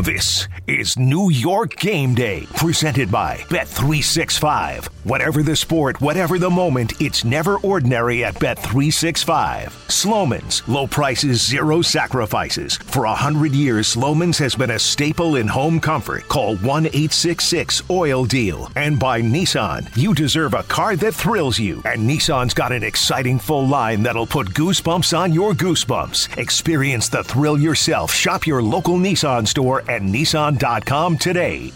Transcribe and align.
This 0.00 0.48
is 0.66 0.98
New 0.98 1.30
York 1.30 1.76
Game 1.76 2.14
Day, 2.14 2.46
presented 2.56 3.10
by 3.10 3.36
Bet365. 3.50 4.86
Whatever 5.04 5.42
the 5.42 5.54
sport, 5.54 6.00
whatever 6.00 6.38
the 6.38 6.48
moment, 6.48 7.00
it's 7.00 7.24
never 7.24 7.58
ordinary 7.58 8.24
at 8.24 8.34
Bet365. 8.36 9.70
Sloman's, 9.90 10.66
low 10.66 10.86
prices, 10.86 11.46
zero 11.46 11.82
sacrifices. 11.82 12.76
For 12.76 13.04
a 13.04 13.14
hundred 13.14 13.52
years, 13.52 13.86
Sloman's 13.88 14.38
has 14.38 14.54
been 14.54 14.70
a 14.70 14.78
staple 14.78 15.36
in 15.36 15.46
home 15.46 15.78
comfort. 15.78 16.26
Call 16.28 16.56
1 16.56 16.86
866 16.86 17.82
Oil 17.90 18.24
Deal. 18.24 18.70
And 18.74 18.98
by 18.98 19.20
Nissan, 19.20 19.94
you 19.96 20.14
deserve 20.14 20.54
a 20.54 20.62
car 20.64 20.96
that 20.96 21.14
thrills 21.14 21.58
you. 21.58 21.82
And 21.84 22.08
Nissan's 22.08 22.54
got 22.54 22.72
an 22.72 22.82
exciting 22.82 23.38
full 23.38 23.66
line 23.66 24.02
that'll 24.02 24.26
put 24.26 24.48
goosebumps 24.48 25.16
on 25.16 25.32
your 25.32 25.52
goosebumps. 25.52 26.38
Experience 26.38 27.08
the 27.08 27.22
thrill 27.22 27.58
yourself. 27.58 28.12
Shop 28.12 28.46
your 28.46 28.62
local 28.62 28.96
Nissan 28.96 29.46
store 29.46 29.82
and 29.92 30.14
Nissan.com 30.14 31.18
today. 31.18 31.72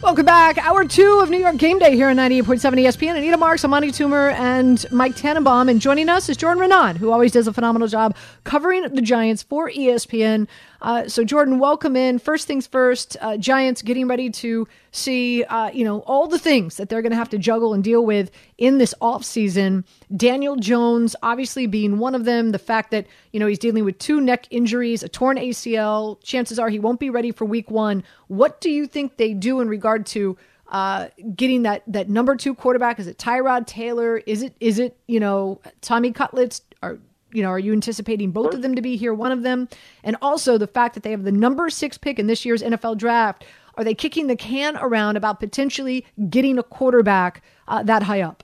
Welcome 0.00 0.26
back. 0.26 0.58
Hour 0.58 0.84
two 0.84 1.18
of 1.20 1.28
New 1.28 1.38
York 1.38 1.56
Game 1.56 1.80
Day 1.80 1.96
here 1.96 2.08
on 2.08 2.16
98.7 2.16 2.80
ESPN. 2.80 3.16
Anita 3.16 3.36
Marks, 3.36 3.64
Amani 3.64 3.88
Toomer, 3.88 4.32
and 4.34 4.86
Mike 4.92 5.16
Tannenbaum. 5.16 5.68
And 5.68 5.80
joining 5.80 6.08
us 6.08 6.28
is 6.28 6.36
Jordan 6.36 6.62
Raanan, 6.62 6.96
who 6.96 7.10
always 7.10 7.32
does 7.32 7.48
a 7.48 7.52
phenomenal 7.52 7.88
job 7.88 8.14
covering 8.44 8.82
the 8.82 9.02
Giants 9.02 9.42
for 9.42 9.68
ESPN. 9.70 10.46
Uh, 10.80 11.08
so, 11.08 11.24
Jordan, 11.24 11.58
welcome 11.58 11.96
in. 11.96 12.18
First 12.18 12.46
things 12.46 12.66
first, 12.66 13.16
uh, 13.20 13.36
Giants 13.36 13.82
getting 13.82 14.06
ready 14.06 14.30
to 14.30 14.68
see, 14.92 15.42
uh, 15.44 15.70
you 15.70 15.84
know, 15.84 16.00
all 16.00 16.28
the 16.28 16.38
things 16.38 16.76
that 16.76 16.88
they're 16.88 17.02
going 17.02 17.10
to 17.10 17.16
have 17.16 17.30
to 17.30 17.38
juggle 17.38 17.74
and 17.74 17.82
deal 17.82 18.04
with 18.06 18.30
in 18.58 18.78
this 18.78 18.94
offseason. 19.00 19.84
Daniel 20.16 20.56
Jones, 20.56 21.16
obviously 21.22 21.66
being 21.66 21.98
one 21.98 22.14
of 22.14 22.24
them. 22.24 22.52
The 22.52 22.58
fact 22.58 22.92
that, 22.92 23.06
you 23.32 23.40
know, 23.40 23.46
he's 23.46 23.58
dealing 23.58 23.84
with 23.84 23.98
two 23.98 24.20
neck 24.20 24.46
injuries, 24.50 25.02
a 25.02 25.08
torn 25.08 25.36
ACL. 25.36 26.22
Chances 26.22 26.58
are 26.58 26.68
he 26.68 26.78
won't 26.78 27.00
be 27.00 27.10
ready 27.10 27.32
for 27.32 27.44
week 27.44 27.70
one. 27.70 28.04
What 28.28 28.60
do 28.60 28.70
you 28.70 28.86
think 28.86 29.16
they 29.16 29.34
do 29.34 29.60
in 29.60 29.68
regard 29.68 30.06
to 30.06 30.36
uh, 30.68 31.08
getting 31.34 31.62
that 31.62 31.82
that 31.86 32.08
number 32.08 32.36
two 32.36 32.54
quarterback? 32.54 33.00
Is 33.00 33.06
it 33.06 33.18
Tyrod 33.18 33.66
Taylor? 33.66 34.18
Is 34.18 34.42
it 34.42 34.54
is 34.60 34.78
it 34.78 34.96
you 35.06 35.18
know 35.18 35.60
Tommy 35.80 36.12
Cutlets? 36.12 36.62
Are 36.82 36.98
you 37.32 37.42
know, 37.42 37.48
are 37.48 37.58
you 37.58 37.72
anticipating 37.72 38.30
both 38.30 38.54
of 38.54 38.62
them 38.62 38.74
to 38.74 38.82
be 38.82 38.96
here, 38.96 39.12
one 39.12 39.32
of 39.32 39.42
them? 39.42 39.68
And 40.02 40.16
also 40.22 40.58
the 40.58 40.66
fact 40.66 40.94
that 40.94 41.02
they 41.02 41.10
have 41.10 41.24
the 41.24 41.32
number 41.32 41.68
six 41.70 41.98
pick 41.98 42.18
in 42.18 42.26
this 42.26 42.44
year's 42.44 42.62
NFL 42.62 42.98
draft. 42.98 43.44
Are 43.76 43.84
they 43.84 43.94
kicking 43.94 44.26
the 44.26 44.36
can 44.36 44.76
around 44.76 45.16
about 45.16 45.38
potentially 45.38 46.04
getting 46.28 46.58
a 46.58 46.64
quarterback 46.64 47.42
uh, 47.68 47.82
that 47.84 48.02
high 48.02 48.22
up? 48.22 48.42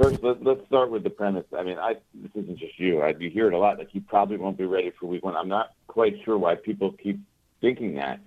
First, 0.00 0.22
let, 0.22 0.46
us 0.46 0.58
start 0.66 0.90
with 0.90 1.02
the 1.02 1.10
premise. 1.10 1.44
I 1.56 1.62
mean, 1.62 1.76
I 1.76 1.96
this 2.14 2.30
isn't 2.34 2.58
just 2.58 2.78
you. 2.78 3.00
I, 3.00 3.14
you 3.18 3.28
hear 3.28 3.48
it 3.48 3.52
a 3.52 3.58
lot. 3.58 3.78
Like 3.78 3.90
he 3.90 4.00
probably 4.00 4.38
won't 4.38 4.56
be 4.56 4.64
ready 4.64 4.92
for 4.98 5.06
week 5.06 5.24
one. 5.24 5.36
I'm 5.36 5.48
not 5.48 5.72
quite 5.88 6.22
sure 6.24 6.38
why 6.38 6.54
people 6.54 6.92
keep 6.92 7.20
thinking 7.60 7.96
that. 7.96 8.20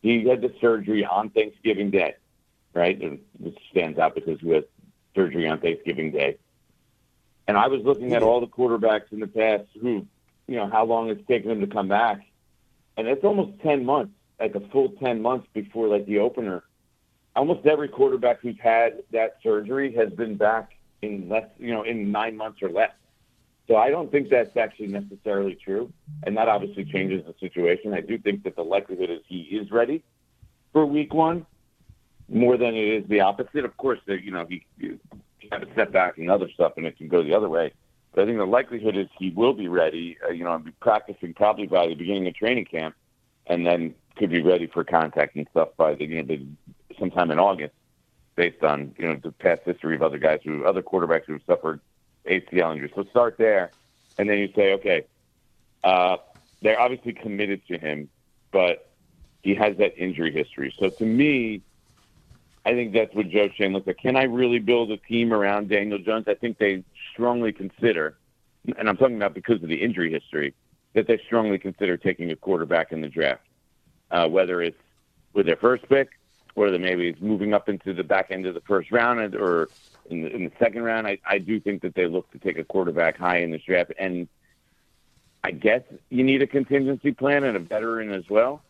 He 0.00 0.26
had 0.26 0.40
the 0.40 0.54
surgery 0.60 1.04
on 1.04 1.28
Thanksgiving 1.30 1.90
Day, 1.90 2.14
right? 2.72 2.98
This 3.40 3.54
stands 3.70 3.98
out 3.98 4.14
because 4.14 4.40
he 4.40 4.50
had 4.50 4.64
surgery 5.14 5.48
on 5.48 5.60
Thanksgiving 5.60 6.12
Day. 6.12 6.38
And 7.48 7.56
I 7.56 7.66
was 7.66 7.80
looking 7.82 8.12
at 8.12 8.22
all 8.22 8.40
the 8.40 8.46
quarterbacks 8.46 9.10
in 9.10 9.20
the 9.20 9.26
past 9.26 9.64
who, 9.80 10.06
you 10.46 10.56
know, 10.56 10.68
how 10.68 10.84
long 10.84 11.08
it's 11.08 11.26
taken 11.26 11.48
them 11.48 11.60
to 11.60 11.66
come 11.66 11.88
back. 11.88 12.20
And 12.98 13.08
it's 13.08 13.24
almost 13.24 13.58
10 13.62 13.86
months, 13.86 14.12
like 14.38 14.54
a 14.54 14.60
full 14.68 14.90
10 14.90 15.22
months 15.22 15.48
before 15.54 15.88
like 15.88 16.04
the 16.04 16.18
opener. 16.18 16.62
Almost 17.34 17.66
every 17.66 17.88
quarterback 17.88 18.40
who's 18.40 18.58
had 18.60 19.02
that 19.12 19.38
surgery 19.42 19.94
has 19.94 20.12
been 20.12 20.36
back 20.36 20.76
in 21.00 21.30
less, 21.30 21.48
you 21.58 21.72
know, 21.72 21.84
in 21.84 22.12
nine 22.12 22.36
months 22.36 22.60
or 22.60 22.68
less. 22.68 22.92
So 23.66 23.76
I 23.76 23.88
don't 23.88 24.10
think 24.10 24.28
that's 24.28 24.56
actually 24.56 24.88
necessarily 24.88 25.54
true. 25.54 25.90
And 26.24 26.36
that 26.36 26.48
obviously 26.48 26.84
changes 26.84 27.24
the 27.24 27.34
situation. 27.40 27.94
I 27.94 28.00
do 28.02 28.18
think 28.18 28.42
that 28.44 28.56
the 28.56 28.64
likelihood 28.64 29.08
is 29.08 29.20
he 29.26 29.40
is 29.40 29.70
ready 29.70 30.02
for 30.72 30.84
week 30.84 31.14
one 31.14 31.46
more 32.28 32.58
than 32.58 32.74
it 32.74 32.88
is 32.88 33.08
the 33.08 33.20
opposite. 33.20 33.64
Of 33.64 33.74
course, 33.78 34.00
you 34.06 34.32
know, 34.32 34.46
he, 34.46 34.66
have 35.52 35.62
a 35.62 35.74
setback 35.74 36.18
and 36.18 36.30
other 36.30 36.48
stuff, 36.50 36.72
and 36.76 36.86
it 36.86 36.96
can 36.96 37.08
go 37.08 37.22
the 37.22 37.34
other 37.34 37.48
way. 37.48 37.72
But 38.12 38.22
I 38.22 38.26
think 38.26 38.38
the 38.38 38.46
likelihood 38.46 38.96
is 38.96 39.08
he 39.18 39.30
will 39.30 39.52
be 39.52 39.68
ready. 39.68 40.16
Uh, 40.24 40.32
you 40.32 40.44
know, 40.44 40.54
and 40.54 40.64
be 40.64 40.72
practicing 40.72 41.34
probably 41.34 41.66
by 41.66 41.86
the 41.86 41.94
beginning 41.94 42.26
of 42.26 42.34
training 42.34 42.64
camp, 42.64 42.94
and 43.46 43.66
then 43.66 43.94
could 44.16 44.30
be 44.30 44.42
ready 44.42 44.66
for 44.66 44.84
contact 44.84 45.36
and 45.36 45.46
stuff 45.50 45.68
by 45.76 45.94
the 45.94 46.04
you 46.04 46.22
know 46.22 46.26
the, 46.26 46.44
sometime 46.98 47.30
in 47.30 47.38
August, 47.38 47.74
based 48.34 48.62
on 48.64 48.94
you 48.98 49.06
know 49.06 49.16
the 49.22 49.32
past 49.32 49.62
history 49.64 49.94
of 49.94 50.02
other 50.02 50.18
guys 50.18 50.40
who 50.44 50.64
other 50.64 50.82
quarterbacks 50.82 51.24
who 51.26 51.34
have 51.34 51.42
suffered 51.46 51.80
ACL 52.26 52.72
injuries. 52.72 52.92
So 52.94 53.04
start 53.04 53.36
there, 53.38 53.70
and 54.18 54.28
then 54.28 54.38
you 54.38 54.52
say, 54.54 54.72
okay, 54.74 55.04
uh, 55.84 56.16
they're 56.62 56.80
obviously 56.80 57.12
committed 57.12 57.66
to 57.68 57.78
him, 57.78 58.08
but 58.50 58.90
he 59.42 59.54
has 59.54 59.76
that 59.76 59.96
injury 59.96 60.32
history. 60.32 60.74
So 60.78 60.90
to 60.90 61.04
me, 61.04 61.62
I 62.64 62.72
think 62.72 62.92
that's 62.92 63.14
what 63.14 63.28
Joe 63.28 63.48
Schoen 63.56 63.72
looks 63.72 63.88
at. 63.88 63.98
Can 63.98 64.16
I 64.16 64.24
really 64.24 64.58
build 64.58 64.90
a 64.90 64.96
team 64.96 65.32
around 65.32 65.68
Daniel 65.68 65.98
Jones? 65.98 66.26
I 66.28 66.34
think 66.34 66.58
they 66.58 66.84
strongly 67.12 67.52
consider, 67.52 68.16
and 68.76 68.88
I'm 68.88 68.96
talking 68.96 69.16
about 69.16 69.34
because 69.34 69.62
of 69.62 69.68
the 69.68 69.82
injury 69.82 70.12
history, 70.12 70.54
that 70.94 71.06
they 71.06 71.18
strongly 71.26 71.58
consider 71.58 71.96
taking 71.96 72.30
a 72.30 72.36
quarterback 72.36 72.92
in 72.92 73.00
the 73.00 73.08
draft, 73.08 73.42
uh, 74.10 74.28
whether 74.28 74.60
it's 74.60 74.80
with 75.32 75.46
their 75.46 75.56
first 75.56 75.88
pick 75.88 76.10
that 76.66 76.80
maybe 76.80 77.08
it's 77.08 77.20
moving 77.20 77.54
up 77.54 77.68
into 77.68 77.94
the 77.94 78.02
back 78.02 78.30
end 78.30 78.44
of 78.44 78.54
the 78.54 78.60
first 78.62 78.90
round 78.90 79.34
or 79.36 79.68
in 80.10 80.22
the, 80.22 80.34
in 80.34 80.44
the 80.44 80.52
second 80.58 80.82
round. 80.82 81.06
I, 81.06 81.18
I 81.24 81.38
do 81.38 81.60
think 81.60 81.82
that 81.82 81.94
they 81.94 82.06
look 82.06 82.30
to 82.32 82.38
take 82.38 82.58
a 82.58 82.64
quarterback 82.64 83.16
high 83.16 83.38
in 83.38 83.52
this 83.52 83.62
draft. 83.62 83.92
And 83.98 84.26
I 85.44 85.52
guess 85.52 85.82
you 86.10 86.24
need 86.24 86.42
a 86.42 86.46
contingency 86.46 87.12
plan 87.12 87.44
and 87.44 87.56
a 87.56 87.60
veteran 87.60 88.12
as 88.12 88.28
well. 88.28 88.62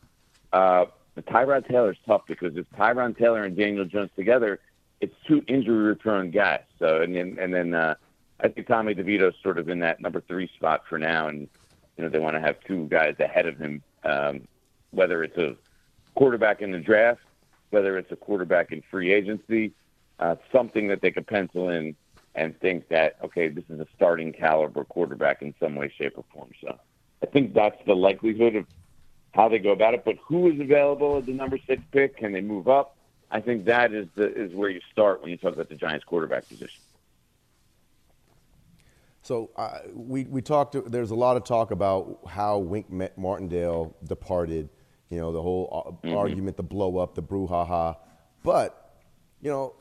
Uh, 0.52 0.86
but 1.18 1.26
Tyrod 1.26 1.90
is 1.90 1.96
tough 2.06 2.22
because 2.28 2.56
if 2.56 2.64
Tyrod 2.70 3.18
Taylor 3.18 3.42
and 3.42 3.56
Daniel 3.56 3.84
Jones 3.84 4.10
together. 4.14 4.60
It's 5.00 5.14
two 5.26 5.44
injury-return 5.46 6.32
guys. 6.32 6.62
So 6.78 7.02
and 7.02 7.14
then 7.14 7.38
and 7.40 7.54
then 7.54 7.74
uh, 7.74 7.94
I 8.40 8.48
think 8.48 8.66
Tommy 8.66 8.94
DeVito's 8.94 9.34
sort 9.42 9.58
of 9.58 9.68
in 9.68 9.80
that 9.80 10.00
number 10.00 10.20
three 10.20 10.48
spot 10.56 10.82
for 10.88 10.98
now, 10.98 11.28
and 11.28 11.48
you 11.96 12.04
know 12.04 12.08
they 12.08 12.18
want 12.18 12.34
to 12.34 12.40
have 12.40 12.56
two 12.66 12.86
guys 12.86 13.14
ahead 13.20 13.46
of 13.46 13.58
him, 13.58 13.82
um, 14.04 14.42
whether 14.90 15.22
it's 15.22 15.36
a 15.38 15.56
quarterback 16.14 16.62
in 16.62 16.72
the 16.72 16.80
draft, 16.80 17.20
whether 17.70 17.96
it's 17.96 18.10
a 18.10 18.16
quarterback 18.16 18.72
in 18.72 18.82
free 18.90 19.12
agency, 19.12 19.72
uh, 20.18 20.34
something 20.52 20.88
that 20.88 21.00
they 21.00 21.12
could 21.12 21.26
pencil 21.26 21.68
in 21.68 21.94
and 22.34 22.58
think 22.60 22.88
that 22.88 23.18
okay, 23.24 23.48
this 23.48 23.64
is 23.68 23.78
a 23.80 23.86
starting 23.94 24.32
caliber 24.32 24.84
quarterback 24.84 25.42
in 25.42 25.54
some 25.60 25.74
way, 25.76 25.92
shape, 25.96 26.16
or 26.16 26.24
form. 26.32 26.50
So 26.60 26.76
I 27.22 27.26
think 27.26 27.54
that's 27.54 27.78
the 27.86 27.94
likelihood 27.94 28.56
of 28.56 28.66
how 29.32 29.48
they 29.48 29.58
go 29.58 29.70
about 29.70 29.94
it. 29.94 30.04
But 30.04 30.16
who 30.26 30.50
is 30.50 30.60
available 30.60 31.18
at 31.18 31.26
the 31.26 31.32
number 31.32 31.58
six 31.66 31.82
pick? 31.92 32.16
Can 32.16 32.32
they 32.32 32.40
move 32.40 32.68
up? 32.68 32.96
I 33.30 33.40
think 33.40 33.66
that 33.66 33.92
is 33.92 34.06
the 34.14 34.32
is 34.32 34.54
where 34.54 34.70
you 34.70 34.80
start 34.90 35.20
when 35.22 35.30
you 35.30 35.36
talk 35.36 35.52
about 35.52 35.68
the 35.68 35.74
Giants 35.74 36.04
quarterback 36.04 36.48
position. 36.48 36.80
So 39.22 39.50
uh, 39.56 39.80
we 39.92 40.24
we 40.24 40.40
talked. 40.40 40.76
There's 40.90 41.10
a 41.10 41.14
lot 41.14 41.36
of 41.36 41.44
talk 41.44 41.70
about 41.70 42.20
how 42.26 42.58
Wink 42.58 42.86
Martindale 43.18 43.94
departed. 44.04 44.70
You 45.10 45.18
know, 45.18 45.32
the 45.32 45.42
whole 45.42 45.68
uh, 46.02 46.06
mm-hmm. 46.06 46.16
argument, 46.16 46.56
the 46.56 46.62
blow 46.62 46.98
up, 46.98 47.14
the 47.14 47.22
brouhaha. 47.22 47.96
But 48.42 48.94
you 49.42 49.50
know, 49.50 49.74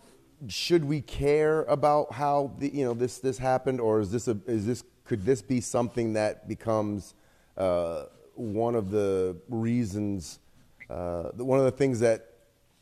should 0.47 0.83
we 0.83 1.01
care 1.01 1.63
about 1.63 2.13
how 2.13 2.51
the, 2.57 2.73
you 2.73 2.83
know 2.83 2.93
this 2.93 3.19
this 3.19 3.37
happened, 3.37 3.79
or 3.79 4.01
is 4.01 4.11
this 4.11 4.27
a 4.27 4.37
is 4.45 4.65
this 4.65 4.83
could 5.05 5.23
this 5.23 5.41
be 5.41 5.61
something 5.61 6.13
that 6.13 6.47
becomes 6.49 7.13
uh, 7.55 8.03
one 8.37 8.75
of 8.75 8.91
the 8.91 9.37
reasons, 9.49 10.39
uh, 10.89 11.23
one 11.35 11.59
of 11.59 11.65
the 11.65 11.71
things 11.71 11.99
that 11.99 12.25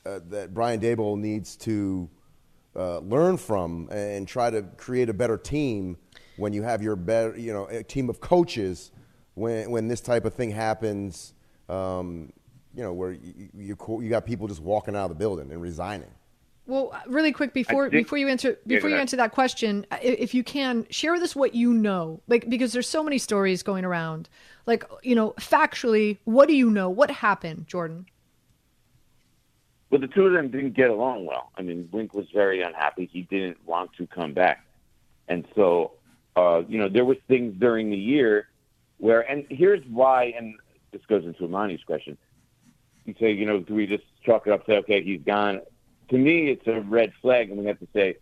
uh, 0.05 0.19
that 0.29 0.53
Brian 0.53 0.79
Daboll 0.79 1.17
needs 1.17 1.55
to 1.57 2.09
uh, 2.75 2.99
learn 2.99 3.37
from 3.37 3.89
and 3.89 4.27
try 4.27 4.49
to 4.49 4.63
create 4.77 5.09
a 5.09 5.13
better 5.13 5.37
team 5.37 5.97
when 6.37 6.53
you 6.53 6.61
have 6.61 6.83
your 6.83 6.95
better, 6.95 7.37
you 7.37 7.53
know, 7.53 7.65
a 7.67 7.83
team 7.83 8.09
of 8.09 8.19
coaches 8.19 8.91
when 9.33 9.71
when 9.71 9.87
this 9.87 10.01
type 10.01 10.25
of 10.25 10.33
thing 10.33 10.51
happens. 10.51 11.33
Um, 11.69 12.31
you 12.75 12.83
know, 12.83 12.93
where 12.93 13.13
you, 13.13 13.49
you, 13.53 13.77
you 14.01 14.09
got 14.09 14.25
people 14.25 14.47
just 14.47 14.61
walking 14.61 14.95
out 14.95 15.03
of 15.03 15.09
the 15.09 15.15
building 15.15 15.49
and 15.51 15.61
resigning. 15.61 16.11
Well, 16.67 16.99
really 17.05 17.31
quick 17.31 17.53
before 17.53 17.89
think, 17.89 18.05
before 18.05 18.17
you 18.17 18.27
answer 18.27 18.57
before 18.65 18.89
yeah, 18.89 18.95
you 18.95 19.01
answer 19.01 19.17
that 19.17 19.31
question, 19.31 19.85
if 20.01 20.33
you 20.33 20.43
can 20.43 20.87
share 20.89 21.13
with 21.13 21.21
us 21.21 21.35
what 21.35 21.53
you 21.53 21.73
know, 21.73 22.21
like 22.27 22.49
because 22.49 22.73
there's 22.73 22.89
so 22.89 23.03
many 23.03 23.19
stories 23.19 23.61
going 23.61 23.85
around. 23.85 24.29
Like 24.65 24.83
you 25.03 25.13
know, 25.13 25.31
factually, 25.33 26.17
what 26.23 26.47
do 26.47 26.55
you 26.55 26.71
know? 26.71 26.89
What 26.89 27.11
happened, 27.11 27.67
Jordan? 27.67 28.07
Well, 29.91 30.01
the 30.01 30.07
two 30.07 30.25
of 30.25 30.33
them 30.33 30.49
didn't 30.49 30.73
get 30.73 30.89
along 30.89 31.27
well. 31.27 31.51
I 31.55 31.61
mean, 31.61 31.87
Wink 31.91 32.15
was 32.15 32.25
very 32.33 32.63
unhappy. 32.63 33.07
He 33.11 33.21
didn't 33.21 33.63
want 33.65 33.93
to 33.97 34.07
come 34.07 34.33
back, 34.33 34.65
and 35.27 35.45
so 35.55 35.91
uh, 36.35 36.63
you 36.67 36.79
know 36.79 36.89
there 36.89 37.05
was 37.05 37.17
things 37.27 37.53
during 37.59 37.91
the 37.91 37.97
year 37.97 38.47
where, 38.97 39.21
and 39.21 39.45
here's 39.49 39.85
why, 39.85 40.33
and 40.35 40.55
this 40.91 41.01
goes 41.07 41.25
into 41.25 41.45
Amani's 41.45 41.83
question. 41.83 42.17
You 43.05 43.13
say, 43.19 43.33
you 43.33 43.45
know, 43.45 43.59
do 43.59 43.75
we 43.75 43.85
just 43.85 44.03
chalk 44.23 44.47
it 44.47 44.53
up? 44.53 44.65
Say, 44.65 44.77
okay, 44.77 45.03
he's 45.03 45.21
gone 45.21 45.61
to 46.09 46.17
me, 46.17 46.49
it's 46.49 46.67
a 46.67 46.81
red 46.81 47.13
flag, 47.21 47.49
and 47.49 47.59
we 47.59 47.65
have 47.65 47.79
to 47.79 47.87
say, 47.93 48.17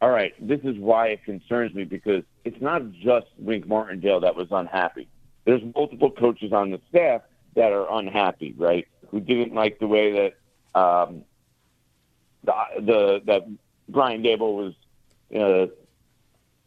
all 0.00 0.10
right, 0.10 0.34
this 0.40 0.60
is 0.64 0.76
why 0.78 1.08
it 1.08 1.24
concerns 1.24 1.74
me 1.74 1.84
because 1.84 2.24
it's 2.44 2.60
not 2.60 2.92
just 2.92 3.26
Wink 3.38 3.66
Martindale 3.66 4.20
that 4.20 4.36
was 4.36 4.48
unhappy. 4.50 5.08
There's 5.44 5.62
multiple 5.74 6.10
coaches 6.10 6.52
on 6.52 6.70
the 6.70 6.80
staff 6.88 7.22
that 7.54 7.72
are 7.72 7.86
unhappy, 7.98 8.54
right? 8.56 8.86
Who 9.10 9.20
didn't 9.20 9.54
like 9.54 9.78
the 9.78 9.86
way 9.86 10.12
that 10.12 10.78
um, 10.78 11.22
the, 12.42 12.52
the 12.80 13.22
that 13.26 13.42
Brian 13.88 14.22
Daboll 14.22 14.74
was 14.74 14.74
uh, 15.34 15.72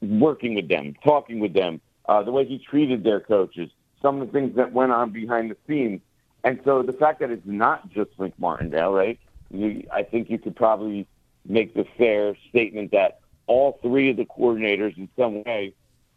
working 0.01 0.55
with 0.55 0.67
them, 0.67 0.95
talking 1.03 1.39
with 1.39 1.53
them, 1.53 1.81
uh, 2.07 2.23
the 2.23 2.31
way 2.31 2.45
he 2.45 2.57
treated 2.57 3.03
their 3.03 3.19
coaches, 3.19 3.69
some 4.01 4.21
of 4.21 4.27
the 4.27 4.33
things 4.33 4.55
that 4.55 4.71
went 4.71 4.91
on 4.91 5.11
behind 5.11 5.51
the 5.51 5.57
scenes. 5.67 6.01
And 6.43 6.59
so 6.63 6.81
the 6.83 6.93
fact 6.93 7.19
that 7.19 7.31
it's 7.31 7.45
not 7.45 7.89
just 7.89 8.11
Wink 8.17 8.33
Martindale, 8.37 8.93
right? 8.93 9.19
You, 9.51 9.87
I 9.91 10.03
think 10.03 10.29
you 10.29 10.37
could 10.37 10.55
probably 10.55 11.07
make 11.45 11.73
the 11.73 11.85
fair 11.97 12.35
statement 12.49 12.91
that 12.91 13.19
all 13.47 13.79
three 13.81 14.09
of 14.09 14.17
the 14.17 14.25
coordinators 14.25 14.97
in 14.97 15.09
some 15.17 15.43
way 15.43 15.73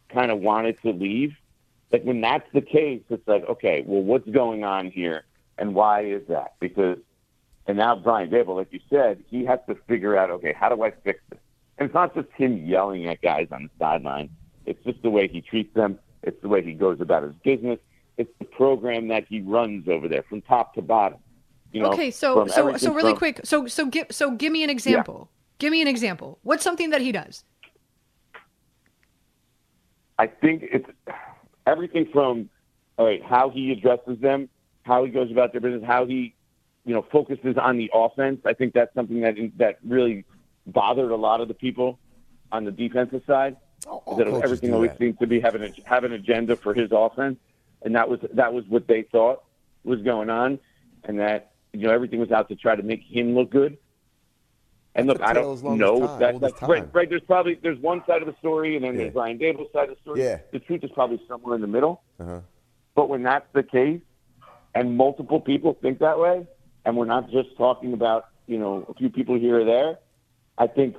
kind 0.08 0.30
of 0.30 0.40
wanted 0.40 0.80
to 0.82 0.90
leave. 0.90 1.34
Like 1.92 2.02
when 2.02 2.20
that's 2.20 2.48
the 2.52 2.60
case, 2.60 3.02
it's 3.08 3.26
like, 3.26 3.44
okay, 3.48 3.84
well, 3.86 4.02
what's 4.02 4.28
going 4.28 4.64
on 4.64 4.90
here, 4.90 5.24
and 5.58 5.74
why 5.74 6.04
is 6.04 6.22
that? 6.28 6.54
Because, 6.60 6.98
and 7.66 7.76
now 7.76 7.96
Brian 7.96 8.30
Daboll, 8.30 8.56
like 8.56 8.72
you 8.72 8.80
said, 8.88 9.22
he 9.28 9.44
has 9.44 9.60
to 9.68 9.74
figure 9.86 10.16
out, 10.16 10.30
okay, 10.30 10.52
how 10.52 10.68
do 10.68 10.82
I 10.82 10.90
fix 10.90 11.20
this? 11.30 11.38
And 11.78 11.86
it's 11.86 11.94
not 11.94 12.14
just 12.14 12.28
him 12.36 12.66
yelling 12.66 13.06
at 13.06 13.22
guys 13.22 13.48
on 13.50 13.64
the 13.64 13.70
sideline. 13.78 14.30
It's 14.66 14.82
just 14.84 15.02
the 15.02 15.10
way 15.10 15.28
he 15.28 15.40
treats 15.40 15.74
them. 15.74 15.98
It's 16.22 16.40
the 16.42 16.48
way 16.48 16.62
he 16.62 16.74
goes 16.74 17.00
about 17.00 17.22
his 17.22 17.32
business. 17.42 17.78
It's 18.18 18.30
the 18.38 18.44
program 18.44 19.08
that 19.08 19.26
he 19.28 19.40
runs 19.40 19.88
over 19.88 20.06
there 20.06 20.22
from 20.28 20.42
top 20.42 20.74
to 20.74 20.82
bottom. 20.82 21.18
You 21.72 21.82
know, 21.82 21.92
okay, 21.92 22.10
so 22.10 22.46
so 22.46 22.76
so 22.76 22.92
really 22.92 23.12
from, 23.12 23.18
quick. 23.18 23.40
So 23.44 23.66
so 23.66 23.86
give 23.86 24.06
so 24.10 24.32
give 24.32 24.52
me 24.52 24.64
an 24.64 24.70
example. 24.70 25.28
Yeah. 25.30 25.36
Give 25.58 25.70
me 25.70 25.82
an 25.82 25.88
example. 25.88 26.38
What's 26.42 26.64
something 26.64 26.90
that 26.90 27.00
he 27.00 27.12
does? 27.12 27.44
I 30.18 30.26
think 30.26 30.64
it's 30.70 30.88
everything 31.66 32.08
from 32.12 32.50
all 33.00 33.06
right, 33.06 33.24
how 33.24 33.48
he 33.48 33.72
addresses 33.72 34.18
them, 34.20 34.50
how 34.82 35.04
he 35.04 35.10
goes 35.10 35.30
about 35.30 35.52
their 35.52 35.60
business, 35.62 35.82
how 35.82 36.04
he, 36.04 36.34
you 36.84 36.92
know, 36.92 37.00
focuses 37.10 37.56
on 37.56 37.78
the 37.78 37.90
offense. 37.94 38.40
I 38.44 38.52
think 38.52 38.74
that's 38.74 38.92
something 38.94 39.20
that 39.22 39.36
that 39.56 39.78
really 39.82 40.26
bothered 40.66 41.10
a 41.10 41.16
lot 41.16 41.40
of 41.40 41.48
the 41.48 41.54
people 41.54 41.98
on 42.52 42.64
the 42.64 42.70
defensive 42.70 43.22
side. 43.26 43.56
Oh, 43.86 44.02
all, 44.04 44.16
that 44.16 44.26
everything 44.26 44.74
always 44.74 44.90
seems 44.98 45.16
to 45.18 45.26
be 45.26 45.40
having 45.40 45.62
a, 45.62 45.70
have 45.88 46.04
an 46.04 46.12
agenda 46.12 46.56
for 46.56 46.74
his 46.74 46.90
offense, 46.92 47.38
and 47.82 47.94
that 47.94 48.10
was 48.10 48.20
that 48.34 48.52
was 48.52 48.66
what 48.66 48.86
they 48.86 49.02
thought 49.02 49.44
was 49.82 50.02
going 50.02 50.28
on, 50.28 50.58
and 51.04 51.18
that 51.20 51.52
you 51.72 51.86
know 51.86 51.92
everything 51.92 52.20
was 52.20 52.30
out 52.30 52.48
to 52.48 52.56
try 52.56 52.76
to 52.76 52.82
make 52.82 53.02
him 53.02 53.34
look 53.34 53.50
good. 53.50 53.78
And 54.94 55.06
look, 55.06 55.22
I 55.22 55.32
don't 55.32 55.62
know 55.62 56.06
time, 56.06 56.18
that, 56.18 56.40
that's 56.40 56.62
right, 56.62 56.84
right. 56.92 57.08
There's 57.08 57.22
probably 57.22 57.58
there's 57.62 57.78
one 57.78 58.02
side 58.06 58.22
of 58.22 58.26
the 58.26 58.34
story, 58.38 58.74
and 58.74 58.84
then 58.84 58.94
yeah. 58.94 59.02
there's 59.02 59.12
Brian 59.12 59.38
Daboll's 59.38 59.72
side 59.72 59.88
of 59.88 59.96
the 59.96 60.00
story. 60.00 60.22
Yeah. 60.22 60.38
The 60.52 60.58
truth 60.58 60.82
is 60.82 60.90
probably 60.92 61.22
somewhere 61.28 61.54
in 61.54 61.60
the 61.60 61.68
middle. 61.68 62.02
Uh-huh. 62.18 62.40
But 62.96 63.08
when 63.08 63.22
that's 63.22 63.46
the 63.52 63.62
case, 63.62 64.00
and 64.74 64.96
multiple 64.96 65.40
people 65.40 65.78
think 65.80 66.00
that 66.00 66.18
way, 66.18 66.46
and 66.84 66.96
we're 66.96 67.04
not 67.04 67.30
just 67.30 67.56
talking 67.56 67.92
about 67.92 68.26
you 68.46 68.58
know 68.58 68.84
a 68.88 68.94
few 68.94 69.10
people 69.10 69.38
here 69.38 69.60
or 69.60 69.64
there, 69.64 69.98
I 70.58 70.66
think 70.66 70.96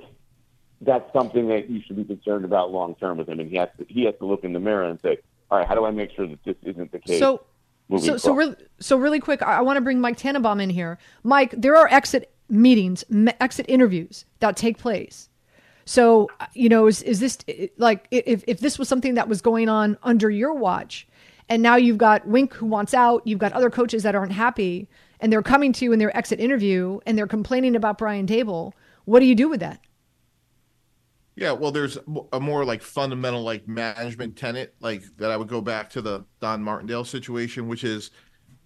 that's 0.80 1.10
something 1.12 1.48
that 1.48 1.70
you 1.70 1.80
should 1.86 1.96
be 1.96 2.04
concerned 2.04 2.44
about 2.44 2.72
long 2.72 2.94
term 2.94 3.18
with 3.18 3.28
him, 3.28 3.40
and 3.40 3.50
he 3.50 3.56
has 3.56 3.68
to 3.78 3.84
he 3.88 4.04
has 4.04 4.14
to 4.20 4.26
look 4.26 4.42
in 4.42 4.54
the 4.54 4.60
mirror 4.60 4.84
and 4.84 4.98
say, 5.00 5.18
all 5.50 5.58
right, 5.58 5.68
how 5.68 5.74
do 5.74 5.84
I 5.84 5.90
make 5.90 6.12
sure 6.12 6.26
that 6.26 6.42
this 6.44 6.56
isn't 6.62 6.92
the 6.92 6.98
case? 6.98 7.18
So, 7.18 7.42
so, 7.98 8.16
so, 8.16 8.34
really, 8.34 8.56
so 8.80 8.96
really 8.96 9.20
quick, 9.20 9.42
I, 9.42 9.58
I 9.58 9.60
want 9.62 9.76
to 9.76 9.80
bring 9.80 10.00
Mike 10.00 10.16
Tannenbaum 10.16 10.60
in 10.60 10.70
here. 10.70 10.98
Mike, 11.22 11.54
there 11.56 11.76
are 11.76 11.88
exit 11.88 12.32
meetings, 12.48 13.04
exit 13.40 13.66
interviews 13.68 14.24
that 14.40 14.56
take 14.56 14.78
place. 14.78 15.28
So, 15.84 16.30
uh, 16.40 16.46
you 16.54 16.68
know, 16.68 16.86
is, 16.86 17.02
is 17.02 17.20
this 17.20 17.38
like 17.76 18.06
if, 18.10 18.44
if 18.46 18.60
this 18.60 18.78
was 18.78 18.88
something 18.88 19.14
that 19.14 19.28
was 19.28 19.40
going 19.40 19.68
on 19.68 19.98
under 20.02 20.30
your 20.30 20.54
watch, 20.54 21.08
and 21.48 21.62
now 21.62 21.76
you've 21.76 21.98
got 21.98 22.26
Wink 22.26 22.54
who 22.54 22.66
wants 22.66 22.94
out, 22.94 23.26
you've 23.26 23.40
got 23.40 23.52
other 23.52 23.68
coaches 23.68 24.04
that 24.04 24.14
aren't 24.14 24.32
happy, 24.32 24.88
and 25.22 25.32
they're 25.32 25.42
coming 25.42 25.72
to 25.72 25.84
you 25.84 25.92
in 25.92 25.98
their 25.98 26.14
exit 26.14 26.40
interview 26.40 26.98
and 27.06 27.16
they're 27.16 27.26
complaining 27.26 27.76
about 27.76 27.96
Brian 27.96 28.26
Daboll, 28.26 28.72
what 29.04 29.20
do 29.20 29.26
you 29.26 29.36
do 29.36 29.48
with 29.48 29.60
that? 29.60 29.80
Yeah, 31.34 31.52
well, 31.52 31.72
there's 31.72 31.96
a 32.32 32.40
more 32.40 32.64
like 32.64 32.82
fundamental 32.82 33.42
like 33.42 33.66
management 33.66 34.36
tenet 34.36 34.74
like 34.80 35.02
that. 35.16 35.30
I 35.30 35.36
would 35.36 35.48
go 35.48 35.60
back 35.62 35.88
to 35.90 36.02
the 36.02 36.26
Don 36.40 36.62
Martindale 36.62 37.04
situation, 37.04 37.68
which 37.68 37.84
is 37.84 38.10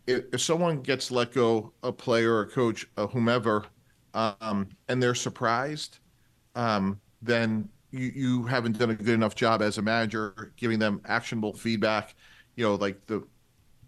if, 0.07 0.25
if 0.33 0.41
someone 0.41 0.83
gets 0.83 1.11
let 1.11 1.33
go, 1.33 1.73
a 1.83 1.93
player, 1.93 2.41
a 2.43 2.49
coach, 2.49 2.87
a 2.97 3.07
whomever, 3.07 3.67
um, 4.15 4.69
and 4.89 5.03
they're 5.03 5.15
surprised, 5.15 6.01
um, 6.57 7.01
then 7.23 7.69
you 7.93 8.13
you 8.15 8.45
haven't 8.47 8.79
done 8.79 8.91
a 8.91 8.95
good 8.97 9.15
enough 9.15 9.35
job 9.37 9.63
as 9.63 9.79
a 9.79 9.83
manager 9.83 10.53
giving 10.57 10.79
them 10.79 11.01
actionable 11.07 11.55
feedback. 11.55 12.15
You 12.57 12.65
know, 12.65 12.75
like 12.77 13.07
the 13.07 13.27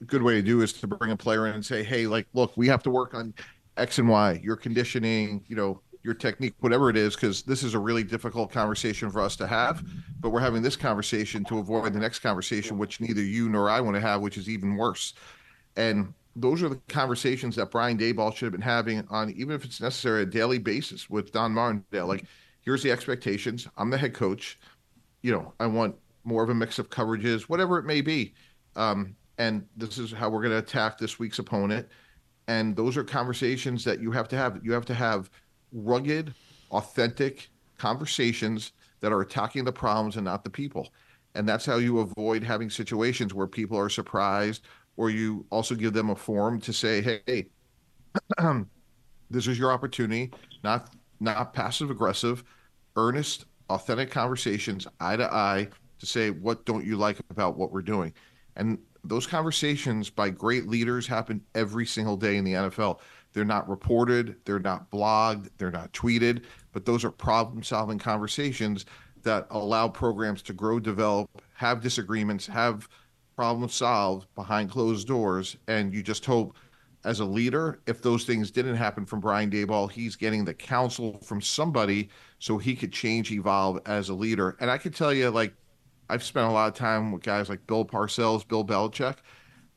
good 0.06 0.22
way 0.22 0.34
to 0.34 0.42
do 0.42 0.62
is 0.62 0.72
to 0.74 0.86
bring 0.86 1.10
a 1.10 1.16
player 1.16 1.46
in 1.46 1.54
and 1.54 1.64
say, 1.64 1.82
hey, 1.82 2.06
like, 2.06 2.26
look, 2.34 2.56
we 2.56 2.68
have 2.68 2.82
to 2.84 2.90
work 2.90 3.14
on 3.14 3.34
X 3.76 3.98
and 3.98 4.08
Y, 4.08 4.40
your 4.42 4.56
conditioning, 4.56 5.44
you 5.48 5.56
know, 5.56 5.82
your 6.02 6.14
technique, 6.14 6.54
whatever 6.60 6.90
it 6.90 6.96
is, 6.96 7.14
because 7.14 7.42
this 7.42 7.62
is 7.62 7.74
a 7.74 7.78
really 7.78 8.04
difficult 8.04 8.50
conversation 8.52 9.10
for 9.10 9.20
us 9.20 9.36
to 9.36 9.46
have. 9.46 9.84
But 10.20 10.30
we're 10.30 10.40
having 10.40 10.62
this 10.62 10.76
conversation 10.76 11.44
to 11.44 11.58
avoid 11.58 11.92
the 11.92 11.98
next 11.98 12.20
conversation, 12.20 12.78
which 12.78 13.00
neither 13.00 13.22
you 13.22 13.48
nor 13.48 13.68
I 13.68 13.80
want 13.80 13.96
to 13.96 14.00
have, 14.00 14.20
which 14.20 14.38
is 14.38 14.48
even 14.48 14.76
worse. 14.76 15.14
And 15.76 16.14
those 16.36 16.62
are 16.62 16.68
the 16.68 16.80
conversations 16.88 17.56
that 17.56 17.70
Brian 17.70 17.98
Daboll 17.98 18.34
should 18.34 18.46
have 18.46 18.52
been 18.52 18.60
having 18.60 19.06
on, 19.10 19.30
even 19.30 19.54
if 19.54 19.64
it's 19.64 19.80
necessary, 19.80 20.22
a 20.22 20.26
daily 20.26 20.58
basis 20.58 21.10
with 21.10 21.32
Don 21.32 21.52
Martindale. 21.52 22.06
Like, 22.06 22.24
here's 22.60 22.82
the 22.82 22.92
expectations. 22.92 23.66
I'm 23.76 23.90
the 23.90 23.98
head 23.98 24.14
coach. 24.14 24.58
You 25.22 25.32
know, 25.32 25.52
I 25.58 25.66
want 25.66 25.96
more 26.24 26.44
of 26.44 26.50
a 26.50 26.54
mix 26.54 26.78
of 26.78 26.90
coverages, 26.90 27.42
whatever 27.42 27.78
it 27.78 27.84
may 27.84 28.00
be. 28.00 28.34
Um, 28.76 29.16
and 29.38 29.66
this 29.76 29.98
is 29.98 30.12
how 30.12 30.30
we're 30.30 30.42
going 30.42 30.52
to 30.52 30.58
attack 30.58 30.98
this 30.98 31.18
week's 31.18 31.38
opponent. 31.38 31.88
And 32.46 32.76
those 32.76 32.96
are 32.96 33.04
conversations 33.04 33.84
that 33.84 34.00
you 34.00 34.10
have 34.12 34.28
to 34.28 34.36
have. 34.36 34.60
You 34.62 34.72
have 34.72 34.86
to 34.86 34.94
have 34.94 35.30
rugged, 35.72 36.34
authentic 36.70 37.48
conversations 37.76 38.72
that 39.00 39.12
are 39.12 39.20
attacking 39.20 39.64
the 39.64 39.72
problems 39.72 40.16
and 40.16 40.24
not 40.24 40.44
the 40.44 40.50
people. 40.50 40.88
And 41.34 41.48
that's 41.48 41.64
how 41.64 41.76
you 41.76 42.00
avoid 42.00 42.42
having 42.42 42.70
situations 42.70 43.34
where 43.34 43.46
people 43.46 43.78
are 43.78 43.88
surprised, 43.88 44.64
or 44.96 45.10
you 45.10 45.46
also 45.50 45.74
give 45.74 45.92
them 45.92 46.10
a 46.10 46.16
forum 46.16 46.60
to 46.62 46.72
say, 46.72 47.00
hey, 47.26 47.46
this 49.30 49.46
is 49.46 49.58
your 49.58 49.72
opportunity, 49.72 50.32
not 50.64 50.94
not 51.20 51.52
passive 51.52 51.90
aggressive, 51.90 52.44
earnest, 52.96 53.46
authentic 53.70 54.10
conversations, 54.10 54.86
eye 55.00 55.16
to 55.16 55.32
eye, 55.32 55.68
to 55.98 56.06
say 56.06 56.30
what 56.30 56.64
don't 56.64 56.84
you 56.84 56.96
like 56.96 57.18
about 57.30 57.56
what 57.56 57.72
we're 57.72 57.82
doing. 57.82 58.12
And 58.56 58.78
those 59.04 59.26
conversations 59.26 60.10
by 60.10 60.30
great 60.30 60.66
leaders 60.66 61.06
happen 61.06 61.40
every 61.54 61.86
single 61.86 62.16
day 62.16 62.36
in 62.36 62.44
the 62.44 62.54
NFL. 62.54 62.98
They're 63.32 63.44
not 63.44 63.68
reported, 63.68 64.36
they're 64.44 64.58
not 64.58 64.90
blogged, 64.90 65.50
they're 65.58 65.70
not 65.70 65.92
tweeted, 65.92 66.44
but 66.72 66.84
those 66.84 67.04
are 67.04 67.10
problem 67.10 67.62
solving 67.62 67.98
conversations 67.98 68.86
that 69.22 69.46
allow 69.50 69.88
programs 69.88 70.42
to 70.42 70.52
grow, 70.52 70.80
develop, 70.80 71.30
have 71.54 71.80
disagreements, 71.80 72.46
have 72.46 72.88
problems 73.36 73.74
solved 73.74 74.26
behind 74.34 74.70
closed 74.70 75.06
doors. 75.06 75.56
And 75.68 75.92
you 75.92 76.02
just 76.02 76.24
hope, 76.24 76.56
as 77.04 77.20
a 77.20 77.24
leader, 77.24 77.80
if 77.86 78.02
those 78.02 78.24
things 78.24 78.50
didn't 78.50 78.76
happen 78.76 79.06
from 79.06 79.20
Brian 79.20 79.50
Daboll, 79.50 79.90
he's 79.90 80.16
getting 80.16 80.44
the 80.44 80.54
counsel 80.54 81.18
from 81.22 81.40
somebody 81.40 82.08
so 82.38 82.58
he 82.58 82.74
could 82.74 82.92
change, 82.92 83.30
evolve 83.30 83.80
as 83.86 84.08
a 84.08 84.14
leader. 84.14 84.56
And 84.60 84.70
I 84.70 84.78
can 84.78 84.92
tell 84.92 85.12
you, 85.12 85.30
like, 85.30 85.54
I've 86.08 86.22
spent 86.22 86.48
a 86.48 86.52
lot 86.52 86.68
of 86.68 86.74
time 86.74 87.12
with 87.12 87.22
guys 87.22 87.48
like 87.48 87.66
Bill 87.66 87.84
Parcells, 87.84 88.46
Bill 88.46 88.64
Belichick. 88.64 89.16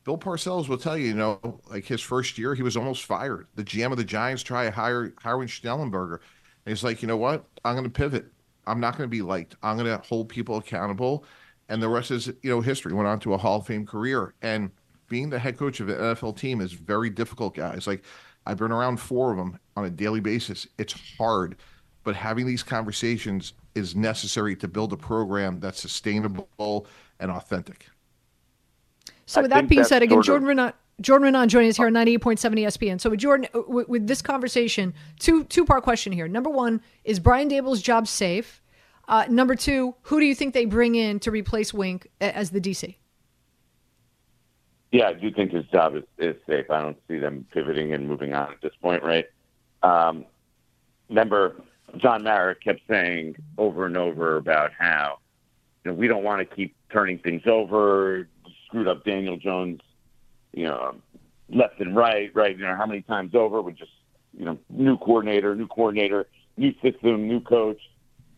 Bill 0.04 0.18
Parcells 0.18 0.68
will 0.68 0.78
tell 0.78 0.96
you, 0.96 1.08
you 1.08 1.14
know, 1.14 1.60
like 1.70 1.84
his 1.84 2.00
first 2.00 2.36
year, 2.38 2.54
he 2.54 2.62
was 2.62 2.76
almost 2.76 3.04
fired. 3.04 3.46
The 3.54 3.64
GM 3.64 3.92
of 3.92 3.98
the 3.98 4.04
Giants 4.04 4.42
tried 4.42 4.64
to 4.64 4.70
hire 4.72 5.14
Howard 5.22 5.48
Schnellenberger. 5.48 6.18
And 6.64 6.72
he's 6.72 6.82
like, 6.82 7.02
you 7.02 7.08
know 7.08 7.16
what? 7.16 7.44
I'm 7.64 7.74
going 7.74 7.84
to 7.84 7.90
pivot. 7.90 8.26
I'm 8.66 8.80
not 8.80 8.96
going 8.96 9.08
to 9.08 9.14
be 9.14 9.22
liked. 9.22 9.56
I'm 9.62 9.76
going 9.76 9.86
to 9.88 10.04
hold 10.06 10.28
people 10.28 10.56
accountable. 10.56 11.24
And 11.68 11.82
the 11.82 11.88
rest 11.88 12.10
is, 12.10 12.28
you 12.42 12.50
know, 12.50 12.60
history. 12.60 12.92
Went 12.92 13.08
on 13.08 13.20
to 13.20 13.34
a 13.34 13.38
Hall 13.38 13.60
of 13.60 13.66
Fame 13.66 13.86
career. 13.86 14.34
And 14.42 14.70
being 15.08 15.30
the 15.30 15.38
head 15.38 15.56
coach 15.56 15.80
of 15.80 15.88
an 15.88 15.96
NFL 15.96 16.36
team 16.36 16.60
is 16.60 16.72
very 16.72 17.10
difficult, 17.10 17.54
guys. 17.54 17.86
Like, 17.86 18.04
I've 18.46 18.58
been 18.58 18.72
around 18.72 18.98
four 18.98 19.30
of 19.30 19.36
them 19.36 19.58
on 19.76 19.84
a 19.84 19.90
daily 19.90 20.20
basis. 20.20 20.66
It's 20.78 20.94
hard. 21.16 21.56
But 22.04 22.16
having 22.16 22.46
these 22.46 22.62
conversations 22.62 23.52
is 23.74 23.94
necessary 23.94 24.56
to 24.56 24.68
build 24.68 24.92
a 24.92 24.96
program 24.96 25.60
that's 25.60 25.80
sustainable 25.80 26.86
and 27.20 27.30
authentic. 27.30 27.86
So 29.26 29.42
with 29.42 29.50
that 29.50 29.68
being 29.68 29.84
said, 29.84 30.02
again, 30.02 30.22
Jordan 30.22 30.48
Raanan, 30.48 30.72
Jordan 31.00 31.32
Raanan 31.32 31.48
joining 31.48 31.70
us 31.70 31.76
here 31.76 31.86
on 31.86 31.92
98.7 31.94 32.58
ESPN. 32.58 33.00
So 33.00 33.10
with 33.10 33.20
Jordan, 33.20 33.48
uh, 33.54 33.62
with, 33.66 33.88
with 33.88 34.06
this 34.06 34.20
conversation, 34.20 34.94
two 35.18 35.44
two 35.44 35.64
part 35.64 35.84
question 35.84 36.12
here. 36.12 36.28
Number 36.28 36.50
one, 36.50 36.82
is 37.04 37.20
Brian 37.20 37.48
Daboll's 37.48 37.82
job 37.82 38.08
safe? 38.08 38.62
Uh, 39.08 39.24
number 39.28 39.54
two, 39.54 39.94
who 40.02 40.20
do 40.20 40.26
you 40.26 40.34
think 40.34 40.54
they 40.54 40.64
bring 40.64 40.94
in 40.94 41.18
to 41.20 41.30
replace 41.30 41.72
Wink 41.72 42.08
as 42.20 42.50
the 42.50 42.60
DC? 42.60 42.96
Yeah, 44.92 45.08
I 45.08 45.14
do 45.14 45.30
think 45.30 45.52
his 45.52 45.64
job 45.66 45.96
is, 45.96 46.02
is 46.18 46.36
safe. 46.46 46.70
I 46.70 46.82
don't 46.82 46.98
see 47.08 47.18
them 47.18 47.46
pivoting 47.52 47.94
and 47.94 48.06
moving 48.06 48.34
on 48.34 48.52
at 48.52 48.60
this 48.60 48.74
point, 48.80 49.02
right? 49.02 49.24
Um, 49.82 50.26
remember, 51.08 51.56
John 51.96 52.24
Mara 52.24 52.54
kept 52.54 52.80
saying 52.88 53.36
over 53.58 53.86
and 53.86 53.96
over 53.96 54.36
about 54.36 54.72
how 54.78 55.18
you 55.84 55.90
know 55.90 55.96
we 55.96 56.08
don't 56.08 56.24
want 56.24 56.48
to 56.48 56.56
keep 56.56 56.74
turning 56.90 57.18
things 57.18 57.42
over 57.46 58.26
screwed 58.72 58.88
up 58.88 59.04
Daniel 59.04 59.36
Jones, 59.36 59.82
you 60.54 60.64
know, 60.64 60.94
left 61.50 61.78
and 61.78 61.94
right, 61.94 62.30
right? 62.34 62.56
You 62.56 62.64
know, 62.64 62.74
how 62.74 62.86
many 62.86 63.02
times 63.02 63.34
over 63.34 63.60
with 63.60 63.76
just, 63.76 63.90
you 64.32 64.46
know, 64.46 64.58
new 64.70 64.96
coordinator, 64.96 65.54
new 65.54 65.66
coordinator, 65.66 66.26
new 66.56 66.72
system, 66.82 67.28
new 67.28 67.40
coach. 67.40 67.80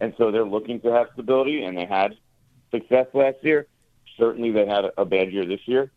And 0.01 0.13
so 0.19 0.33
they're 0.33 0.45
looking 0.45 0.81
to 0.81 0.91
have 0.91 1.07
stability, 1.13 1.63
and 1.63 1.79
they 1.79 1.87
had 1.87 2.17
success 2.73 3.07
last 3.15 3.37
year. 3.43 3.69
Certainly 4.19 4.51
they 4.51 4.67
had 4.67 4.87
a, 4.99 5.05
bad 5.05 5.33
year 5.33 5.47
this 5.47 5.61
year. 5.67 5.93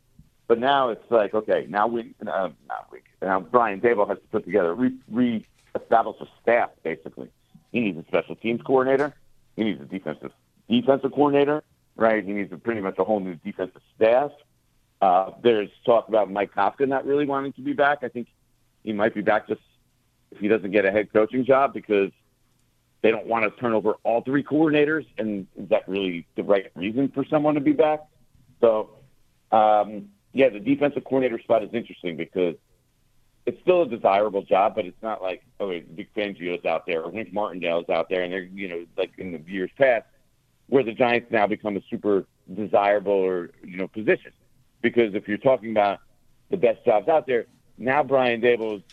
But 0.48 0.60
now 0.60 0.90
it's 0.90 1.10
like, 1.10 1.34
okay, 1.34 1.66
now 1.68 1.88
we, 1.88 2.14
uh, 2.22 2.50
not 2.70 2.88
we, 2.92 3.00
now 3.24 3.40
Brian 3.40 3.82
Daboll 3.82 4.08
has 4.08 4.20
to 4.20 4.28
put 4.32 4.46
together, 4.46 4.76
re, 4.76 4.94
re-establish 5.10 6.18
a 6.22 6.28
staff, 6.44 6.70
basically. 6.84 7.30
He 7.72 7.82
needs 7.82 7.98
a 7.98 8.06
special 8.08 8.36
teams 8.36 8.62
coordinator. 8.62 9.14
He 9.56 9.64
needs 9.64 9.82
a 9.82 9.86
defensive 9.86 10.32
defensive 10.70 11.12
coordinator, 11.12 11.64
right? 11.96 12.24
He 12.24 12.32
needs 12.32 12.52
a, 12.52 12.58
pretty 12.58 12.82
much 12.82 12.98
a 12.98 13.04
whole 13.04 13.20
new 13.20 13.36
defensive 13.36 13.82
staff. 13.96 14.32
Uh, 15.02 15.32
there's 15.44 15.70
talk 15.86 16.08
about 16.08 16.32
Mike 16.32 16.54
Kafka 16.54 16.88
not 16.88 17.06
really 17.06 17.26
wanting 17.26 17.54
to 17.54 17.62
be 17.62 17.74
back. 17.74 18.00
I 18.04 18.10
think 18.10 18.28
he 18.84 18.94
might 18.94 19.14
be 19.14 19.22
back 19.22 19.48
just 19.48 19.62
if 20.32 20.40
he 20.40 20.48
doesn't 20.48 20.72
get 20.72 20.86
a 20.86 20.92
head 20.92 21.12
coaching 21.14 21.46
job 21.46 21.74
because 21.74 22.12
they 23.02 23.12
don't 23.12 23.28
want 23.28 23.44
to 23.46 23.62
turn 23.62 23.74
over 23.74 23.94
all 24.04 24.22
three 24.22 24.44
coordinators. 24.44 25.06
And 25.18 25.48
is 25.56 25.70
that 25.70 25.88
really 25.88 26.26
the 26.36 26.44
right 26.44 26.72
reason 26.76 27.10
for 27.10 27.24
someone 27.26 27.56
to 27.56 27.62
be 27.62 27.74
back? 27.74 28.02
So, 28.60 28.90
um, 29.52 30.10
yeah, 30.34 30.50
the 30.50 30.60
defensive 30.60 31.04
coordinator 31.04 31.42
spot 31.42 31.64
is 31.64 31.70
interesting 31.74 32.18
because 32.18 32.56
it's 33.48 33.60
still 33.62 33.84
a 33.84 33.88
desirable 33.88 34.42
job, 34.42 34.76
but 34.76 34.86
it's 34.86 35.02
not 35.02 35.22
like 35.22 35.42
oh, 35.62 35.70
Vic 35.70 36.14
Fangio's 36.14 36.66
out 36.66 36.86
there 36.86 37.02
or 37.02 37.10
Wink 37.10 37.34
Martindale's 37.34 37.90
out 37.90 38.10
there, 38.10 38.22
and 38.22 38.32
they're 38.32 38.42
you 38.44 38.68
know 38.68 38.86
like 38.98 39.12
in 39.18 39.32
the 39.32 39.42
years 39.52 39.72
past 39.78 40.06
where 40.68 40.84
the 40.84 40.92
Giants 40.92 41.32
now 41.32 41.48
become 41.48 41.78
a 41.78 41.82
super 41.90 42.26
desirable 42.54 43.14
or 43.14 43.52
you 43.64 43.78
know 43.78 43.88
position 43.88 44.34
because 44.82 45.16
if 45.16 45.30
you're 45.30 45.38
talking 45.38 45.72
about 45.72 46.00
the 46.50 46.58
best 46.58 46.84
jobs 46.84 47.08
out 47.08 47.26
there, 47.26 47.46
now 47.78 48.04
Brian 48.04 48.42
Daboll's 48.42 48.84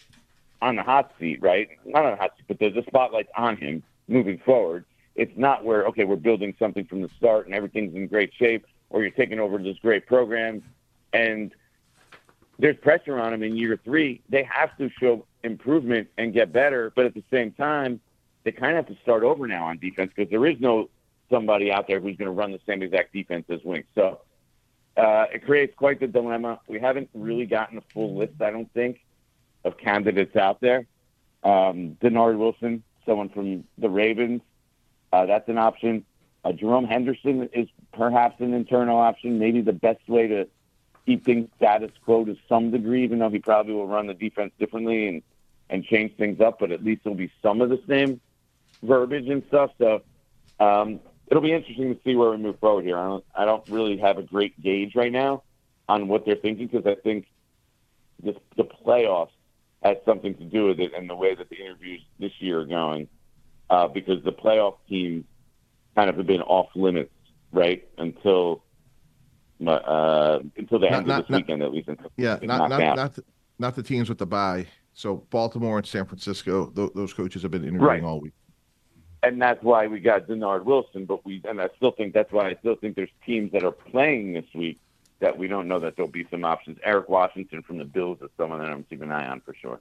on 0.62 0.76
the 0.76 0.82
hot 0.82 1.12
seat, 1.18 1.42
right? 1.42 1.68
Not 1.84 2.04
on 2.04 2.12
the 2.12 2.16
hot 2.16 2.34
seat, 2.36 2.44
but 2.46 2.60
there's 2.60 2.76
a 2.76 2.84
spotlight 2.84 3.26
on 3.36 3.56
him 3.56 3.82
moving 4.06 4.38
forward. 4.38 4.84
It's 5.16 5.36
not 5.36 5.64
where 5.64 5.84
okay, 5.86 6.04
we're 6.04 6.14
building 6.14 6.54
something 6.60 6.84
from 6.84 7.02
the 7.02 7.10
start 7.18 7.46
and 7.46 7.56
everything's 7.56 7.96
in 7.96 8.06
great 8.06 8.32
shape, 8.32 8.66
or 8.90 9.02
you're 9.02 9.10
taking 9.10 9.40
over 9.40 9.58
this 9.58 9.78
great 9.82 10.06
program, 10.06 10.62
and 11.12 11.52
there's 12.58 12.76
pressure 12.76 13.18
on 13.18 13.32
them 13.32 13.42
in 13.42 13.56
year 13.56 13.78
three. 13.84 14.22
They 14.28 14.44
have 14.50 14.76
to 14.78 14.90
show 15.00 15.26
improvement 15.42 16.08
and 16.18 16.32
get 16.32 16.52
better, 16.52 16.92
but 16.94 17.06
at 17.06 17.14
the 17.14 17.24
same 17.30 17.52
time, 17.52 18.00
they 18.44 18.52
kind 18.52 18.76
of 18.76 18.86
have 18.86 18.96
to 18.96 19.02
start 19.02 19.22
over 19.22 19.46
now 19.46 19.66
on 19.66 19.78
defense 19.78 20.12
because 20.14 20.30
there 20.30 20.46
is 20.46 20.56
no 20.60 20.90
somebody 21.30 21.72
out 21.72 21.86
there 21.88 22.00
who's 22.00 22.16
going 22.16 22.26
to 22.26 22.32
run 22.32 22.52
the 22.52 22.60
same 22.66 22.82
exact 22.82 23.12
defense 23.12 23.46
as 23.48 23.60
Wink. 23.64 23.86
So 23.94 24.20
uh, 24.96 25.26
it 25.32 25.44
creates 25.44 25.74
quite 25.76 26.00
the 26.00 26.06
dilemma. 26.06 26.60
We 26.68 26.78
haven't 26.78 27.08
really 27.14 27.46
gotten 27.46 27.78
a 27.78 27.82
full 27.92 28.16
list, 28.16 28.40
I 28.40 28.50
don't 28.50 28.72
think, 28.72 29.00
of 29.64 29.76
candidates 29.78 30.36
out 30.36 30.60
there. 30.60 30.86
Um, 31.42 31.96
Dennard 32.00 32.38
Wilson, 32.38 32.82
someone 33.06 33.30
from 33.30 33.64
the 33.78 33.88
Ravens, 33.88 34.42
uh, 35.12 35.26
that's 35.26 35.48
an 35.48 35.58
option. 35.58 36.04
Uh, 36.44 36.52
Jerome 36.52 36.84
Henderson 36.84 37.48
is 37.52 37.68
perhaps 37.92 38.40
an 38.40 38.52
internal 38.52 38.98
option, 38.98 39.38
maybe 39.38 39.62
the 39.62 39.72
best 39.72 40.06
way 40.08 40.26
to 40.28 40.46
keep 41.06 41.24
things 41.24 41.48
status 41.56 41.90
quo 42.04 42.24
to 42.24 42.36
some 42.48 42.70
degree, 42.70 43.04
even 43.04 43.18
though 43.18 43.30
he 43.30 43.38
probably 43.38 43.74
will 43.74 43.86
run 43.86 44.06
the 44.06 44.14
defense 44.14 44.52
differently 44.58 45.08
and, 45.08 45.22
and 45.70 45.84
change 45.84 46.16
things 46.16 46.40
up, 46.40 46.58
but 46.58 46.72
at 46.72 46.84
least 46.84 47.02
it'll 47.04 47.16
be 47.16 47.30
some 47.42 47.60
of 47.60 47.70
the 47.70 47.80
same 47.88 48.20
verbiage 48.82 49.28
and 49.28 49.42
stuff. 49.48 49.70
So 49.78 50.02
um, 50.60 51.00
it'll 51.28 51.42
be 51.42 51.52
interesting 51.52 51.94
to 51.94 52.00
see 52.04 52.14
where 52.16 52.30
we 52.30 52.38
move 52.38 52.58
forward 52.58 52.84
here. 52.84 52.98
I 52.98 53.06
don't, 53.06 53.24
I 53.34 53.44
don't 53.44 53.68
really 53.68 53.98
have 53.98 54.18
a 54.18 54.22
great 54.22 54.60
gauge 54.62 54.94
right 54.94 55.12
now 55.12 55.42
on 55.88 56.08
what 56.08 56.24
they're 56.24 56.36
thinking 56.36 56.68
because 56.68 56.86
I 56.86 56.94
think 56.94 57.26
this, 58.22 58.36
the 58.56 58.64
playoffs 58.64 59.30
has 59.82 59.98
something 60.06 60.34
to 60.36 60.44
do 60.44 60.66
with 60.66 60.80
it 60.80 60.92
and 60.94 61.08
the 61.08 61.14
way 61.14 61.34
that 61.34 61.50
the 61.50 61.56
interviews 61.56 62.00
this 62.18 62.32
year 62.38 62.60
are 62.60 62.66
going. 62.66 63.08
Uh, 63.70 63.88
because 63.88 64.22
the 64.24 64.32
playoff 64.32 64.76
teams 64.88 65.24
kind 65.94 66.10
of 66.10 66.16
have 66.16 66.26
been 66.26 66.42
off 66.42 66.68
limits, 66.74 67.10
right, 67.50 67.88
until 67.96 68.62
uh, 69.68 70.40
until 70.56 70.78
the 70.78 70.90
end 70.90 71.06
not, 71.06 71.20
of 71.20 71.24
this 71.24 71.30
not, 71.30 71.36
weekend, 71.38 71.62
at 71.62 71.72
least. 71.72 71.88
yeah, 72.16 72.38
not 72.42 72.68
not, 72.68 72.96
not 72.96 73.14
the, 73.14 73.24
not 73.58 73.74
the 73.74 73.82
teams 73.82 74.08
with 74.08 74.18
the 74.18 74.26
bye. 74.26 74.66
So 74.92 75.26
Baltimore 75.30 75.78
and 75.78 75.86
San 75.86 76.04
Francisco, 76.04 76.66
th- 76.66 76.92
those 76.94 77.12
coaches 77.12 77.42
have 77.42 77.50
been 77.50 77.64
interviewing 77.64 77.82
right. 77.82 78.04
all 78.04 78.20
week 78.20 78.32
and 79.24 79.40
that's 79.40 79.62
why 79.62 79.86
we 79.86 80.00
got 80.00 80.26
Dennard 80.26 80.64
Wilson. 80.64 81.06
But 81.06 81.24
we, 81.24 81.40
and 81.48 81.60
I 81.60 81.68
still 81.76 81.92
think 81.92 82.14
that's 82.14 82.30
why 82.32 82.50
I 82.50 82.54
still 82.60 82.76
think 82.76 82.94
there's 82.96 83.10
teams 83.24 83.52
that 83.52 83.64
are 83.64 83.72
playing 83.72 84.34
this 84.34 84.44
week 84.54 84.78
that 85.20 85.36
we 85.36 85.48
don't 85.48 85.68
know 85.68 85.80
that 85.80 85.96
there'll 85.96 86.10
be 86.10 86.26
some 86.30 86.44
options. 86.44 86.78
Eric 86.84 87.08
Washington 87.08 87.62
from 87.62 87.78
the 87.78 87.84
Bills 87.84 88.18
is 88.20 88.30
someone 88.36 88.60
that 88.60 88.70
I'm 88.70 88.84
keeping 88.84 89.08
an 89.08 89.12
eye 89.12 89.26
on 89.26 89.40
for 89.40 89.54
sure. 89.54 89.80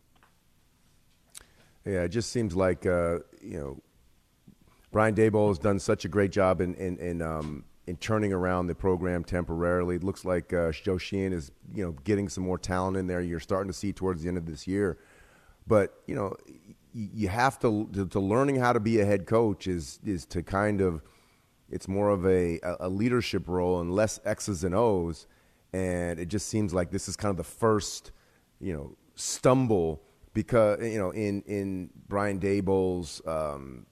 Yeah, 1.85 2.03
it 2.03 2.09
just 2.09 2.31
seems 2.31 2.55
like 2.55 2.85
uh, 2.85 3.19
you 3.41 3.59
know 3.59 3.81
Brian 4.91 5.15
Daboll 5.15 5.49
has 5.49 5.59
done 5.59 5.79
such 5.79 6.05
a 6.05 6.07
great 6.07 6.31
job 6.31 6.61
in 6.61 6.73
in 6.75 6.97
in, 6.97 7.21
um, 7.21 7.65
in 7.85 7.97
turning 7.97 8.31
around 8.31 8.67
the 8.67 8.75
program 8.75 9.23
temporarily. 9.23 9.97
It 9.97 10.03
looks 10.03 10.23
like 10.23 10.53
uh, 10.53 10.71
Joe 10.71 10.97
Sheehan 10.97 11.33
is 11.33 11.51
you 11.73 11.83
know 11.85 11.91
getting 12.03 12.29
some 12.29 12.43
more 12.43 12.57
talent 12.57 12.97
in 12.97 13.07
there. 13.07 13.21
You're 13.21 13.39
starting 13.39 13.71
to 13.71 13.77
see 13.77 13.93
towards 13.93 14.23
the 14.23 14.29
end 14.29 14.37
of 14.37 14.45
this 14.45 14.67
year, 14.67 14.97
but 15.67 16.01
you 16.07 16.15
know 16.15 16.35
you 16.93 17.27
have 17.27 17.59
to, 17.59 17.89
to, 17.93 18.05
to 18.05 18.19
learning 18.19 18.57
how 18.57 18.71
to 18.71 18.79
be 18.79 18.99
a 18.99 19.05
head 19.05 19.25
coach 19.25 19.67
is 19.67 19.99
is 20.05 20.25
to 20.27 20.43
kind 20.43 20.79
of 20.79 21.01
it's 21.69 21.87
more 21.87 22.09
of 22.09 22.25
a 22.25 22.59
a 22.79 22.87
leadership 22.87 23.47
role 23.47 23.81
and 23.81 23.91
less 23.91 24.19
X's 24.25 24.63
and 24.63 24.75
O's, 24.75 25.27
and 25.73 26.19
it 26.19 26.27
just 26.27 26.47
seems 26.47 26.73
like 26.73 26.91
this 26.91 27.07
is 27.07 27.15
kind 27.15 27.31
of 27.31 27.37
the 27.37 27.43
first 27.43 28.11
you 28.59 28.73
know 28.73 28.95
stumble 29.15 30.01
because 30.33 30.81
you 30.81 30.97
know 30.97 31.11
in 31.11 31.41
in 31.43 31.89
Brian 32.07 32.39
Daboll's 32.39 33.21
um, 33.25 33.85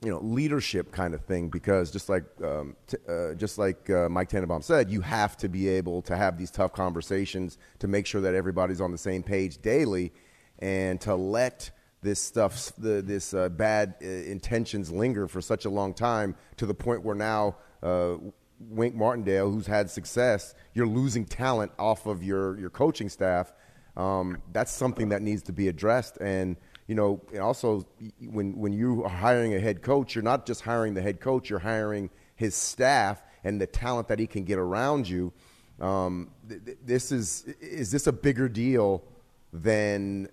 you 0.00 0.10
know 0.10 0.20
leadership 0.20 0.92
kind 0.92 1.12
of 1.14 1.24
thing 1.24 1.48
because 1.48 1.90
just 1.90 2.08
like 2.08 2.24
um, 2.42 2.76
t- 2.86 2.96
uh, 3.08 3.34
just 3.34 3.58
like 3.58 3.90
uh, 3.90 4.08
Mike 4.08 4.28
Tannenbaum 4.28 4.62
said, 4.62 4.90
you 4.90 5.00
have 5.00 5.36
to 5.38 5.48
be 5.48 5.68
able 5.68 6.02
to 6.02 6.16
have 6.16 6.38
these 6.38 6.50
tough 6.50 6.72
conversations 6.72 7.58
to 7.80 7.88
make 7.88 8.06
sure 8.06 8.20
that 8.20 8.34
everybody's 8.34 8.80
on 8.80 8.92
the 8.92 8.98
same 8.98 9.22
page 9.22 9.60
daily, 9.60 10.12
and 10.60 11.00
to 11.00 11.14
let 11.14 11.70
this 12.00 12.20
stuff, 12.20 12.72
the, 12.78 13.02
this 13.02 13.34
uh, 13.34 13.48
bad 13.48 13.94
uh, 14.02 14.06
intentions 14.06 14.90
linger 14.90 15.26
for 15.26 15.40
such 15.40 15.64
a 15.64 15.70
long 15.70 15.92
time 15.92 16.36
to 16.56 16.66
the 16.66 16.74
point 16.74 17.02
where 17.02 17.14
now 17.14 17.56
uh, 17.82 18.14
Wink 18.60 18.94
Martindale, 18.94 19.50
who's 19.50 19.66
had 19.66 19.90
success, 19.90 20.54
you're 20.74 20.86
losing 20.86 21.24
talent 21.24 21.72
off 21.78 22.06
of 22.06 22.22
your, 22.22 22.58
your 22.58 22.70
coaching 22.70 23.08
staff. 23.08 23.52
Um, 23.96 24.38
that's 24.52 24.72
something 24.72 25.08
that 25.08 25.22
needs 25.22 25.42
to 25.44 25.52
be 25.52 25.68
addressed. 25.68 26.18
And, 26.20 26.56
you 26.88 26.94
know, 26.94 27.20
also 27.40 27.86
when, 28.18 28.56
when 28.56 28.72
you 28.72 29.04
are 29.04 29.10
hiring 29.10 29.54
a 29.54 29.60
head 29.60 29.82
coach, 29.82 30.14
you're 30.14 30.24
not 30.24 30.46
just 30.46 30.62
hiring 30.62 30.94
the 30.94 31.02
head 31.02 31.20
coach, 31.20 31.50
you're 31.50 31.58
hiring 31.58 32.10
his 32.34 32.54
staff 32.54 33.22
and 33.44 33.60
the 33.60 33.66
talent 33.66 34.08
that 34.08 34.18
he 34.18 34.26
can 34.26 34.42
get 34.42 34.58
around 34.58 35.06
you. 35.06 35.32
Um, 35.80 36.30
th- 36.48 36.78
this 36.84 37.12
is, 37.12 37.44
is 37.60 37.92
this 37.92 38.06
a 38.06 38.12
bigger 38.12 38.48
deal 38.48 39.04
than 39.52 40.28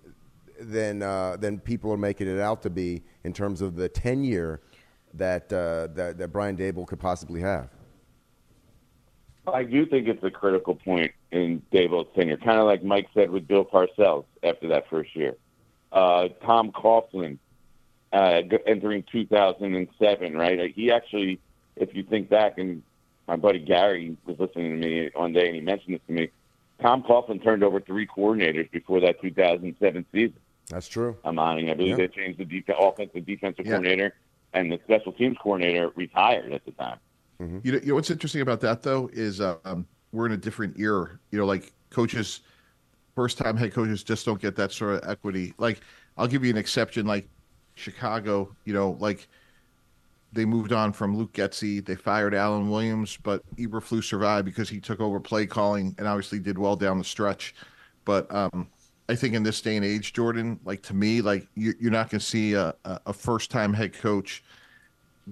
than 0.60 1.04
uh, 1.04 1.36
than 1.36 1.60
people 1.60 1.92
are 1.92 1.98
making 1.98 2.28
it 2.28 2.40
out 2.40 2.62
to 2.64 2.70
be 2.70 3.04
in 3.26 3.34
terms 3.34 3.62
of 3.62 3.76
the 3.76 3.90
tenure 3.90 4.62
that 5.14 5.52
uh, 5.52 5.88
that, 5.94 6.18
that 6.18 6.30
Brian 6.30 6.56
Daboll 6.56 6.88
could 6.88 7.00
possibly 7.00 7.42
have. 7.42 7.70
I 9.46 9.64
do 9.64 9.86
think 9.86 10.08
it's 10.08 10.24
a 10.24 10.32
critical 10.32 10.76
point 10.76 11.12
in 11.32 11.62
Daboll's 11.74 12.08
tenure, 12.16 12.38
kind 12.38 12.60
of 12.60 12.66
like 12.66 12.84
Mike 12.84 13.08
said 13.14 13.30
with 13.30 13.48
Bill 13.48 13.66
Parcells 13.66 14.26
after 14.44 14.70
that 14.70 14.90
first 14.90 15.16
year. 15.16 15.36
Uh, 15.96 16.28
Tom 16.46 16.72
Coughlin 16.72 17.40
uh, 18.14 18.42
entering 18.68 19.04
2007, 19.12 20.38
right? 20.38 20.74
He 20.76 20.92
actually, 20.92 21.40
if 21.76 21.96
you 21.96 22.04
think 22.04 22.30
back, 22.30 22.58
and 22.58 22.84
my 23.28 23.36
buddy 23.36 23.60
Gary 23.60 24.16
was 24.26 24.38
listening 24.40 24.80
to 24.80 24.88
me 24.88 25.10
one 25.16 25.34
day 25.34 25.48
and 25.48 25.56
he 25.56 25.62
mentioned 25.62 25.96
this 25.96 26.02
to 26.08 26.14
me. 26.14 26.30
Tom 26.82 27.02
Coughlin 27.04 27.42
turned 27.44 27.64
over 27.64 27.80
three 27.80 28.06
coordinators 28.06 28.70
before 28.72 29.00
that 29.02 29.22
2007 29.22 30.06
season. 30.12 30.36
That's 30.70 30.88
true. 30.88 31.18
Amani. 31.24 31.72
I 31.72 31.74
believe 31.74 31.98
yep. 31.98 32.12
they 32.12 32.22
changed 32.22 32.40
the 32.40 32.46
def- 32.46 32.76
offensive 32.78 33.26
defensive 33.26 33.66
yep. 33.66 33.76
coordinator 33.76 34.16
and 34.54 34.72
the 34.72 34.80
special 34.84 35.12
teams 35.14 35.38
coordinator 35.42 35.92
retired 35.96 36.52
at 36.52 36.66
the 36.66 36.72
time. 36.72 36.98
Mm-hmm. 37.42 37.60
You, 37.64 37.72
know, 37.72 37.80
you 37.80 37.88
know 37.88 37.96
what's 37.96 38.10
interesting 38.10 38.42
about 38.42 38.62
that 38.62 38.84
though 38.84 39.10
is 39.14 39.42
um, 39.42 39.86
we're 40.12 40.26
in 40.26 40.32
a 40.32 40.38
different 40.38 40.80
era. 40.80 41.20
You 41.32 41.40
know, 41.40 41.46
like 41.46 41.72
coaches, 41.90 42.42
first 43.16 43.38
time 43.38 43.58
head 43.58 43.74
coaches 43.74 44.04
just 44.04 44.26
don't 44.26 44.42
get 44.42 44.56
that 44.58 44.72
sort 44.72 45.04
of 45.04 45.10
equity. 45.10 45.54
Like 45.58 45.82
I'll 46.18 46.28
give 46.28 46.44
you 46.44 46.52
an 46.52 46.58
exception, 46.58 47.06
like 47.06 47.28
Chicago. 47.76 48.56
You 48.66 48.74
know, 48.74 48.98
like 49.00 49.28
they 50.34 50.46
moved 50.46 50.74
on 50.74 50.94
from 50.94 51.18
Luke 51.18 51.34
Getsy. 51.34 51.84
They 51.84 51.96
fired 51.96 52.34
Alan 52.34 52.70
Williams, 52.70 53.18
but 53.24 53.42
Eberflus 53.56 54.04
survived 54.04 54.46
because 54.46 54.70
he 54.70 54.80
took 54.80 55.00
over 55.00 55.20
play 55.20 55.46
calling 55.46 55.96
and 55.98 56.08
obviously 56.08 56.40
did 56.40 56.58
well 56.58 56.76
down 56.76 56.98
the 56.98 57.04
stretch. 57.04 57.56
But 58.04 58.34
um, 58.34 58.68
I 59.10 59.16
think 59.16 59.34
in 59.34 59.44
this 59.44 59.62
day 59.62 59.78
and 59.78 59.86
age, 59.86 60.14
Jordan, 60.14 60.60
like 60.66 60.82
to 60.84 60.94
me, 60.94 61.22
like 61.22 61.48
you, 61.56 61.74
are 61.86 61.90
not 61.90 62.10
going 62.10 62.20
to 62.20 62.26
see 62.26 62.54
a, 62.54 62.76
a 62.84 63.14
first 63.14 63.50
time 63.50 63.74
head 63.74 63.94
coach 63.94 64.44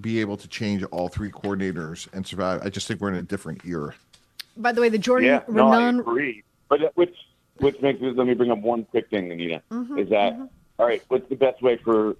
be 0.01 0.19
able 0.19 0.37
to 0.37 0.47
change 0.47 0.83
all 0.85 1.07
three 1.07 1.29
coordinators 1.29 2.11
and 2.13 2.25
survive. 2.25 2.61
I 2.63 2.69
just 2.69 2.87
think 2.87 2.99
we're 2.99 3.09
in 3.09 3.15
a 3.15 3.21
different 3.21 3.63
era. 3.65 3.93
By 4.57 4.71
the 4.71 4.81
way, 4.81 4.89
the 4.89 4.97
Jordan 4.97 5.29
yeah, 5.29 5.41
Raanan. 5.41 5.53
No, 5.53 5.71
I 5.71 5.89
agree. 5.89 6.43
But 6.69 6.95
which 6.95 7.15
which 7.63 7.81
makes 7.81 7.99
me 8.01 8.11
let 8.11 8.27
me 8.27 8.33
bring 8.33 8.51
up 8.51 8.59
one 8.59 8.85
quick 8.85 9.09
thing, 9.09 9.31
Anita. 9.31 9.61
Mm-hmm, 9.71 9.97
is 9.97 10.09
that 10.09 10.33
all 10.77 10.85
right? 10.85 11.01
What's 11.07 11.27
the 11.29 11.35
best 11.35 11.61
way 11.61 11.77
for 11.77 12.15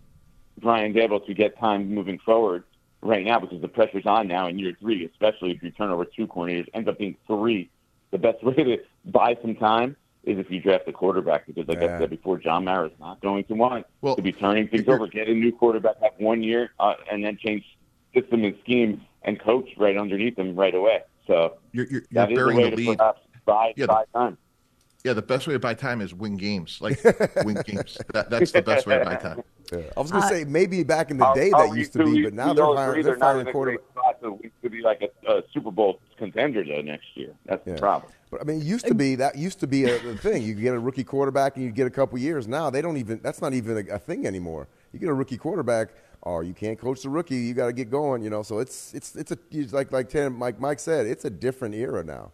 Brian 0.60 0.94
Daboll 0.94 1.26
to 1.26 1.34
get 1.34 1.58
time 1.60 1.94
moving 1.94 2.20
forward 2.20 2.64
right 3.02 3.26
now? 3.26 3.40
Because 3.40 3.62
the 3.62 3.68
pressure's 3.68 4.06
on 4.06 4.28
now 4.28 4.48
in 4.48 4.58
year 4.60 4.74
three, 4.80 5.06
especially 5.06 5.52
if 5.52 5.62
you 5.62 5.72
turn 5.72 5.90
over 5.90 6.06
two 6.06 6.28
coordinators, 6.28 6.68
ends 6.74 6.88
up 6.88 6.98
being 6.98 7.16
three. 7.28 7.70
The 8.12 8.18
best 8.18 8.44
way 8.44 8.54
to 8.56 8.78
buy 9.06 9.38
some 9.42 9.56
time 9.56 9.96
is 10.24 10.40
if 10.40 10.50
you 10.50 10.62
draft 10.62 10.88
a 10.88 10.94
quarterback, 10.94 11.46
because 11.46 11.68
like 11.68 11.82
Yeah. 11.82 11.96
I 11.96 12.00
said 12.00 12.10
before, 12.10 12.38
John 12.38 12.64
Mara 12.64 12.88
is 12.88 12.94
not 13.00 13.20
going 13.22 13.44
to 13.46 13.56
want 13.56 13.86
Well, 14.02 14.16
to 14.16 14.22
be 14.22 14.32
turning 14.32 14.70
things 14.70 14.88
over, 14.88 15.06
get 15.08 15.28
a 15.28 15.34
new 15.34 15.52
quarterback, 15.52 16.02
have 16.02 16.14
one 16.18 16.42
year, 16.42 16.72
uh, 16.80 16.94
and 17.12 17.24
then 17.24 17.38
change 17.38 17.66
system 18.14 18.46
and 18.46 18.56
scheme 18.64 19.02
and 19.24 19.38
coach 19.40 19.68
right 19.78 19.98
underneath 19.98 20.38
them 20.38 20.56
right 20.56 20.74
away. 20.74 21.02
So 21.28 21.56
You're, 21.74 21.86
you're, 21.88 21.92
you're 21.94 22.08
that 22.12 22.32
is 22.32 22.38
burying 22.38 22.58
way 22.58 22.70
the 22.70 22.76
to 22.76 22.76
lead. 22.78 22.98
buy, 23.46 23.74
Yeah, 23.76 23.88
buy 23.88 24.06
time. 24.14 24.38
Yeah, 25.04 25.12
the 25.14 25.22
best 25.22 25.48
way 25.48 25.54
to 25.54 25.60
buy 25.60 25.74
time 25.74 26.00
is 26.00 26.14
win 26.14 26.38
games. 26.38 26.80
Like 26.82 27.04
win 27.44 27.62
games. 27.66 27.98
That, 28.14 28.30
that's 28.30 28.52
the 28.54 28.62
best 28.62 28.88
way 28.88 29.00
to 29.00 29.06
buy 29.06 29.16
time. 29.16 29.44
Yeah. 29.72 29.80
I 29.98 30.02
was 30.02 30.12
gonna 30.12 30.26
uh, 30.26 30.30
say 30.30 30.44
maybe 30.46 30.84
back 30.84 31.12
in 31.12 31.18
the 31.18 31.26
I'll- 31.26 31.36
day 31.36 31.52
I'll 31.54 31.70
that 31.70 31.78
used 31.78 31.94
to 31.94 32.06
be, 32.06 32.12
you- 32.12 32.24
but 32.26 32.34
now 32.34 32.50
you 32.50 32.54
they're 32.54 32.66
hiring, 32.66 32.90
agree 32.92 33.04
they're 33.04 33.18
not 33.18 33.20
firing 33.20 33.42
in 33.42 33.48
a 33.48 33.52
quarterback. 33.52 33.90
spot, 33.92 34.18
so 34.22 34.40
we 34.42 34.52
could 34.62 34.72
be 34.72 34.82
like 34.82 35.02
a, 35.28 35.32
a 35.32 35.44
Super 35.54 35.72
Bowl 35.72 36.00
contender 36.18 36.64
though 36.64 36.82
next 36.82 37.08
year. 37.16 37.34
That's 37.46 37.66
Yeah. 37.68 37.74
the 37.74 37.80
problem. 37.80 38.12
But 38.32 38.42
I 38.42 38.44
mean, 38.46 38.62
it 38.62 38.66
used 38.66 38.86
to 38.88 38.94
be 38.96 39.16
that 39.16 39.38
used 39.38 39.60
to 39.60 39.68
be 39.68 39.86
a, 39.86 39.96
a 40.10 40.16
thing. 40.16 40.42
You 40.44 40.54
get 40.54 40.74
a 40.74 40.80
rookie 40.80 41.04
quarterback 41.04 41.56
and 41.58 41.66
you 41.66 41.72
get 41.72 41.86
a 41.88 41.90
couple 41.92 42.18
years. 42.18 42.48
Now 42.48 42.70
they 42.70 42.82
don't 42.82 42.98
even. 42.98 43.20
That's 43.22 43.42
not 43.42 43.54
even 43.54 43.78
a, 43.90 43.96
a 43.96 44.00
thing 44.00 44.26
anymore. 44.26 44.68
You 44.94 45.00
get 45.00 45.10
a 45.10 45.14
rookie 45.14 45.38
quarterback, 45.38 45.90
or 46.22 46.44
you 46.44 46.54
can't 46.54 46.80
coach 46.80 47.02
the 47.02 47.10
rookie. 47.10 47.36
You 47.36 47.54
got 47.54 47.66
to 47.68 47.74
get 47.74 47.90
going. 47.90 48.22
You 48.24 48.30
know, 48.30 48.42
so 48.44 48.60
it's 48.60 48.94
it's 48.94 49.16
it's 49.16 49.32
a 49.32 49.38
it's 49.52 49.74
like 49.74 49.92
like 49.92 50.08
Tim, 50.10 50.36
Mike 50.38 50.60
Mike 50.62 50.80
said, 50.80 51.08
it's 51.08 51.26
a 51.26 51.30
different 51.30 51.76
era 51.76 52.04
now. 52.04 52.32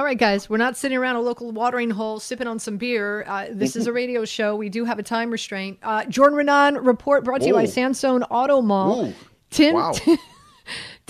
All 0.00 0.06
right, 0.06 0.16
guys, 0.16 0.48
we're 0.48 0.56
not 0.56 0.78
sitting 0.78 0.96
around 0.96 1.16
a 1.16 1.20
local 1.20 1.52
watering 1.52 1.90
hole 1.90 2.18
sipping 2.20 2.46
on 2.46 2.58
some 2.58 2.78
beer. 2.78 3.22
Uh, 3.28 3.48
this 3.50 3.76
is 3.76 3.86
a 3.86 3.92
radio 3.92 4.24
show. 4.36 4.56
We 4.56 4.70
do 4.70 4.86
have 4.86 4.98
a 4.98 5.02
time 5.02 5.30
restraint. 5.30 5.78
Uh, 5.82 6.06
Jordan 6.06 6.38
Raanan 6.38 6.86
report 6.86 7.22
brought 7.22 7.42
to 7.42 7.48
you 7.48 7.52
by. 7.52 7.66
Sansone 7.66 8.22
Auto 8.30 8.62
Mall. 8.62 9.12
10, 9.50 9.74
Wow. 9.74 9.92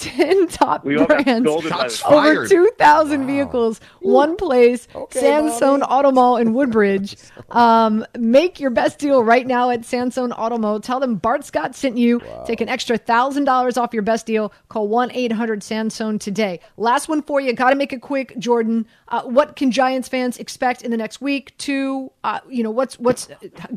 10 0.00 0.48
top 0.48 0.84
We 0.84 0.96
brands. 1.04 1.46
scolded 1.48 1.70
by 1.70 1.78
Shots 1.78 2.00
the 2.00 2.06
Over 2.08 2.34
fired. 2.34 2.50
2,000 2.50 3.26
vehicles, 3.26 3.80
one 4.00 4.36
place, 4.36 4.88
Okay, 4.94 5.20
Sansone 5.20 5.80
mommy. 5.80 5.92
Auto 5.92 6.10
Mall 6.12 6.36
in 6.36 6.52
Woodbridge. 6.54 7.16
Um, 7.50 8.06
make 8.16 8.60
your 8.60 8.70
best 8.70 9.00
deal 9.00 9.24
right 9.24 9.44
now 9.44 9.70
at 9.70 9.84
Sansone 9.84 10.30
Auto 10.30 10.56
Mall. 10.56 10.78
Tell 10.78 11.00
them 11.00 11.16
Bart 11.16 11.44
Scott 11.44 11.74
sent 11.74 11.98
you. 11.98 12.20
Take 12.46 12.60
an 12.60 12.68
extra 12.68 12.96
$1,000 12.96 13.76
off 13.76 13.92
your 13.92 14.04
best 14.04 14.24
deal. 14.24 14.52
Call 14.68 14.86
1 14.86 15.10
800 15.10 15.60
Sansone 15.64 16.20
today. 16.20 16.60
Last 16.76 17.08
one 17.08 17.22
for 17.22 17.40
you. 17.40 17.52
Got 17.52 17.70
to 17.70 17.76
make 17.76 17.92
it 17.92 18.02
quick, 18.02 18.38
Jordan. 18.38 18.86
Uh, 19.08 19.22
what 19.22 19.56
can 19.56 19.72
Giants 19.72 20.06
fans 20.08 20.38
expect 20.38 20.82
in 20.82 20.92
the 20.92 20.96
next 20.96 21.20
week? 21.20 21.52
Two, 21.58 22.12
uh, 22.22 22.38
you 22.48 22.62
know, 22.62 22.70
what's 22.70 22.96
what's 23.00 23.26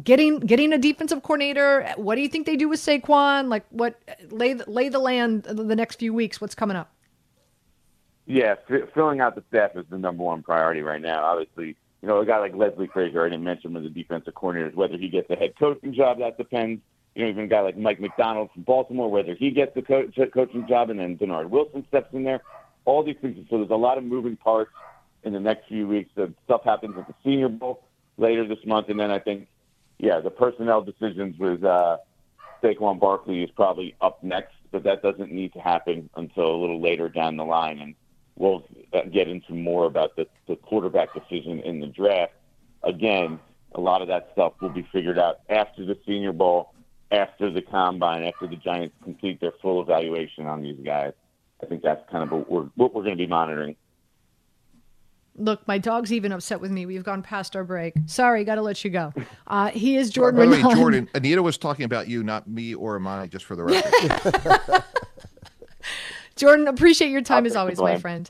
getting 0.03 0.39
getting 0.41 0.71
a 0.71 0.77
defensive 0.77 1.23
coordinator? 1.23 1.91
What 1.95 2.13
do 2.13 2.21
you 2.21 2.29
think 2.29 2.45
they 2.45 2.55
do 2.55 2.69
with 2.69 2.79
Saquon? 2.79 3.47
Like, 3.49 3.65
what 3.71 3.99
lay 4.29 4.53
the- 4.53 4.69
lay 4.69 4.89
the 4.89 4.99
land 4.99 5.43
the 5.45 5.75
next 5.75 5.95
few 5.97 6.12
weeks? 6.13 6.39
What's 6.39 6.55
coming 6.55 6.77
up? 6.77 6.93
Yeah, 8.25 8.55
f- 8.69 8.89
filling 8.93 9.19
out 9.19 9.35
the 9.35 9.43
staff 9.49 9.71
is 9.75 9.85
the 9.89 9.97
number 9.97 10.23
one 10.23 10.43
priority 10.43 10.81
right 10.81 11.01
now. 11.01 11.23
Obviously, 11.23 11.75
you 12.01 12.07
know, 12.07 12.19
a 12.19 12.25
guy 12.25 12.39
like 12.39 12.55
Leslie 12.55 12.87
Frazier, 12.87 13.25
I 13.25 13.29
didn't 13.29 13.43
mention 13.43 13.73
was 13.73 13.83
the 13.83 13.89
defensive 13.89 14.33
coordinator. 14.33 14.75
Whether 14.75 14.97
he 14.97 15.09
gets 15.09 15.29
a 15.29 15.35
head 15.35 15.53
coaching 15.59 15.93
job, 15.93 16.19
that 16.19 16.37
depends. 16.37 16.81
You 17.15 17.23
know, 17.23 17.29
even 17.29 17.43
a 17.43 17.47
guy 17.47 17.61
like 17.61 17.77
Mike 17.77 17.99
Macdonald 17.99 18.49
from 18.53 18.63
Baltimore, 18.63 19.09
whether 19.09 19.35
he 19.35 19.51
gets 19.51 19.75
the 19.75 19.81
co- 19.81 20.09
coaching 20.33 20.67
job, 20.67 20.89
and 20.89 20.99
then 20.99 21.17
Dennard 21.17 21.49
Wilson 21.49 21.85
steps 21.87 22.13
in 22.13 22.23
there. 22.23 22.41
All 22.85 23.03
these 23.03 23.17
things. 23.21 23.45
So 23.49 23.57
there's 23.57 23.69
a 23.69 23.75
lot 23.75 23.97
of 23.97 24.03
moving 24.03 24.35
parts 24.35 24.71
in 25.23 25.33
the 25.33 25.39
next 25.39 25.67
few 25.67 25.87
weeks. 25.87 26.09
The 26.15 26.33
stuff 26.45 26.63
happens 26.63 26.95
at 26.97 27.07
the 27.07 27.13
Senior 27.23 27.49
Bowl 27.49 27.83
later 28.17 28.47
this 28.47 28.65
month, 28.65 28.89
and 28.89 28.99
then 28.99 29.11
I 29.11 29.19
think, 29.19 29.47
yeah, 29.99 30.19
the 30.19 30.29
personnel 30.29 30.81
decisions 30.81 31.37
with 31.37 31.63
uh, 31.63 31.97
Saquon 32.61 32.99
Barkley 32.99 33.43
is 33.43 33.51
probably 33.51 33.95
up 34.01 34.23
next, 34.23 34.55
but 34.73 34.83
that 34.83 35.01
doesn't 35.03 35.31
need 35.31 35.53
to 35.53 35.59
happen 35.59 36.09
until 36.15 36.53
a 36.53 36.57
little 36.59 36.81
later 36.81 37.07
down 37.07 37.37
the 37.37 37.45
line. 37.45 37.79
And 37.79 37.95
we'll 38.35 38.67
uh, 38.91 39.03
get 39.03 39.29
into 39.29 39.53
more 39.53 39.85
about 39.85 40.17
the, 40.17 40.27
the 40.47 40.57
quarterback 40.57 41.13
decision 41.13 41.59
in 41.59 41.79
the 41.79 41.87
draft. 41.87 42.33
Again, 42.83 43.39
a 43.75 43.79
lot 43.79 44.01
of 44.01 44.07
that 44.09 44.31
stuff 44.33 44.53
will 44.59 44.69
be 44.69 44.85
figured 44.91 45.19
out 45.19 45.41
after 45.47 45.85
the 45.85 45.97
Senior 46.05 46.33
Bowl, 46.33 46.73
after 47.11 47.51
the 47.51 47.61
combine, 47.61 48.23
after 48.23 48.47
the 48.47 48.55
Giants 48.55 48.95
complete 49.03 49.39
their 49.39 49.53
full 49.61 49.81
evaluation 49.81 50.47
on 50.47 50.63
these 50.63 50.79
guys. 50.83 51.13
I 51.61 51.67
think 51.67 51.83
that's 51.83 52.01
kind 52.11 52.23
of 52.23 52.31
what 52.31 52.51
we're, 52.51 52.69
what 52.75 52.93
we're 52.93 53.03
going 53.03 53.17
to 53.17 53.23
be 53.23 53.27
monitoring. 53.27 53.75
Look, 55.35 55.67
my 55.67 55.79
dog's 55.79 56.13
even 56.13 56.31
upset 56.31 56.61
with 56.61 56.69
me. 56.71 56.85
We've 56.85 57.03
gone 57.03 57.23
past 57.23 57.55
our 57.55 57.63
break. 57.63 57.95
Sorry, 58.05 58.43
got 58.43 58.55
to 58.55 58.61
let 58.61 58.83
you 58.83 58.91
go. 58.91 59.13
Uh, 59.47 59.69
he 59.69 59.97
is 59.97 60.11
Jordan 60.11 60.39
By 60.39 60.57
the 60.57 60.67
way, 60.67 60.75
Jordan, 60.75 61.09
Anita 61.15 61.41
was 61.41 61.57
talking 61.57 61.85
about 61.85 62.07
you, 62.07 62.23
not 62.23 62.47
me 62.47 62.75
or 62.75 62.95
Amani, 62.97 63.27
just 63.29 63.45
for 63.45 63.55
the 63.55 63.63
record. 63.63 64.83
Jordan, 66.35 66.67
appreciate 66.67 67.09
your 67.09 67.21
time 67.21 67.43
I'll 67.43 67.47
as 67.47 67.55
always, 67.55 67.79
my 67.79 67.97
friend. 67.97 68.29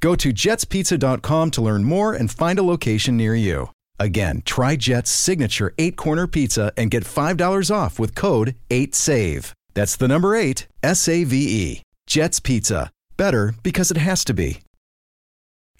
Go 0.00 0.14
to 0.16 0.32
jetspizza.com 0.32 1.50
to 1.52 1.62
learn 1.62 1.84
more 1.84 2.14
and 2.14 2.30
find 2.30 2.58
a 2.58 2.62
location 2.62 3.16
near 3.16 3.34
you. 3.34 3.70
Again, 3.98 4.42
try 4.44 4.76
Jet's 4.76 5.10
signature 5.10 5.74
eight 5.78 5.96
corner 5.96 6.26
pizza 6.26 6.72
and 6.76 6.90
get 6.90 7.04
$5 7.04 7.70
off 7.74 7.98
with 7.98 8.14
code 8.14 8.56
8SAVE. 8.70 9.52
That's 9.74 9.96
the 9.96 10.08
number 10.08 10.34
eight, 10.34 10.66
S 10.82 11.06
A 11.08 11.24
V 11.24 11.36
E. 11.36 11.82
Jet's 12.06 12.40
Pizza. 12.40 12.90
Better 13.16 13.54
because 13.62 13.90
it 13.90 13.98
has 13.98 14.24
to 14.24 14.34
be. 14.34 14.60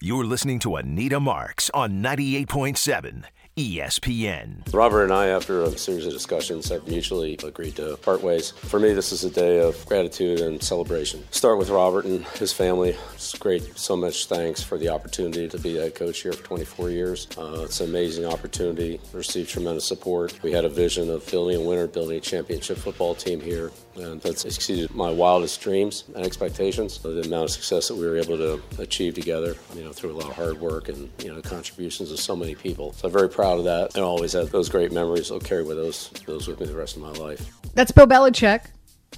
You're 0.02 0.24
listening 0.24 0.58
to 0.60 0.76
Anita 0.76 1.18
Marks 1.20 1.70
on 1.70 2.02
98.7 2.02 3.24
ESPN. 3.60 4.72
Robert 4.72 5.04
and 5.04 5.12
I, 5.12 5.26
after 5.26 5.62
a 5.62 5.76
series 5.76 6.06
of 6.06 6.12
discussions, 6.12 6.70
have 6.70 6.88
mutually 6.88 7.38
agreed 7.44 7.76
to 7.76 7.96
part 7.98 8.22
ways. 8.22 8.52
For 8.52 8.80
me, 8.80 8.94
this 8.94 9.12
is 9.12 9.22
a 9.22 9.30
day 9.30 9.60
of 9.60 9.84
gratitude 9.84 10.40
and 10.40 10.62
celebration. 10.62 11.22
Start 11.30 11.58
with 11.58 11.68
Robert 11.68 12.06
and 12.06 12.24
his 12.28 12.54
family. 12.54 12.96
It's 13.12 13.36
great. 13.36 13.76
So 13.76 13.96
much 13.96 14.26
thanks 14.26 14.62
for 14.62 14.78
the 14.78 14.88
opportunity 14.88 15.46
to 15.48 15.58
be 15.58 15.76
head 15.76 15.94
coach 15.94 16.22
here 16.22 16.32
for 16.32 16.42
24 16.42 16.90
years. 16.90 17.28
Uh, 17.36 17.62
it's 17.64 17.80
an 17.80 17.90
amazing 17.90 18.24
opportunity. 18.24 18.98
Received 19.12 19.50
tremendous 19.50 19.86
support. 19.86 20.42
We 20.42 20.52
had 20.52 20.64
a 20.64 20.70
vision 20.70 21.10
of 21.10 21.28
building 21.30 21.60
a 21.62 21.68
winner, 21.68 21.86
building 21.86 22.16
a 22.16 22.20
championship 22.20 22.78
football 22.78 23.14
team 23.14 23.40
here, 23.40 23.72
and 23.96 24.20
that's 24.20 24.44
exceeded 24.44 24.94
my 24.94 25.10
wildest 25.10 25.60
dreams 25.60 26.04
and 26.14 26.24
expectations. 26.24 26.98
The 26.98 27.22
amount 27.22 27.44
of 27.44 27.50
success 27.50 27.88
that 27.88 27.94
we 27.94 28.06
were 28.06 28.16
able 28.16 28.36
to 28.36 28.62
achieve 28.78 29.14
together, 29.14 29.54
you 29.74 29.84
know, 29.84 29.92
through 29.92 30.12
a 30.12 30.18
lot 30.18 30.28
of 30.28 30.36
hard 30.36 30.60
work 30.60 30.88
and 30.88 31.10
you 31.22 31.28
know 31.28 31.40
the 31.40 31.48
contributions 31.48 32.10
of 32.10 32.18
so 32.18 32.36
many 32.36 32.54
people. 32.54 32.92
So 32.92 33.08
I'm 33.08 33.12
very 33.12 33.28
proud 33.28 33.58
of 33.58 33.64
that, 33.64 33.94
and 33.94 34.04
always 34.04 34.32
have 34.32 34.50
those 34.50 34.68
great 34.68 34.92
memories. 34.92 35.30
I'll 35.30 35.40
carry 35.40 35.62
with 35.62 35.76
those 35.76 36.10
those 36.26 36.48
with 36.48 36.60
me 36.60 36.66
the 36.66 36.76
rest 36.76 36.96
of 36.96 37.02
my 37.02 37.12
life. 37.12 37.50
That's 37.74 37.92
Bill 37.92 38.06
Belichick 38.06 38.66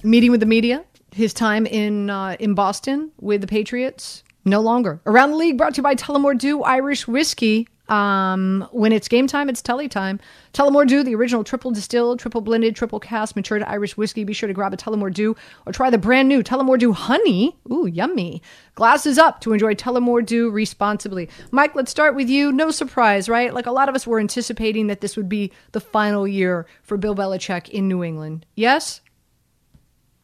meeting 0.03 0.31
with 0.31 0.39
the 0.39 0.45
media. 0.45 0.85
His 1.11 1.33
time 1.33 1.65
in 1.65 2.09
uh, 2.09 2.35
in 2.39 2.55
Boston 2.55 3.11
with 3.19 3.41
the 3.41 3.47
Patriots 3.47 4.23
no 4.45 4.59
longer. 4.59 4.99
Around 5.05 5.31
the 5.31 5.37
league, 5.37 5.57
brought 5.57 5.75
to 5.75 5.79
you 5.79 5.83
by 5.83 5.95
Tullamore 5.95 6.37
Dew 6.37 6.63
Irish 6.63 7.07
Whiskey. 7.07 7.67
Um, 7.89 8.65
when 8.71 8.93
it's 8.93 9.09
game 9.09 9.27
time, 9.27 9.49
it's 9.49 9.61
Tully 9.61 9.89
time. 9.89 10.19
Tullamore 10.53 10.87
Dew, 10.87 11.03
the 11.03 11.15
original 11.15 11.43
triple 11.43 11.71
distilled, 11.71 12.19
triple 12.19 12.39
blended, 12.39 12.75
triple 12.75 12.99
cast 12.99 13.35
matured 13.35 13.61
Irish 13.63 13.97
whiskey. 13.97 14.23
Be 14.23 14.33
sure 14.33 14.47
to 14.47 14.53
grab 14.53 14.73
a 14.73 14.77
Tullamore 14.77 15.13
Dew 15.13 15.35
or 15.65 15.73
try 15.73 15.89
the 15.89 15.97
brand 15.97 16.29
new 16.29 16.41
Tullamore 16.41 16.79
Dew 16.79 16.93
Honey. 16.93 17.57
Ooh, 17.71 17.85
yummy. 17.85 18.41
Glasses 18.75 19.17
up 19.17 19.41
to 19.41 19.51
enjoy 19.51 19.75
Tullamore 19.75 20.25
Dew 20.25 20.49
responsibly. 20.49 21.29
Mike, 21.51 21.75
let's 21.75 21.91
start 21.91 22.15
with 22.15 22.29
you. 22.29 22.51
No 22.51 22.71
surprise, 22.71 23.27
right? 23.27 23.53
Like 23.53 23.65
a 23.65 23.71
lot 23.71 23.89
of 23.89 23.95
us 23.95 24.07
were 24.07 24.19
anticipating 24.19 24.87
that 24.87 25.01
this 25.01 25.17
would 25.17 25.27
be 25.27 25.51
the 25.73 25.81
final 25.81 26.25
year 26.25 26.65
for 26.83 26.97
Bill 26.97 27.15
Belichick 27.15 27.67
in 27.69 27.89
New 27.89 28.03
England. 28.03 28.45
Yes? 28.55 29.01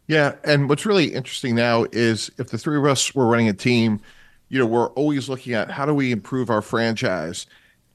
Yeah, 0.08 0.36
and 0.44 0.70
what's 0.70 0.86
really 0.86 1.14
interesting 1.14 1.56
now 1.56 1.86
is 1.92 2.32
if 2.38 2.50
the 2.50 2.58
three 2.58 2.78
of 2.78 2.86
us 2.86 3.14
were 3.14 3.28
running 3.28 3.50
a 3.50 3.54
team– 3.54 4.00
you 4.50 4.60
know, 4.60 4.66
we're 4.66 4.90
always 4.90 5.30
looking 5.30 5.54
at 5.54 5.72
how 5.72 5.86
do 5.86 5.94
we 5.94 6.12
improve 6.12 6.50
our 6.50 6.62
franchise. 6.62 7.46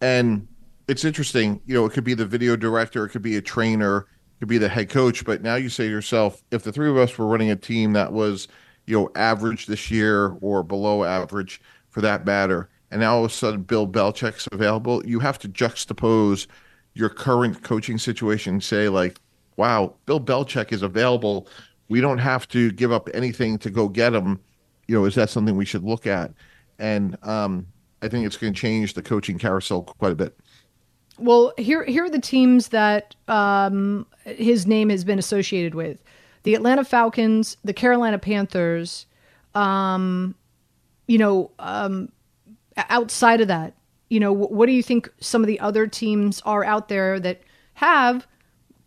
And 0.00 0.46
it's 0.88 1.04
interesting, 1.04 1.60
you 1.66 1.74
know, 1.74 1.84
it 1.84 1.92
could 1.92 2.04
be 2.04 2.14
the 2.14 2.26
video 2.26 2.56
director, 2.56 3.04
it 3.04 3.10
could 3.10 3.22
be 3.22 3.36
a 3.36 3.42
trainer, 3.42 3.98
it 3.98 4.40
could 4.40 4.48
be 4.48 4.58
the 4.58 4.68
head 4.68 4.88
coach. 4.88 5.24
But 5.24 5.42
now 5.42 5.56
you 5.56 5.68
say 5.68 5.84
to 5.84 5.90
yourself, 5.90 6.42
if 6.50 6.62
the 6.62 6.72
three 6.72 6.88
of 6.88 6.96
us 6.96 7.16
were 7.18 7.26
running 7.26 7.50
a 7.50 7.56
team 7.56 7.92
that 7.92 8.12
was, 8.12 8.48
you 8.86 8.98
know, 8.98 9.10
average 9.16 9.66
this 9.66 9.90
year 9.90 10.36
or 10.40 10.62
below 10.62 11.04
average 11.04 11.60
for 11.90 12.00
that 12.02 12.24
matter, 12.24 12.68
and 12.90 13.00
now 13.00 13.16
all 13.16 13.24
of 13.24 13.30
a 13.30 13.34
sudden 13.34 13.62
Bill 13.62 13.88
Belichick's 13.88 14.48
available, 14.52 15.04
you 15.04 15.18
have 15.20 15.38
to 15.40 15.48
juxtapose 15.48 16.46
your 16.94 17.08
current 17.08 17.62
coaching 17.62 17.98
situation 17.98 18.54
and 18.54 18.62
say, 18.62 18.88
like, 18.88 19.20
wow, 19.56 19.94
Bill 20.06 20.20
Belichick 20.20 20.72
is 20.72 20.82
available. 20.82 21.48
We 21.88 22.00
don't 22.00 22.18
have 22.18 22.46
to 22.48 22.70
give 22.70 22.92
up 22.92 23.08
anything 23.12 23.58
to 23.58 23.70
go 23.70 23.88
get 23.88 24.14
him 24.14 24.38
you 24.86 24.94
know, 24.94 25.04
is 25.04 25.14
that 25.14 25.30
something 25.30 25.56
we 25.56 25.64
should 25.64 25.84
look 25.84 26.06
at? 26.06 26.32
And 26.78 27.16
um, 27.22 27.66
I 28.02 28.08
think 28.08 28.26
it's 28.26 28.36
going 28.36 28.52
to 28.52 28.58
change 28.58 28.94
the 28.94 29.02
coaching 29.02 29.38
carousel 29.38 29.82
quite 29.82 30.12
a 30.12 30.16
bit. 30.16 30.36
Well, 31.18 31.52
here 31.56 31.84
here 31.84 32.04
are 32.04 32.10
the 32.10 32.18
teams 32.18 32.68
that 32.68 33.14
um, 33.28 34.06
his 34.24 34.66
name 34.66 34.88
has 34.90 35.04
been 35.04 35.18
associated 35.18 35.74
with: 35.74 36.02
the 36.42 36.54
Atlanta 36.54 36.84
Falcons, 36.84 37.56
the 37.64 37.72
Carolina 37.72 38.18
Panthers. 38.18 39.06
Um, 39.54 40.34
you 41.06 41.18
know, 41.18 41.52
um, 41.60 42.10
outside 42.76 43.40
of 43.40 43.48
that, 43.48 43.74
you 44.08 44.18
know, 44.18 44.32
what 44.32 44.66
do 44.66 44.72
you 44.72 44.82
think 44.82 45.08
some 45.20 45.42
of 45.42 45.46
the 45.46 45.60
other 45.60 45.86
teams 45.86 46.40
are 46.44 46.64
out 46.64 46.88
there 46.88 47.20
that 47.20 47.42
have 47.74 48.26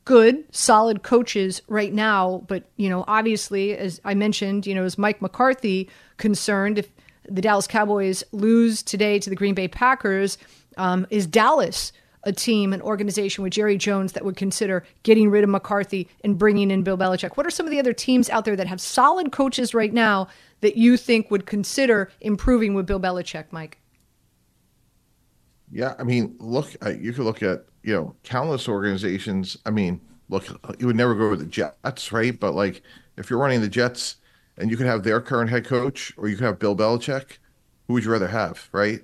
good, 0.08 0.46
solid 0.56 1.04
coaches 1.04 1.62
right 1.68 1.94
now. 1.94 2.42
But, 2.48 2.64
you 2.78 2.90
know, 2.90 3.04
obviously, 3.10 3.78
as 3.78 4.00
I 4.06 4.14
mentioned, 4.14 4.66
you 4.66 4.74
know, 4.74 4.86
is 4.86 4.98
Mike 4.98 5.22
McCarthy 5.22 5.90
concerned 6.16 6.80
if 6.80 6.90
the 7.30 7.42
Dallas 7.42 7.68
Cowboys 7.68 8.24
lose 8.32 8.82
today 8.82 9.20
to 9.20 9.30
the 9.30 9.36
Green 9.36 9.54
Bay 9.54 9.68
Packers? 9.68 10.38
Um, 10.78 11.06
is 11.10 11.28
Dallas 11.28 11.92
a 12.24 12.32
team, 12.32 12.72
an 12.72 12.82
organization 12.82 13.44
with 13.44 13.52
Jerry 13.52 13.78
Jones 13.78 14.14
that 14.14 14.24
would 14.24 14.38
consider 14.38 14.86
getting 15.04 15.30
rid 15.30 15.44
of 15.44 15.50
McCarthy 15.50 16.08
and 16.24 16.38
bringing 16.38 16.72
in 16.72 16.84
Bill 16.84 16.98
Belichick? 16.98 17.36
What 17.36 17.46
are 17.46 17.52
some 17.52 17.66
of 17.66 17.72
the 17.72 17.80
other 17.80 17.94
teams 17.94 18.30
out 18.30 18.46
there 18.46 18.56
that 18.56 18.68
have 18.68 18.80
solid 18.80 19.34
coaches 19.34 19.74
right 19.74 19.94
now 19.94 20.30
that 20.62 20.78
you 20.78 20.96
think 20.96 21.30
would 21.30 21.46
consider 21.46 22.10
improving 22.22 22.74
with 22.76 22.86
Bill 22.86 23.00
Belichick, 23.00 23.48
Mike? 23.52 23.78
Yeah, 25.72 25.96
I 26.00 26.04
mean, 26.04 26.36
look, 26.40 26.74
you 27.00 27.14
could 27.14 27.26
look 27.26 27.44
at 27.44 27.66
you 27.84 27.94
know 27.94 28.16
countless 28.24 28.68
organizations. 28.68 29.58
I 29.66 29.72
mean, 29.72 30.02
look, 30.30 30.46
you 30.80 30.88
would 30.88 30.96
never 30.96 31.16
go 31.16 31.30
with 31.30 31.40
the 31.40 31.46
Jets, 31.46 32.12
right? 32.12 32.38
But 32.38 32.54
like, 32.54 32.82
if 33.18 33.30
you're 33.30 33.40
running 33.40 33.62
the 33.62 33.70
Jets 33.70 34.18
and 34.58 34.72
you 34.72 34.78
could 34.78 34.86
have 34.86 35.04
their 35.04 35.22
current 35.22 35.50
head 35.50 35.66
coach, 35.66 36.14
or 36.18 36.28
you 36.28 36.36
could 36.36 36.46
have 36.46 36.60
Bill 36.60 36.76
Belichick, 36.76 37.38
who 37.88 37.94
would 37.94 38.04
you 38.04 38.12
rather 38.12 38.28
have, 38.28 38.70
right? 38.72 39.02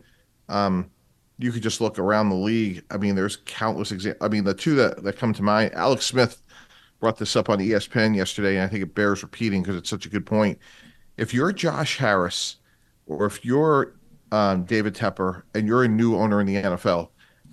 Um, 0.49 0.89
you 1.37 1.51
could 1.51 1.63
just 1.63 1.81
look 1.81 1.99
around 1.99 2.29
the 2.29 2.35
league. 2.35 2.83
I 2.89 2.97
mean, 2.97 3.15
there's 3.15 3.37
countless 3.45 3.91
examples. 3.91 4.25
I 4.25 4.31
mean, 4.31 4.43
the 4.43 4.53
two 4.53 4.75
that 4.75 5.03
that 5.03 5.17
come 5.17 5.33
to 5.33 5.43
mind, 5.43 5.73
Alex 5.73 6.05
Smith 6.05 6.41
brought 6.99 7.17
this 7.17 7.35
up 7.35 7.49
on 7.49 7.59
ESPN 7.59 8.15
yesterday, 8.15 8.55
and 8.55 8.63
I 8.63 8.67
think 8.67 8.83
it 8.83 8.95
bears 8.95 9.23
repeating 9.23 9.61
because 9.61 9.75
it's 9.75 9.89
such 9.89 10.05
a 10.05 10.09
good 10.09 10.25
point. 10.25 10.57
If 11.17 11.33
you're 11.33 11.51
Josh 11.51 11.97
Harris, 11.97 12.57
or 13.05 13.25
if 13.25 13.43
you're 13.43 13.93
um, 14.33 14.63
David 14.63 14.95
Tepper, 14.95 15.43
and 15.53 15.67
you're 15.67 15.83
a 15.83 15.87
new 15.87 16.15
owner 16.17 16.41
in 16.41 16.47
the 16.47 16.55
NFL, 16.55 17.09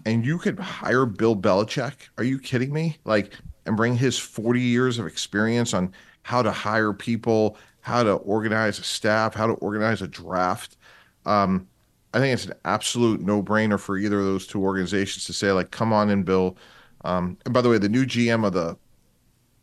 and 0.06 0.24
you 0.24 0.38
could 0.38 0.58
hire 0.58 1.04
Bill 1.04 1.36
Belichick. 1.36 1.92
Are 2.16 2.24
you 2.24 2.38
kidding 2.38 2.72
me? 2.72 2.96
Like, 3.04 3.34
and 3.66 3.76
bring 3.76 3.94
his 3.94 4.18
40 4.18 4.62
years 4.62 4.98
of 4.98 5.06
experience 5.06 5.74
on 5.74 5.92
how 6.22 6.40
to 6.40 6.50
hire 6.50 6.94
people, 6.94 7.58
how 7.82 8.02
to 8.02 8.14
organize 8.14 8.78
a 8.78 8.82
staff, 8.82 9.34
how 9.34 9.46
to 9.46 9.52
organize 9.54 10.00
a 10.00 10.08
draft. 10.08 10.78
Um, 11.26 11.68
I 12.14 12.18
think 12.18 12.32
it's 12.32 12.46
an 12.46 12.54
absolute 12.64 13.20
no 13.20 13.42
brainer 13.42 13.78
for 13.78 13.98
either 13.98 14.18
of 14.18 14.24
those 14.24 14.46
two 14.46 14.62
organizations 14.62 15.26
to 15.26 15.34
say, 15.34 15.52
like, 15.52 15.70
come 15.70 15.92
on 15.92 16.08
in, 16.08 16.22
Bill. 16.22 16.56
Um, 17.04 17.36
and 17.44 17.52
by 17.52 17.60
the 17.60 17.68
way, 17.68 17.76
the 17.76 17.90
new 17.90 18.06
GM 18.06 18.46
of 18.46 18.54
the 18.54 18.78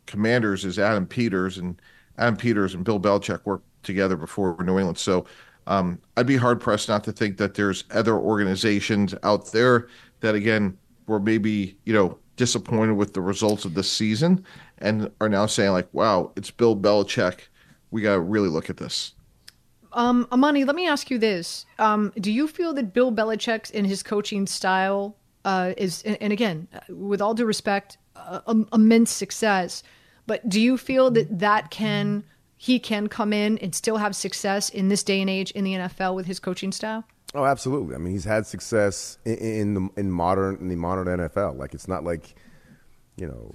Commanders 0.05 0.65
is 0.65 0.77
Adam 0.77 1.07
Peters, 1.07 1.57
and 1.57 1.81
Adam 2.19 2.37
Peters 2.37 2.75
and 2.75 2.83
Bill 2.83 2.99
Belichick 2.99 3.43
worked 3.43 3.65
together 3.81 4.15
before 4.15 4.55
New 4.63 4.77
England. 4.77 4.99
So 4.99 5.25
um, 5.67 5.99
I'd 6.15 6.25
be 6.25 6.37
hard 6.37 6.61
pressed 6.61 6.87
not 6.87 7.03
to 7.03 7.11
think 7.11 7.37
that 7.37 7.53
there's 7.53 7.83
other 7.91 8.15
organizations 8.15 9.13
out 9.23 9.51
there 9.51 9.89
that, 10.21 10.33
again, 10.33 10.77
were 11.07 11.19
maybe 11.19 11.77
you 11.85 11.93
know 11.93 12.17
disappointed 12.37 12.93
with 12.93 13.13
the 13.13 13.21
results 13.21 13.65
of 13.65 13.73
this 13.73 13.91
season 13.91 14.45
and 14.79 15.11
are 15.21 15.29
now 15.29 15.45
saying 15.45 15.71
like, 15.71 15.87
"Wow, 15.93 16.31
it's 16.35 16.49
Bill 16.49 16.75
Belichick. 16.75 17.41
We 17.91 18.01
got 18.01 18.15
to 18.15 18.19
really 18.21 18.49
look 18.49 18.69
at 18.69 18.77
this." 18.77 19.13
Um, 19.93 20.27
Amani, 20.31 20.63
let 20.63 20.75
me 20.75 20.87
ask 20.87 21.11
you 21.11 21.17
this: 21.17 21.65
um, 21.79 22.13
Do 22.19 22.31
you 22.31 22.47
feel 22.47 22.73
that 22.73 22.93
Bill 22.93 23.11
Belichick's 23.11 23.69
in 23.69 23.83
his 23.83 24.01
coaching 24.03 24.47
style 24.47 25.17
uh, 25.43 25.73
is, 25.77 26.01
and, 26.03 26.17
and, 26.21 26.33
again, 26.33 26.67
with 26.89 27.21
all 27.21 27.33
due 27.33 27.45
respect, 27.45 27.97
uh, 28.15 28.39
immense 28.73 29.11
success, 29.11 29.83
but 30.27 30.47
do 30.47 30.61
you 30.61 30.77
feel 30.77 31.11
that 31.11 31.39
that 31.39 31.71
can 31.71 32.23
he 32.57 32.79
can 32.79 33.07
come 33.07 33.31
in 33.31 33.57
and 33.59 33.73
still 33.73 33.97
have 33.97 34.15
success 34.15 34.69
in 34.69 34.89
this 34.89 35.03
day 35.03 35.21
and 35.21 35.29
age 35.29 35.51
in 35.51 35.63
the 35.63 35.73
NFL 35.73 36.15
with 36.15 36.25
his 36.25 36.39
coaching 36.39 36.71
style? 36.71 37.05
Oh, 37.35 37.45
absolutely. 37.45 37.95
I 37.95 37.99
mean, 37.99 38.13
he's 38.13 38.25
had 38.25 38.47
success 38.47 39.17
in, 39.25 39.37
in 39.37 39.73
the 39.73 39.89
in 39.97 40.11
modern 40.11 40.57
in 40.57 40.69
the 40.69 40.75
modern 40.75 41.07
NFL. 41.07 41.57
Like 41.57 41.73
it's 41.73 41.87
not 41.87 42.03
like, 42.03 42.35
you 43.15 43.27
know, 43.27 43.53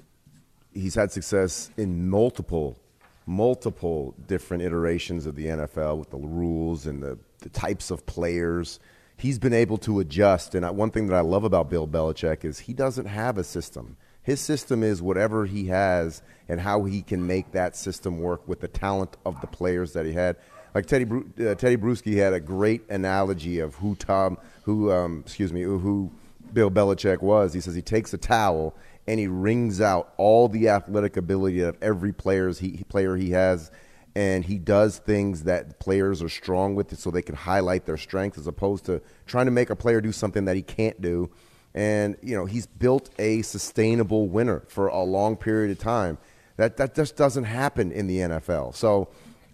he's 0.73 0.95
had 0.95 1.11
success 1.11 1.71
in 1.77 2.09
multiple 2.09 2.79
multiple 3.27 4.15
different 4.27 4.63
iterations 4.63 5.27
of 5.27 5.37
the 5.37 5.47
NFL 5.47 5.99
with 5.99 6.11
the 6.11 6.17
rules 6.17 6.87
and 6.87 7.03
the, 7.03 7.19
the 7.39 7.49
types 7.51 7.91
of 7.91 8.05
players. 8.07 8.81
He's 9.17 9.39
been 9.39 9.53
able 9.53 9.79
to 9.79 10.01
adjust. 10.01 10.55
And 10.55 10.69
one 10.77 10.91
thing 10.91 11.07
that 11.07 11.17
I 11.17 11.21
love 11.21 11.45
about 11.45 11.71
Bill 11.71 11.87
Belichick 11.87 12.45
is 12.45 12.61
he 12.61 12.73
doesn't 12.73 13.07
have 13.07 13.39
a 13.39 13.45
system. 13.45 13.97
His 14.23 14.41
system 14.41 14.83
is 14.83 15.03
whatever 15.03 15.47
he 15.47 15.67
has 15.67 16.23
and 16.49 16.61
how 16.61 16.85
he 16.85 17.03
can 17.03 17.27
make 17.27 17.53
that 17.53 17.77
system 17.77 18.21
work 18.21 18.47
with 18.47 18.61
the 18.61 18.69
talent 18.69 19.17
of 19.27 19.41
the 19.41 19.47
players 19.47 19.93
that 19.95 20.07
he 20.07 20.13
had. 20.13 20.37
Like 20.75 20.87
Tedy 20.87 21.05
uh, 21.05 21.55
Tedy 21.55 21.77
Bruschi 21.77 22.17
had 22.17 22.33
a 22.33 22.41
great 22.41 22.89
analogy 22.89 23.59
of 23.59 23.75
who 23.77 23.95
Tom, 23.97 24.39
who 24.63 24.93
um, 24.93 25.23
excuse 25.27 25.53
me, 25.53 25.63
who 25.63 26.11
Bill 26.53 26.71
Belichick 26.71 27.21
was. 27.21 27.53
He 27.53 27.61
says 27.61 27.75
he 27.75 27.83
takes 27.83 28.15
a 28.15 28.19
towel 28.19 28.75
and 29.07 29.19
he 29.19 29.27
wrings 29.27 29.81
out 29.81 30.15
all 30.17 30.49
the 30.49 30.69
athletic 30.69 31.17
ability 31.17 31.61
of 31.61 31.77
every 31.83 32.13
player's 32.13 32.61
he, 32.61 32.85
player 32.89 33.17
he 33.17 33.31
has, 33.31 33.71
and 34.15 34.45
he 34.45 34.59
does 34.59 34.99
things 34.99 35.43
that 35.45 35.81
players 35.81 36.23
are 36.23 36.29
strong 36.29 36.77
with, 36.77 36.97
so 36.97 37.11
they 37.11 37.23
can 37.23 37.35
highlight 37.35 37.85
their 37.85 37.97
strengths, 37.97 38.39
as 38.39 38.47
opposed 38.47 38.85
to 38.85 39.03
trying 39.27 39.47
to 39.47 39.51
make 39.51 39.71
a 39.71 39.77
player 39.77 40.01
do 40.01 40.13
something 40.13 40.45
that 40.45 40.55
he 40.55 40.63
can't 40.63 41.01
do 41.01 41.31
and 41.75 42.17
you 42.23 42.35
know 42.35 42.45
he's 42.45 42.67
built 42.67 43.11
a 43.19 43.43
sustainable 43.43 44.29
winner 44.29 44.63
for 44.69 44.89
a 44.89 45.03
long 45.03 45.37
period 45.37 45.71
of 45.71 45.79
time. 45.79 46.19
That 46.57 46.77
that 46.77 46.95
just 46.95 47.17
doesn't 47.17 47.45
happen 47.45 47.93
in 47.93 48.07
the 48.07 48.19
NFL. 48.19 48.75
So 48.75 49.09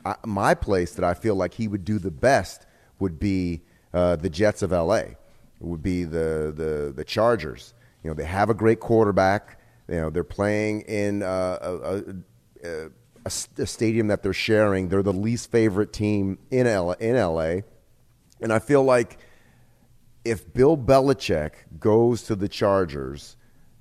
I, 0.05 0.17
my 0.25 0.55
place 0.55 0.95
that 0.95 1.05
I 1.05 1.15
feel 1.15 1.35
like 1.35 1.55
he 1.55 1.69
would 1.69 1.85
do 1.85 1.99
the 1.99 2.11
best 2.11 2.67
would 2.99 3.19
be 3.19 3.63
uh, 3.95 4.17
the 4.17 4.31
Jets 4.31 4.63
of 4.63 4.73
LA. 4.73 4.97
It 4.97 5.17
would 5.61 5.83
be 5.83 6.05
the 6.05 6.53
the 6.55 6.93
the 6.95 7.05
Chargers. 7.05 7.75
You 8.03 8.11
know 8.11 8.15
they 8.15 8.25
have 8.25 8.51
a 8.51 8.55
great 8.55 8.81
quarterback. 8.81 9.61
You 9.89 9.97
know 9.97 10.11
they're 10.11 10.25
playing 10.25 10.83
in 10.83 11.23
uh, 11.23 11.59
a, 11.61 11.75
a, 11.75 12.03
a, 12.65 12.91
a 13.25 13.67
stadium 13.67 14.09
that 14.09 14.23
they're 14.23 14.33
sharing. 14.33 14.89
They're 14.89 15.03
the 15.03 15.13
least 15.13 15.51
favorite 15.51 15.93
team 15.93 16.39
in 16.51 16.67
LA, 16.67 16.93
in 16.95 17.17
LA, 17.17 17.61
and 18.41 18.53
I 18.53 18.59
feel 18.59 18.83
like 18.83 19.19
if 20.25 20.53
Bill 20.53 20.77
Belichick 20.77 21.53
goes 21.79 22.23
to 22.25 22.37
the 22.37 22.49
Chargers, 22.49 23.37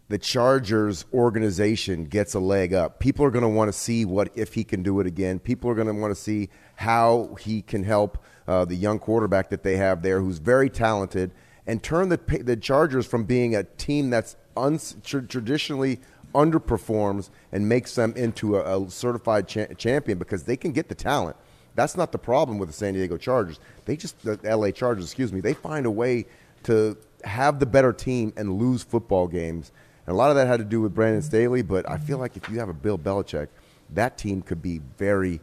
the 0.10 0.18
Chargers 0.18 1.06
organization 1.14 2.06
gets 2.06 2.34
a 2.34 2.40
leg 2.40 2.74
up. 2.74 3.00
People 3.00 3.26
are 3.26 3.32
going 3.32 3.44
to 3.44 3.50
want 3.50 3.68
to 3.68 3.78
see 3.78 4.06
what 4.06 4.30
if 4.36 4.54
he 4.54 4.64
can 4.64 4.82
do 4.82 5.00
it 5.00 5.08
again. 5.08 5.40
People 5.40 5.70
are 5.70 5.76
going 5.76 5.88
to 5.88 5.94
want 5.94 6.16
to 6.16 6.22
see 6.22 6.50
how 6.76 7.36
he 7.40 7.62
can 7.62 7.84
help 7.84 8.24
uh, 8.48 8.64
the 8.64 8.76
young 8.76 9.00
quarterback 9.00 9.50
that 9.50 9.64
they 9.64 9.76
have 9.76 10.02
there, 10.02 10.22
who's 10.22 10.38
very 10.38 10.70
talented, 10.70 11.32
and 11.66 11.84
turn 11.84 12.08
the 12.10 12.20
the 12.42 12.56
Chargers 12.56 13.06
from 13.06 13.26
being 13.26 13.56
a 13.56 13.64
team 13.64 14.10
that's 14.10 14.38
un- 14.56 14.80
traditionally 15.04 16.00
underperforms 16.34 17.30
and 17.52 17.68
makes 17.68 17.96
them 17.96 18.14
into 18.16 18.56
a, 18.58 18.82
a 18.82 18.90
certified 18.90 19.48
cha- 19.48 19.74
champion 19.78 20.18
because 20.18 20.44
they 20.44 20.56
can 20.56 20.72
get 20.72 20.88
the 20.88 20.96
talent. 20.96 21.36
That's 21.78 21.96
not 21.96 22.12
the 22.12 22.18
problem 22.18 22.58
with 22.58 22.70
the 22.70 22.74
San 22.74 22.96
Diego 22.96 23.18
Chargers. 23.18 23.60
They 23.86 23.96
just 23.96 24.20
the 24.24 24.40
LA 24.44 24.72
Chargers, 24.72 25.06
excuse 25.06 25.32
me. 25.32 25.42
They 25.42 25.54
find 25.54 25.86
a 25.86 25.92
way 25.92 26.26
to 26.64 26.98
have 27.24 27.60
the 27.60 27.68
better 27.68 27.94
team 27.94 28.34
and 28.36 28.58
lose 28.58 28.82
football 28.82 29.28
games. 29.28 29.72
And 30.08 30.16
a 30.16 30.18
lot 30.18 30.32
of 30.32 30.36
that 30.38 30.48
had 30.48 30.58
to 30.58 30.66
do 30.66 30.82
with 30.82 30.96
Brandon 30.96 31.22
Staley, 31.22 31.62
but 31.62 31.88
I 31.88 32.00
feel 32.00 32.18
like 32.18 32.36
if 32.36 32.50
you 32.50 32.58
have 32.58 32.68
a 32.68 32.74
Bill 32.74 32.98
Belichick, 32.98 33.50
that 33.92 34.18
team 34.18 34.42
could 34.42 34.60
be 34.60 34.82
very, 34.98 35.40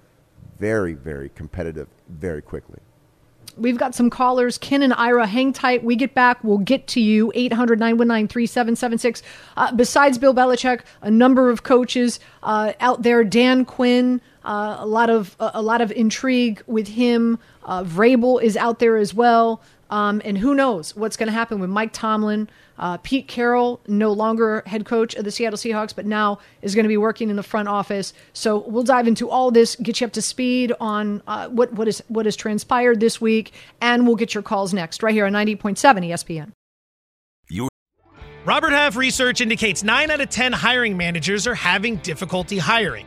very, 0.58 0.94
very 0.94 1.28
competitive 1.36 1.86
very 2.08 2.42
quickly. 2.42 2.80
We've 3.56 3.78
got 3.78 3.94
some 3.94 4.10
callers. 4.10 4.58
Ken 4.58 4.82
and 4.82 4.92
Ira, 4.94 5.28
hang 5.28 5.52
tight. 5.52 5.84
We 5.84 5.94
get 5.94 6.14
back. 6.14 6.42
We'll 6.42 6.58
get 6.58 6.88
to 6.88 7.00
you. 7.00 7.30
800 7.36 7.78
919 7.78 8.26
3776. 8.26 9.22
Uh, 9.56 9.72
besides 9.72 10.18
Bill 10.18 10.34
Belichick, 10.34 10.80
a 11.00 11.12
number 11.12 11.50
of 11.50 11.62
coaches 11.62 12.18
uh, 12.42 12.72
out 12.80 13.02
there. 13.02 13.22
Dan 13.22 13.64
Quinn, 13.64 14.20
uh, 14.44 14.76
a 14.78 14.86
lot 14.86 15.10
of 15.10 15.36
a 15.40 15.62
lot 15.62 15.80
of 15.80 15.90
intrigue 15.92 16.62
with 16.66 16.88
him. 16.88 17.38
Uh, 17.64 17.82
Vrabel 17.82 18.42
is 18.42 18.56
out 18.56 18.78
there 18.78 18.96
as 18.96 19.14
well. 19.14 19.62
Um, 19.90 20.20
and 20.24 20.36
who 20.38 20.54
knows 20.54 20.96
what's 20.96 21.16
going 21.16 21.28
to 21.28 21.32
happen 21.32 21.60
with 21.60 21.70
Mike 21.70 21.92
Tomlin. 21.92 22.48
Uh, 22.78 22.96
Pete 22.96 23.28
Carroll, 23.28 23.80
no 23.86 24.10
longer 24.10 24.62
head 24.66 24.84
coach 24.84 25.14
of 25.14 25.24
the 25.24 25.30
Seattle 25.30 25.56
Seahawks, 25.56 25.94
but 25.94 26.06
now 26.06 26.40
is 26.62 26.74
going 26.74 26.84
to 26.84 26.88
be 26.88 26.96
working 26.96 27.30
in 27.30 27.36
the 27.36 27.42
front 27.42 27.68
office. 27.68 28.12
So 28.32 28.58
we'll 28.66 28.82
dive 28.82 29.06
into 29.06 29.30
all 29.30 29.52
this, 29.52 29.76
get 29.76 30.00
you 30.00 30.06
up 30.06 30.12
to 30.14 30.22
speed 30.22 30.72
on 30.80 31.22
uh, 31.28 31.48
what 31.48 31.72
what 31.74 31.86
is 31.86 32.02
what 32.08 32.26
has 32.26 32.34
transpired 32.34 32.98
this 32.98 33.20
week, 33.20 33.52
and 33.80 34.06
we'll 34.06 34.16
get 34.16 34.34
your 34.34 34.42
calls 34.42 34.74
next 34.74 35.02
right 35.02 35.14
here 35.14 35.26
on 35.26 35.32
90.7 35.32 35.76
ESPN. 35.78 36.50
You, 37.48 37.68
Robert 38.44 38.70
Half 38.70 38.96
research 38.96 39.40
indicates 39.40 39.84
9 39.84 40.10
out 40.10 40.20
of 40.20 40.28
10 40.28 40.52
hiring 40.52 40.96
managers 40.96 41.46
are 41.46 41.54
having 41.54 41.96
difficulty 41.96 42.58
hiring. 42.58 43.06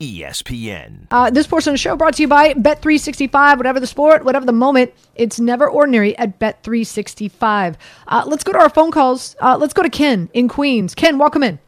ESPN. 0.00 1.06
Uh, 1.10 1.30
this 1.30 1.46
portion 1.46 1.70
of 1.70 1.74
the 1.74 1.78
show 1.78 1.96
brought 1.96 2.14
to 2.14 2.22
you 2.22 2.28
by 2.28 2.52
Bet365. 2.54 3.56
Whatever 3.56 3.80
the 3.80 3.86
sport, 3.86 4.24
whatever 4.24 4.44
the 4.44 4.52
moment, 4.52 4.92
it's 5.14 5.38
never 5.38 5.68
ordinary 5.68 6.16
at 6.18 6.38
Bet365. 6.38 7.76
Uh, 8.08 8.24
let's 8.26 8.44
go 8.44 8.52
to 8.52 8.58
our 8.58 8.68
phone 8.68 8.90
calls. 8.90 9.36
Uh, 9.40 9.56
let's 9.56 9.72
go 9.72 9.82
to 9.82 9.90
Ken 9.90 10.28
in 10.34 10.48
Queens. 10.48 10.94
Ken, 10.94 11.18
welcome 11.18 11.42
in. 11.42 11.58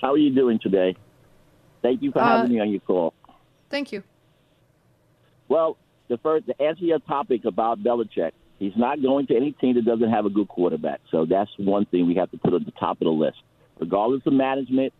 How 0.00 0.12
are 0.12 0.18
you 0.18 0.34
doing 0.34 0.58
today? 0.58 0.96
Thank 1.82 2.02
you 2.02 2.10
for 2.12 2.18
Uh, 2.20 2.38
having 2.38 2.52
me 2.52 2.60
on 2.60 2.70
your 2.70 2.80
call. 2.80 3.14
Thank 3.70 3.92
you. 3.92 4.02
Well, 5.48 5.76
the 6.08 6.18
first 6.18 6.46
to 6.46 6.60
answer 6.62 6.84
your 6.84 6.98
topic 7.00 7.44
about 7.44 7.82
Belichick, 7.82 8.32
he's 8.58 8.76
not 8.76 9.00
going 9.00 9.26
to 9.28 9.36
any 9.36 9.52
team 9.52 9.76
that 9.76 9.84
doesn't 9.84 10.10
have 10.10 10.26
a 10.26 10.30
good 10.30 10.48
quarterback. 10.48 11.00
So 11.10 11.24
that's 11.26 11.50
one 11.58 11.84
thing 11.86 12.06
we 12.06 12.14
have 12.16 12.30
to 12.32 12.38
put 12.38 12.52
at 12.54 12.64
the 12.64 12.72
top 12.72 13.00
of 13.00 13.04
the 13.06 13.10
list. 13.12 13.38
Regardless 13.78 14.22
of 14.26 14.32
management, 14.32 14.92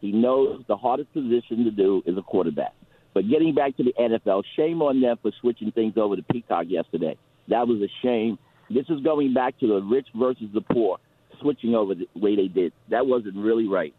he 0.00 0.12
knows 0.12 0.62
the 0.68 0.76
hardest 0.76 1.12
position 1.12 1.64
to 1.64 1.70
do 1.70 2.02
is 2.06 2.16
a 2.16 2.22
quarterback. 2.22 2.74
But 3.14 3.28
getting 3.28 3.54
back 3.54 3.76
to 3.78 3.84
the 3.84 3.92
NFL, 3.98 4.44
shame 4.56 4.80
on 4.82 5.00
them 5.00 5.18
for 5.20 5.32
switching 5.40 5.72
things 5.72 5.94
over 5.96 6.14
to 6.14 6.22
Peacock 6.22 6.66
yesterday. 6.68 7.16
That 7.48 7.66
was 7.66 7.80
a 7.80 7.88
shame. 8.02 8.38
This 8.70 8.86
is 8.88 9.00
going 9.00 9.34
back 9.34 9.58
to 9.60 9.66
the 9.66 9.82
rich 9.82 10.06
versus 10.14 10.48
the 10.52 10.60
poor, 10.60 10.98
switching 11.40 11.74
over 11.74 11.94
the 11.94 12.06
way 12.14 12.36
they 12.36 12.48
did. 12.48 12.72
That 12.90 13.06
wasn't 13.06 13.36
really 13.36 13.66
right. 13.66 13.94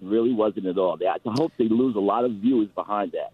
Really 0.00 0.32
wasn't 0.32 0.66
at 0.66 0.78
all. 0.78 0.96
They, 0.96 1.06
I 1.06 1.18
hope 1.26 1.52
they 1.58 1.68
lose 1.68 1.96
a 1.96 2.00
lot 2.00 2.24
of 2.24 2.32
viewers 2.32 2.68
behind 2.74 3.12
that. 3.12 3.32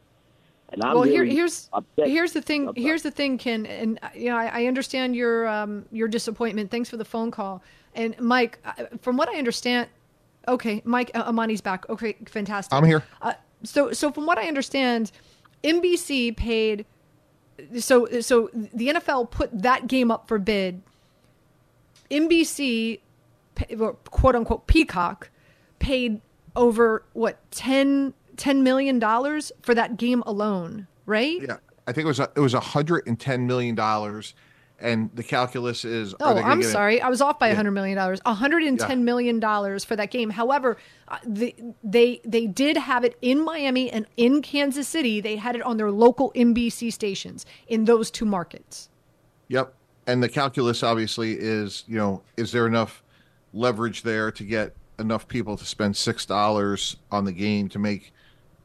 And 0.72 0.82
I'm 0.84 0.94
well, 0.94 1.02
here, 1.02 1.24
here's 1.24 1.68
upset. 1.72 2.06
here's 2.06 2.32
the 2.32 2.40
thing. 2.40 2.72
Here's 2.76 3.02
the 3.02 3.10
thing, 3.10 3.38
Ken, 3.38 3.66
and 3.66 3.98
you 4.14 4.30
know 4.30 4.36
I, 4.36 4.62
I 4.62 4.64
understand 4.66 5.16
your 5.16 5.48
um, 5.48 5.84
your 5.90 6.06
disappointment. 6.06 6.70
Thanks 6.70 6.88
for 6.88 6.96
the 6.96 7.04
phone 7.04 7.32
call. 7.32 7.62
And 7.96 8.18
Mike, 8.20 8.60
from 9.00 9.16
what 9.16 9.28
I 9.28 9.36
understand, 9.36 9.88
okay, 10.48 10.82
Mike 10.84 11.10
uh, 11.14 11.24
Amani's 11.26 11.60
back. 11.60 11.88
Okay, 11.88 12.16
fantastic. 12.26 12.72
I'm 12.72 12.84
here. 12.84 13.02
Uh, 13.22 13.34
so 13.62 13.92
so 13.92 14.10
from 14.12 14.26
what 14.26 14.38
I 14.38 14.48
understand, 14.48 15.12
NBC 15.62 16.36
paid. 16.36 16.86
So 17.78 18.06
so 18.20 18.50
the 18.52 18.88
NFL 18.88 19.30
put 19.30 19.50
that 19.62 19.86
game 19.86 20.10
up 20.10 20.28
for 20.28 20.38
bid. 20.38 20.82
NBC, 22.10 23.00
quote 24.10 24.34
unquote 24.34 24.66
Peacock, 24.66 25.30
paid 25.78 26.20
over 26.56 27.04
what 27.12 27.38
10, 27.52 28.14
10 28.36 28.62
million 28.62 28.98
dollars 28.98 29.52
for 29.62 29.74
that 29.74 29.96
game 29.96 30.22
alone, 30.26 30.88
right? 31.06 31.40
Yeah, 31.40 31.58
I 31.86 31.92
think 31.92 32.04
it 32.04 32.08
was 32.08 32.20
a, 32.20 32.30
it 32.34 32.40
was 32.40 32.54
a 32.54 32.60
hundred 32.60 33.06
and 33.06 33.18
ten 33.18 33.46
million 33.46 33.74
dollars, 33.74 34.34
and 34.80 35.10
the 35.14 35.22
calculus 35.22 35.84
is. 35.84 36.14
Oh, 36.20 36.36
I'm 36.36 36.62
sorry. 36.62 37.00
I 37.00 37.08
was 37.08 37.20
off 37.20 37.38
by 37.38 37.48
a 37.48 37.50
Yeah. 37.50 37.56
hundred 37.56 37.72
million 37.72 37.96
dollars. 37.96 38.20
A 38.26 38.34
hundred 38.34 38.62
and 38.62 38.78
ten 38.78 39.04
million 39.04 39.38
dollars 39.40 39.84
for 39.84 39.96
that 39.96 40.10
game. 40.10 40.30
However, 40.30 40.76
uh, 41.08 41.18
the, 41.26 41.54
they 41.84 42.20
they 42.24 42.46
did 42.46 42.76
have 42.76 43.04
it 43.04 43.16
in 43.22 43.44
Miami 43.44 43.90
and 43.90 44.06
in 44.16 44.42
Kansas 44.42 44.88
City. 44.88 45.20
They 45.20 45.36
had 45.36 45.54
it 45.56 45.62
on 45.62 45.76
their 45.76 45.90
local 45.90 46.32
NBC 46.34 46.92
stations 46.92 47.46
in 47.68 47.84
those 47.84 48.10
two 48.10 48.24
markets. 48.24 48.88
Yep. 49.48 49.74
And 50.06 50.22
the 50.22 50.28
calculus 50.28 50.82
obviously 50.82 51.36
is, 51.38 51.84
you 51.86 51.96
know, 51.96 52.22
is 52.36 52.52
there 52.52 52.66
enough 52.66 53.02
leverage 53.52 54.02
there 54.02 54.30
to 54.32 54.44
get 54.44 54.74
enough 54.98 55.28
people 55.28 55.56
to 55.56 55.64
spend 55.64 55.96
six 55.96 56.24
dollars 56.26 56.96
on 57.10 57.24
the 57.24 57.32
game 57.32 57.68
to 57.68 57.78
make, 57.78 58.12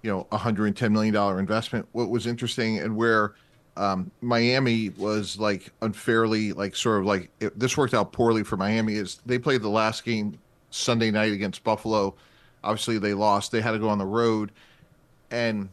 you 0.01 0.11
know, 0.11 0.27
a 0.31 0.37
hundred 0.37 0.67
and 0.67 0.77
ten 0.77 0.93
million 0.93 1.13
dollar 1.13 1.39
investment? 1.39 1.87
What 1.91 2.09
was 2.09 2.25
interesting 2.25 2.79
and 2.79 2.95
where 2.95 3.35
um, 3.77 4.09
Miami 4.21 4.89
was 4.89 5.37
like 5.37 5.71
unfairly, 5.81 6.53
like 6.53 6.75
sort 6.75 6.99
of 6.99 7.05
like 7.05 7.29
it, 7.39 7.57
this 7.59 7.75
worked 7.75 7.93
out 7.93 8.13
poorly 8.13 8.43
for 8.43 8.57
Miami 8.57 8.95
is 8.95 9.19
they 9.25 9.37
played 9.37 9.61
the 9.61 9.69
last 9.69 10.05
game 10.05 10.37
Sunday 10.69 11.11
night 11.11 11.33
against 11.33 11.63
Buffalo. 11.63 12.15
Obviously, 12.63 12.97
they 12.97 13.13
lost. 13.13 13.51
They 13.51 13.61
had 13.61 13.71
to 13.71 13.79
go 13.79 13.89
on 13.89 13.97
the 13.97 14.05
road, 14.05 14.51
and 15.29 15.69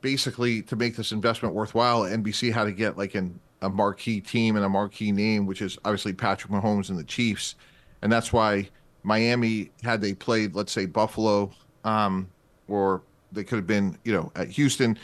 basically 0.00 0.62
to 0.62 0.76
make 0.76 0.96
this 0.96 1.12
investment 1.12 1.54
worthwhile, 1.54 2.02
NBC 2.02 2.52
had 2.52 2.64
to 2.64 2.72
get 2.72 2.96
like 2.96 3.14
an, 3.14 3.38
a 3.60 3.68
marquee 3.68 4.20
team 4.20 4.56
and 4.56 4.64
a 4.64 4.68
marquee 4.68 5.12
name, 5.12 5.46
which 5.46 5.62
is 5.62 5.78
obviously 5.84 6.12
Patrick 6.12 6.52
Mahomes 6.52 6.90
and 6.90 6.98
the 6.98 7.04
Chiefs, 7.04 7.56
and 8.02 8.12
that's 8.12 8.32
why 8.32 8.68
Miami 9.02 9.70
had 9.82 10.00
they 10.00 10.14
played, 10.14 10.54
let's 10.54 10.72
say 10.72 10.86
Buffalo, 10.86 11.50
um, 11.84 12.28
or 12.68 13.02
they 13.32 13.42
could 13.42 13.56
have 13.56 13.66
been, 13.66 13.98
you 14.04 14.12
know, 14.12 14.30
at 14.36 14.48
Houston, 14.48 14.96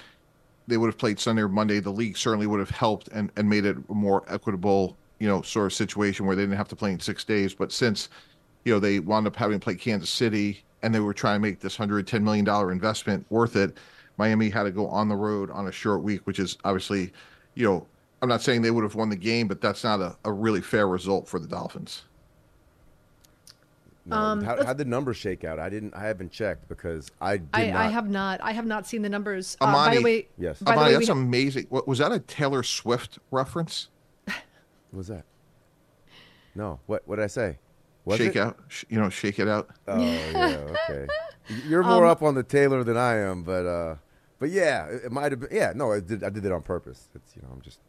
they 0.69 0.77
would 0.77 0.87
have 0.87 0.99
played 0.99 1.19
Sunday 1.19 1.43
or 1.43 1.49
Monday. 1.49 1.81
The 1.81 1.91
league 1.91 2.17
certainly 2.17 2.47
would 2.47 2.61
have 2.61 2.71
helped 2.71 3.09
and, 3.09 3.33
and 3.37 3.49
made 3.49 3.65
it 3.65 3.77
a 3.89 3.95
more 3.95 4.23
equitable, 4.29 4.97
you 5.19 5.27
know, 5.27 5.43
sort 5.43 5.67
of 5.67 5.73
situation 5.73 6.27
where 6.27 6.37
they 6.37 6.43
didn't 6.43 6.59
have 6.59 6.69
to 6.69 6.77
play 6.77 6.93
in 6.93 7.01
six 7.01 7.25
days. 7.25 7.55
But 7.55 7.73
since, 7.73 8.11
you 8.65 8.73
know, 8.73 8.79
they 8.79 9.01
wound 9.01 9.27
up 9.27 9.35
having 9.35 9.59
to 9.59 9.65
play 9.65 9.75
Kansas 9.75 10.11
City 10.11 10.63
and 10.83 10.95
they 10.95 11.01
were 11.01 11.15
trying 11.15 11.41
to 11.41 11.49
make 11.49 11.61
this 11.61 11.79
$110 11.79 12.23
million 12.23 12.47
investment 12.71 13.27
worth 13.31 13.57
it, 13.57 13.79
Miami 14.19 14.51
had 14.51 14.65
to 14.65 14.71
go 14.71 14.87
on 14.89 15.09
the 15.09 15.17
road 15.17 15.51
on 15.51 15.69
a 15.69 15.73
short 15.73 16.03
week, 16.03 16.27
which 16.27 16.39
is 16.39 16.59
obviously, 16.65 17.13
you 17.55 17.67
know, 17.67 17.87
I'm 18.21 18.29
not 18.29 18.43
saying 18.43 18.63
they 18.63 18.71
would 18.71 18.85
have 18.85 18.95
won 18.95 19.09
the 19.09 19.17
game, 19.17 19.49
but 19.49 19.61
that's 19.61 19.85
not 19.85 20.01
a, 20.01 20.17
a 20.25 20.33
really 20.33 20.61
fair 20.61 20.87
result 20.87 21.29
for 21.29 21.39
the 21.39 21.47
Dolphins. 21.47 22.03
No, 24.09 24.17
Um, 24.17 24.43
how, 24.43 24.55
let's- 24.55 24.65
how'd 24.67 24.79
the 24.79 24.85
numbers 24.85 25.17
shake 25.19 25.45
out? 25.45 25.59
I 25.59 25.69
didn't. 25.69 25.95
I 25.95 26.07
haven't 26.07 26.33
checked 26.33 26.69
because 26.69 27.11
I 27.21 27.37
did 27.37 27.49
I, 27.53 27.71
not. 27.71 27.77
I 27.77 27.89
have 27.89 28.09
not. 28.09 28.41
I 28.43 28.53
have 28.53 28.65
not 28.67 28.87
seen 28.87 29.03
the 29.03 29.09
numbers. 29.09 29.57
Uh, 29.61 29.67
by 29.67 29.73
Amani- 29.73 29.97
the 29.99 30.03
way, 30.03 30.29
Yes. 30.39 30.61
By 30.61 30.75
the 30.75 30.81
way, 30.83 30.93
that's 30.95 31.07
we 31.09 31.13
amazing. 31.13 31.67
What, 31.69 31.87
was 31.87 31.99
that 31.99 32.11
a 32.13 32.19
Taylor 32.21 32.63
Swift 32.63 33.19
reference? 33.31 33.89
What 34.91 34.97
was 34.99 35.09
that? 35.09 35.25
No. 36.55 36.81
What? 36.87 37.03
What 37.07 37.17
did 37.17 37.25
I 37.25 37.29
say? 37.29 37.59
Was 38.07 38.17
shake 38.17 38.37
it? 38.37 38.41
out, 38.41 38.59
sh- 38.69 38.85
you 38.89 38.99
know, 38.99 39.11
shake 39.11 39.39
it 39.39 39.49
out. 39.49 39.69
Oh 39.87 40.01
yeah. 40.01 40.57
Okay. 40.89 41.07
You're 41.69 41.83
more 41.83 42.05
Um, 42.07 42.11
up 42.11 42.23
on 42.23 42.35
the 42.35 42.43
Taylor 42.43 42.83
than 42.85 42.97
I 42.97 43.17
am, 43.17 43.43
but 43.43 43.67
uh, 43.67 43.97
but 44.39 44.49
yeah, 44.49 44.87
it, 44.87 45.05
it 45.07 45.13
might 45.13 45.33
have 45.33 45.41
been. 45.41 45.51
Yeah. 45.53 45.73
No, 45.77 45.93
I 45.93 46.01
did. 46.01 46.25
I 46.25 46.31
did 46.31 46.45
it 46.47 46.53
on 46.53 46.63
purpose. 46.63 47.09
It's 47.15 47.37
you 47.37 47.43
know, 47.43 47.49
I'm 47.53 47.61
just. 47.61 47.81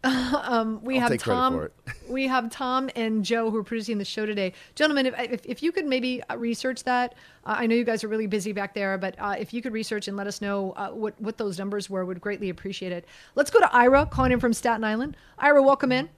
um, 0.04 0.80
we 0.84 0.94
I'll 0.94 1.02
have 1.02 1.10
take 1.10 1.20
Tom. 1.20 1.54
for 1.54 1.64
it. 1.66 1.72
we 2.08 2.28
have 2.28 2.50
Tom 2.50 2.88
and 2.94 3.24
Joe 3.24 3.50
who 3.50 3.56
are 3.56 3.64
producing 3.64 3.98
the 3.98 4.04
show 4.04 4.26
today, 4.26 4.52
gentlemen. 4.76 5.06
If 5.06 5.14
if, 5.18 5.46
if 5.46 5.62
you 5.62 5.72
could 5.72 5.86
maybe 5.86 6.22
uh, 6.30 6.36
research 6.36 6.84
that, 6.84 7.14
uh, 7.44 7.56
I 7.58 7.66
know 7.66 7.74
you 7.74 7.84
guys 7.84 8.04
are 8.04 8.08
really 8.08 8.28
busy 8.28 8.52
back 8.52 8.74
there, 8.74 8.96
but 8.96 9.16
uh, 9.18 9.34
if 9.36 9.52
you 9.52 9.60
could 9.60 9.72
research 9.72 10.06
and 10.06 10.16
let 10.16 10.28
us 10.28 10.40
know 10.40 10.72
uh, 10.76 10.90
what 10.90 11.20
what 11.20 11.36
those 11.36 11.58
numbers 11.58 11.90
were, 11.90 12.04
would 12.04 12.20
greatly 12.20 12.48
appreciate 12.48 12.92
it. 12.92 13.06
Let's 13.34 13.50
go 13.50 13.58
to 13.58 13.74
Ira 13.74 14.06
calling 14.06 14.30
in 14.30 14.38
from 14.38 14.52
Staten 14.52 14.84
Island. 14.84 15.16
Ira, 15.38 15.62
welcome 15.62 15.90
in. 15.90 16.08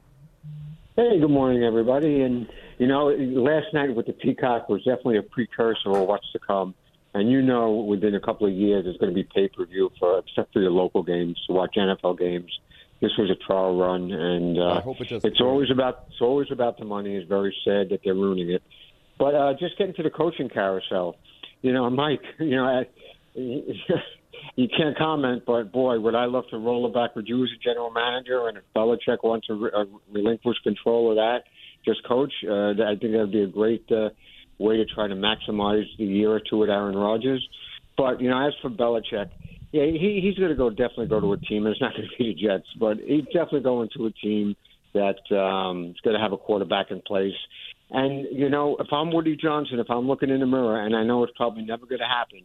Hey, 0.97 1.19
good 1.19 1.31
morning, 1.31 1.65
everybody. 1.65 2.21
And 2.21 2.47
you 2.77 2.87
know, 2.87 3.07
last 3.07 3.73
night 3.73 3.95
with 3.95 4.07
the 4.07 4.13
Peacock 4.13 4.69
was 4.69 4.83
definitely 4.85 5.17
a 5.17 5.23
precursor 5.23 5.91
of 5.93 6.07
what's 6.07 6.31
to 6.33 6.39
come. 6.39 6.75
And 7.15 7.31
you 7.31 7.41
know, 7.41 7.71
within 7.73 8.15
a 8.15 8.21
couple 8.21 8.47
of 8.47 8.53
years, 8.53 8.85
there's 8.85 8.99
going 8.99 9.11
to 9.11 9.15
be 9.15 9.25
pay 9.25 9.49
per 9.49 9.65
view 9.65 9.91
for 9.99 10.19
except 10.19 10.53
for 10.53 10.61
your 10.61 10.71
local 10.71 11.03
games 11.03 11.43
to 11.47 11.55
watch 11.55 11.77
NFL 11.77 12.19
games. 12.19 12.61
This 13.01 13.13
was 13.17 13.31
a 13.31 13.47
trial 13.47 13.79
run, 13.79 14.13
and 14.13 14.59
uh, 14.59 14.79
I 14.79 14.81
hope 14.81 15.01
it 15.01 15.09
does. 15.09 15.25
it's 15.25 15.41
always 15.41 15.71
about 15.71 16.05
it's 16.09 16.21
always 16.21 16.49
about 16.51 16.79
the 16.79 16.85
money. 16.85 17.17
It's 17.17 17.29
very 17.29 17.55
sad 17.65 17.89
that 17.91 18.01
they're 18.05 18.15
ruining 18.15 18.51
it. 18.51 18.63
But 19.19 19.35
uh, 19.35 19.55
just 19.59 19.79
getting 19.79 19.95
to 19.95 20.03
the 20.03 20.11
coaching 20.11 20.49
carousel, 20.49 21.17
you 21.63 21.73
know, 21.73 21.89
Mike, 21.91 22.23
you 22.39 22.57
know, 22.57 22.65
I, 22.65 22.87
you 23.35 24.69
can't 24.77 24.97
comment, 24.97 25.45
but 25.47 25.73
boy, 25.73 25.99
would 26.01 26.15
I 26.15 26.27
love 26.27 26.45
to 26.51 26.59
roll 26.59 26.87
it 26.87 26.95
back 26.95 27.17
with 27.17 27.27
you 27.27 27.43
as 27.45 27.51
a 27.55 27.63
general 27.63 27.91
manager, 27.91 28.49
and 28.49 28.59
if 28.59 28.65
Belichick 28.77 29.23
wants 29.23 29.47
to 29.47 29.55
re- 29.55 29.71
uh, 29.75 29.85
relinquish 30.13 30.59
control 30.63 31.11
of 31.11 31.17
that, 31.17 31.45
just 31.85 32.07
coach. 32.07 32.33
Uh, 32.47 32.73
I 32.73 32.97
think 33.01 33.13
that 33.13 33.19
would 33.21 33.33
be 33.33 33.43
a 33.43 33.47
great 33.47 33.91
uh, 33.91 34.11
way 34.59 34.77
to 34.77 34.85
try 34.85 35.09
to 35.09 35.15
maximize 35.15 35.85
the 35.99 36.05
year 36.05 36.31
or 36.31 36.41
two 36.41 36.59
with 36.59 36.69
Aaron 36.69 36.97
Rodgers. 36.97 37.47
But 37.97 38.21
you 38.21 38.29
know, 38.29 38.47
as 38.47 38.53
for 38.61 38.71
Belichick, 38.71 39.31
yeah, 39.73 39.85
he, 39.85 40.21
he's 40.23 40.37
going 40.37 40.51
to 40.51 40.57
go 40.57 40.71
definitely 40.71 41.07
go 41.07 41.21
to 41.21 41.33
a 41.33 41.37
team. 41.39 41.67
It's 41.67 41.81
not 41.81 41.93
going 41.93 42.09
to 42.09 42.19
be 42.19 42.35
the 42.35 42.49
Jets, 42.49 42.67
but 42.79 42.99
he's 42.99 43.25
definitely 43.27 43.61
going 43.61 43.89
to 43.97 44.07
a 44.07 44.11
team 44.11 44.57
that 44.95 45.21
um, 45.37 45.91
is 45.91 46.01
going 46.03 46.17
to 46.17 46.23
have 46.23 46.33
a 46.33 46.37
quarterback 46.37 46.91
in 46.91 47.01
place. 47.03 47.37
And 47.91 48.27
you 48.33 48.49
know, 48.49 48.77
if 48.81 48.89
I'm 48.93 49.13
Woody 49.13 49.37
Johnson, 49.37 49.79
if 49.79 49.91
I'm 49.91 50.07
looking 50.07 50.31
in 50.31 50.41
the 50.41 50.47
mirror, 50.47 50.81
and 50.81 50.97
I 50.97 51.05
know 51.05 51.23
it's 51.25 51.33
probably 51.37 51.63
never 51.63 51.87
going 51.87 52.01
to 52.01 52.07
happen, 52.07 52.43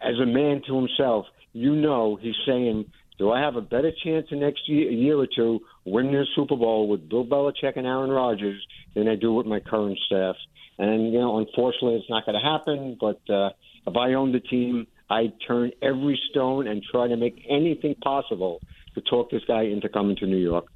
as 0.00 0.14
a 0.20 0.26
man 0.26 0.62
to 0.66 0.76
himself, 0.76 1.26
you 1.52 1.74
know, 1.74 2.16
he's 2.20 2.34
saying, 2.46 2.86
"Do 3.18 3.30
I 3.30 3.40
have 3.40 3.56
a 3.56 3.60
better 3.60 3.92
chance 4.04 4.26
the 4.30 4.36
next 4.36 4.68
year, 4.68 4.90
a 4.90 4.92
year 4.92 5.18
or 5.18 5.26
two 5.26 5.60
winning 5.84 6.12
the 6.12 6.26
Super 6.34 6.56
Bowl 6.56 6.88
with 6.88 7.08
Bill 7.08 7.24
Belichick 7.24 7.76
and 7.76 7.86
Aaron 7.86 8.10
Rodgers 8.10 8.64
than 8.94 9.08
I 9.08 9.16
do 9.16 9.32
with 9.32 9.46
my 9.46 9.60
current 9.60 9.98
staff?" 10.06 10.36
And 10.78 11.12
you 11.12 11.18
know, 11.18 11.38
unfortunately, 11.38 11.96
it's 11.96 12.10
not 12.10 12.26
going 12.26 12.40
to 12.40 12.44
happen. 12.44 12.96
But 13.00 13.20
uh, 13.32 13.50
if 13.86 13.96
I 13.96 14.14
owned 14.14 14.34
the 14.34 14.40
team, 14.40 14.86
I'd 15.14 15.32
turn 15.46 15.70
every 15.80 16.20
stone 16.30 16.66
and 16.66 16.82
try 16.82 17.06
to 17.06 17.16
make 17.16 17.46
anything 17.48 17.94
possible 18.02 18.60
to 18.96 19.00
talk 19.00 19.30
this 19.30 19.42
guy 19.46 19.62
into 19.62 19.88
coming 19.88 20.16
to 20.16 20.26
New 20.26 20.38
York. 20.38 20.66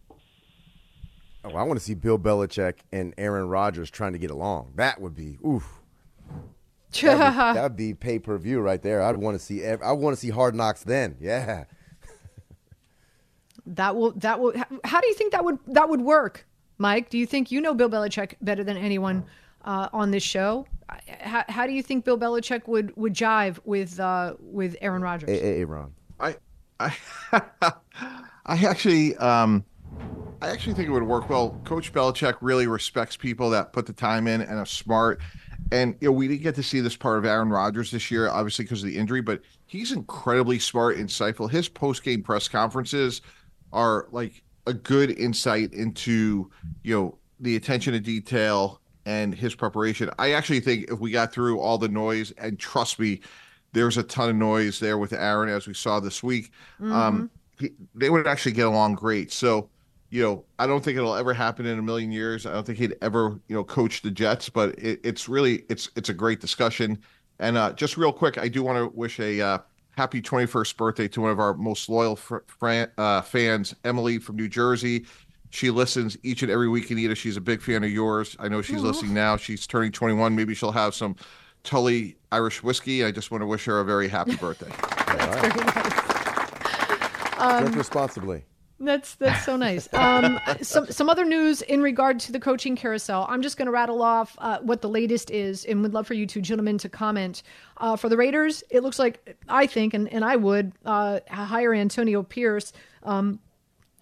Oh, 1.45 1.57
I 1.57 1.65
want 1.65 1.79
to 1.79 1.85
see 1.85 1.95
Bill 1.95 2.19
Belichick 2.19 2.75
and 2.93 3.15
Aaron 3.19 3.49
Rodgers 3.49 3.91
trying 3.91 4.13
to 4.13 4.19
get 4.19 4.31
along. 4.31 4.73
That 4.77 5.01
would 5.01 5.17
be 5.17 5.39
oof. 5.45 5.81
That'd 6.93 7.19
be, 7.19 7.37
that'd 7.37 7.77
be 7.77 7.95
pay 7.95 8.19
per 8.19 8.39
view 8.39 8.61
right 8.61 8.81
there. 8.81 9.03
I'd 9.03 9.17
want 9.17 9.39
to 9.39 9.45
see. 9.45 9.63
ev- 9.63 9.83
I 9.83 9.93
want 9.93 10.15
to 10.17 10.21
see 10.21 10.31
Hard 10.31 10.55
Knocks 10.55 10.85
then. 10.85 11.17
Yeah. 11.21 11.65
That 13.67 13.95
will 13.95 14.13
that 14.13 14.41
will. 14.41 14.55
How 14.85 15.01
do 15.01 15.07
you 15.09 15.15
think 15.15 15.33
that 15.33 15.45
would 15.45 15.59
that 15.67 15.91
would 15.91 16.01
work, 16.01 16.47
Mike? 16.79 17.11
Do 17.11 17.19
you 17.19 17.27
think 17.27 17.51
you 17.51 17.61
know 17.61 17.75
Bill 17.75 17.91
Belichick 17.91 18.35
better 18.41 18.65
than 18.65 18.79
anyone 18.79 19.25
uh, 19.65 19.91
on 19.93 20.13
this 20.13 20.23
show? 20.23 20.67
How, 21.21 21.45
how 21.49 21.67
do 21.67 21.73
you 21.73 21.83
think 21.83 22.05
Bill 22.05 22.19
Belichick 22.19 22.67
would 22.67 22.97
would 22.97 23.15
jive 23.15 23.59
with 23.65 23.99
uh, 24.01 24.35
with 24.41 24.77
Aaron 24.81 25.03
Rodgers? 25.03 25.29
A- 25.29 25.47
A- 25.47 25.61
Aaron. 25.61 25.93
I 26.21 26.37
I 26.81 27.73
I 28.47 28.67
actually 28.67 29.17
um 29.17 29.65
I 30.41 30.51
actually 30.51 30.75
think 30.75 30.89
it 30.89 30.93
would 30.93 31.03
work 31.03 31.29
well. 31.29 31.61
Coach 31.65 31.93
Belichick 31.93 32.37
really 32.41 32.67
respects 32.67 33.17
people 33.17 33.51
that 33.51 33.73
put 33.73 33.87
the 33.87 33.93
time 33.93 34.29
in 34.29 34.41
and 34.41 34.59
are 34.59 34.67
smart. 34.67 35.21
And 35.73 35.97
you 36.01 36.09
know, 36.09 36.13
we 36.13 36.29
didn't 36.29 36.43
get 36.43 36.55
to 36.55 36.63
see 36.63 36.81
this 36.81 36.97
part 36.97 37.19
of 37.19 37.25
Aaron 37.25 37.51
Rodgers 37.51 37.91
this 37.91 38.11
year, 38.11 38.29
obviously 38.29 38.65
because 38.65 38.83
of 38.83 38.89
the 38.89 38.97
injury, 38.97 39.21
but 39.21 39.43
he's 39.67 39.93
incredibly 39.93 40.59
smart, 40.59 40.97
insightful. 40.97 41.51
His 41.51 41.69
post 41.69 42.05
game 42.05 42.23
press 42.23 42.49
conferences 42.49 43.21
are 43.73 44.07
like 44.13 44.43
a 44.67 44.73
good 44.73 45.11
insight 45.19 45.73
into 45.73 46.51
you 46.85 46.95
know 46.95 47.19
the 47.41 47.57
attention 47.57 47.93
to 47.95 48.01
detail 48.01 48.81
and 49.09 49.35
his 49.35 49.55
preparation. 49.55 50.11
I 50.19 50.33
actually 50.33 50.61
think 50.61 50.91
if 50.91 51.01
we 51.01 51.11
got 51.11 51.33
through 51.33 51.61
all 51.61 51.79
the 51.79 51.89
noise, 51.89 52.31
and 52.33 52.59
trust 52.59 53.01
me, 53.01 53.21
there's 53.73 53.97
a 53.97 54.03
ton 54.03 54.29
of 54.29 54.37
noise 54.37 54.79
there 54.81 54.99
with 54.99 55.15
Aaron 55.15 55.49
as 55.49 55.67
we 55.67 55.73
saw 55.73 55.99
this 55.99 56.23
week. 56.23 56.53
Um, 56.93 57.31
he, 57.59 57.71
they 57.95 58.11
would 58.11 58.27
actually 58.27 58.53
get 58.53 58.67
along 58.67 58.97
great. 58.97 59.33
So, 59.33 59.71
you 60.11 60.23
know, 60.23 60.45
I 60.59 60.67
don't 60.67 60.85
think 60.85 60.99
it'll 60.99 61.15
ever 61.15 61.33
happen 61.33 61.65
in 61.65 61.79
a 61.79 61.83
million 61.83 62.13
years. 62.13 62.45
I 62.45 62.53
don't 62.53 62.67
think 62.67 62.79
he'd 62.79 62.97
ever, 63.01 63.41
you 63.49 63.57
know, 63.57 63.65
coach 63.65 64.03
the 64.03 64.11
Jets, 64.11 64.51
but 64.51 64.79
it, 64.79 65.01
it's 65.03 65.27
really 65.27 65.65
it's 65.71 65.89
it's 65.97 66.11
a 66.11 66.15
great 66.15 66.41
discussion. 66.41 66.99
And 67.39 67.57
uh, 67.57 67.73
just 67.73 67.97
real 67.97 68.13
quick, 68.13 68.37
I 68.37 68.49
do 68.49 68.63
want 68.63 68.77
to 68.77 68.95
wish 68.95 69.19
a 69.21 69.41
uh, 69.41 69.59
happy 69.97 70.21
21st 70.21 70.77
birthday 70.77 71.09
to 71.09 71.23
one 71.23 71.31
of 71.31 71.41
our 71.41 71.55
most 71.55 71.89
loyal 71.89 72.17
fr- 72.17 72.39
fran- 72.47 72.91
uh, 72.99 73.23
fans, 73.23 73.75
Emily 73.85 74.19
from 74.19 74.37
New 74.37 74.49
Jersey. 74.49 75.07
She 75.51 75.71
listens 75.71 76.17
each 76.23 76.43
and 76.43 76.51
every 76.51 76.69
week, 76.69 76.91
Anita. 76.91 77.15
She's 77.15 77.37
a 77.37 77.41
big 77.41 77.63
fan 77.63 77.83
of 77.85 77.91
yours. 77.91 78.37
I 78.39 78.49
know 78.49 78.63
she's 78.63 78.83
listening 78.83 79.15
now. 79.15 79.37
She's 79.37 79.67
turning 79.67 79.93
21. 79.93 80.37
Maybe 80.37 80.55
she'll 80.55 80.73
have 80.73 80.95
some 80.95 81.17
Tully 81.65 82.17
Irish 82.31 82.63
whiskey. 82.63 83.05
I 83.05 83.11
just 83.11 83.31
want 83.31 83.43
to 83.43 83.47
wish 83.47 83.65
her 83.65 83.81
a 83.81 83.85
very 83.85 84.09
happy 84.09 84.37
birthday. 84.41 84.71
Very 85.07 85.49
nice. 85.65 87.61
Drink 87.61 87.77
responsibly. 87.77 88.45
That's 88.81 89.17
that's 89.17 89.45
so 89.45 89.57
nice. 89.57 89.89
Um, 89.99 90.39
some 90.63 90.87
some 90.87 91.09
other 91.11 91.25
news 91.25 91.63
in 91.63 91.83
regard 91.83 92.21
to 92.21 92.33
the 92.33 92.39
coaching 92.39 92.77
carousel. 92.77 93.27
I'm 93.29 93.43
just 93.43 93.57
going 93.57 93.67
to 93.67 93.73
rattle 93.73 94.03
off 94.03 94.37
uh, 94.39 94.59
what 94.61 94.81
the 94.81 94.89
latest 94.89 95.31
is, 95.31 95.65
and 95.65 95.83
would 95.83 95.93
love 95.93 96.07
for 96.07 96.15
you 96.15 96.27
two 96.27 96.41
gentlemen 96.41 96.79
to 96.79 96.89
comment. 96.89 97.43
Uh, 97.79 97.97
for 97.97 98.09
the 98.09 98.17
Raiders, 98.17 98.63
it 98.71 98.83
looks 98.83 98.99
like 98.99 99.37
I 99.49 99.67
think, 99.67 99.95
and, 99.95 100.13
and 100.13 100.25
I 100.25 100.37
would 100.37 100.73
uh, 100.85 101.21
hire 101.29 101.75
Antonio 101.75 102.23
Pierce. 102.23 102.73
Um, 103.03 103.41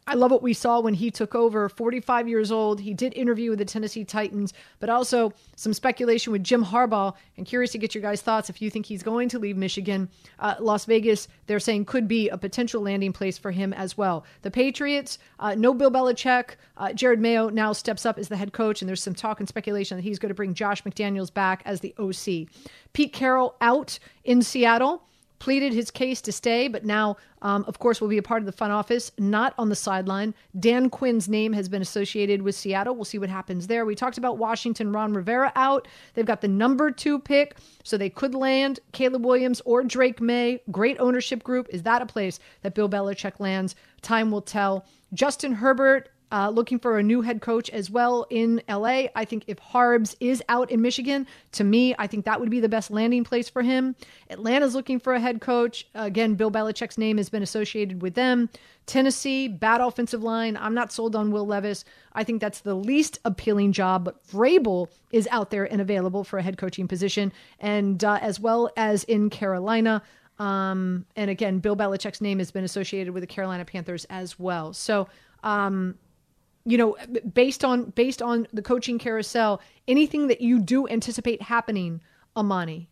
I 0.08 0.14
love 0.14 0.30
what 0.30 0.42
we 0.42 0.52
saw 0.52 0.78
when 0.78 0.94
he 0.94 1.10
took 1.10 1.34
over. 1.34 1.68
45 1.68 2.28
years 2.28 2.52
old. 2.52 2.80
He 2.80 2.94
did 2.94 3.12
interview 3.14 3.50
with 3.50 3.58
the 3.58 3.64
Tennessee 3.64 4.04
Titans, 4.04 4.54
but 4.78 4.88
also 4.88 5.32
some 5.56 5.72
speculation 5.72 6.32
with 6.32 6.44
Jim 6.44 6.64
Harbaugh. 6.64 7.12
And 7.36 7.44
curious 7.44 7.72
to 7.72 7.78
get 7.78 7.92
your 7.92 8.02
guys' 8.02 8.22
thoughts 8.22 8.48
if 8.48 8.62
you 8.62 8.70
think 8.70 8.86
he's 8.86 9.02
going 9.02 9.28
to 9.30 9.40
leave 9.40 9.56
Michigan. 9.56 10.08
Uh, 10.38 10.54
Las 10.60 10.84
Vegas, 10.84 11.26
they're 11.48 11.58
saying 11.58 11.86
could 11.86 12.06
be 12.06 12.28
a 12.28 12.38
potential 12.38 12.82
landing 12.82 13.12
place 13.12 13.36
for 13.36 13.50
him 13.50 13.72
as 13.72 13.98
well. 13.98 14.24
The 14.42 14.50
Patriots, 14.50 15.18
uh, 15.40 15.56
no 15.56 15.74
Bill 15.74 15.90
Belichick. 15.90 16.50
Uh, 16.76 16.88
Jerod 16.88 17.18
Mayo 17.18 17.48
now 17.48 17.72
steps 17.72 18.06
up 18.06 18.16
as 18.16 18.28
the 18.28 18.36
head 18.36 18.52
coach, 18.52 18.82
and 18.82 18.88
there's 18.88 19.02
some 19.02 19.14
talk 19.14 19.40
and 19.40 19.48
speculation 19.48 19.96
that 19.96 20.02
he's 20.02 20.20
going 20.20 20.30
to 20.30 20.34
bring 20.34 20.54
Josh 20.54 20.84
McDaniels 20.84 21.34
back 21.34 21.62
as 21.64 21.80
the 21.80 21.94
OC. 21.98 22.48
Pete 22.92 23.12
Carroll 23.12 23.56
out 23.60 23.98
in 24.22 24.40
Seattle 24.40 25.02
pleaded 25.38 25.72
his 25.72 25.90
case 25.90 26.20
to 26.22 26.33
stay, 26.33 26.68
but 26.68 26.85
now, 26.85 27.16
um, 27.42 27.64
of 27.68 27.79
course, 27.79 28.01
will 28.01 28.09
be 28.09 28.18
a 28.18 28.22
part 28.22 28.42
of 28.42 28.46
the 28.46 28.53
front 28.53 28.72
office, 28.72 29.12
not 29.18 29.55
on 29.59 29.68
the 29.68 29.77
sideline. 29.77 30.35
Dan 30.59 30.90
Quinn's 30.90 31.29
name 31.29 31.53
has 31.53 31.68
been 31.68 31.83
associated 31.83 32.42
with 32.42 32.55
Seattle. 32.55 32.94
We'll 32.94 33.05
see 33.05 33.18
what 33.18 33.29
happens 33.29 33.66
there. 33.66 33.85
We 33.85 33.94
talked 33.94 34.18
about 34.18 34.38
Washington, 34.38 34.92
Ron 34.92 35.14
Rivera 35.14 35.53
out. 35.55 35.88
They've 36.14 36.27
got 36.27 36.40
the 36.40 36.49
number 36.49 36.90
two 36.90 37.18
pick, 37.18 37.57
so 37.85 37.96
they 37.96 38.11
could 38.11 38.35
land 38.35 38.81
Caleb 38.92 39.25
Williams 39.25 39.61
or 39.64 39.83
Drake 39.83 40.20
Maye. 40.20 40.61
Great 40.70 40.99
ownership 40.99 41.42
group. 41.42 41.68
Is 41.70 41.83
that 41.83 42.03
a 42.03 42.07
place 42.07 42.38
that 42.62 42.75
Bill 42.75 42.88
Belichick 42.88 43.38
lands? 43.38 43.75
Time 44.03 44.31
will 44.31 44.42
tell. 44.42 44.87
Justin 45.12 45.53
Herbert 45.53 46.11
uh, 46.32 46.50
looking 46.50 46.78
for 46.78 46.98
a 46.98 47.02
new 47.02 47.22
head 47.22 47.40
coach 47.40 47.70
as 47.70 47.90
well 47.90 48.26
in 48.30 48.62
LA. 48.68 49.04
I 49.14 49.24
think 49.24 49.44
if 49.46 49.58
Harbs 49.58 50.16
is 50.20 50.42
out 50.48 50.70
in 50.70 50.82
Michigan, 50.82 51.26
to 51.52 51.64
me, 51.64 51.94
I 51.98 52.06
think 52.06 52.24
that 52.24 52.40
would 52.40 52.50
be 52.50 52.60
the 52.60 52.68
best 52.68 52.90
landing 52.90 53.24
place 53.24 53.48
for 53.48 53.62
him. 53.62 53.94
Atlanta's 54.30 54.74
looking 54.74 54.98
for 54.98 55.14
a 55.14 55.20
head 55.20 55.40
coach. 55.40 55.86
Again, 55.94 56.34
Bill 56.34 56.50
Belichick's 56.50 56.98
name 56.98 57.16
has 57.18 57.28
been 57.28 57.42
associated 57.42 58.02
with 58.02 58.14
them. 58.14 58.48
Tennessee, 58.86 59.48
bad 59.48 59.80
offensive 59.80 60.22
line. 60.22 60.56
I'm 60.56 60.74
not 60.74 60.92
sold 60.92 61.16
on 61.16 61.32
Will 61.32 61.46
Levis. 61.46 61.84
I 62.12 62.22
think 62.24 62.40
that's 62.40 62.60
the 62.60 62.74
least 62.74 63.18
appealing 63.24 63.72
job, 63.72 64.04
but 64.04 64.24
Vrabel 64.28 64.88
is 65.10 65.28
out 65.30 65.50
there 65.50 65.70
and 65.70 65.80
available 65.80 66.22
for 66.22 66.38
a 66.38 66.42
head 66.42 66.56
coaching 66.56 66.86
position, 66.86 67.32
and 67.58 68.02
uh, 68.04 68.18
as 68.22 68.38
well 68.38 68.70
as 68.76 69.04
in 69.04 69.28
Carolina. 69.30 70.02
Um, 70.38 71.06
and 71.16 71.30
again, 71.30 71.58
Bill 71.58 71.76
Belichick's 71.76 72.20
name 72.20 72.38
has 72.38 72.50
been 72.50 72.64
associated 72.64 73.12
with 73.12 73.22
the 73.22 73.26
Carolina 73.26 73.64
Panthers 73.64 74.04
as 74.06 74.38
well. 74.38 74.72
So, 74.72 75.08
um, 75.42 75.96
you 76.66 76.76
know, 76.76 76.96
based 77.33 77.64
on 77.64 77.90
based 77.90 78.20
on 78.20 78.48
the 78.52 78.61
coaching 78.61 78.98
carousel, 78.98 79.62
anything 79.87 80.26
that 80.26 80.40
you 80.40 80.59
do 80.59 80.88
anticipate 80.88 81.40
happening, 81.40 82.00
Amani. 82.37 82.90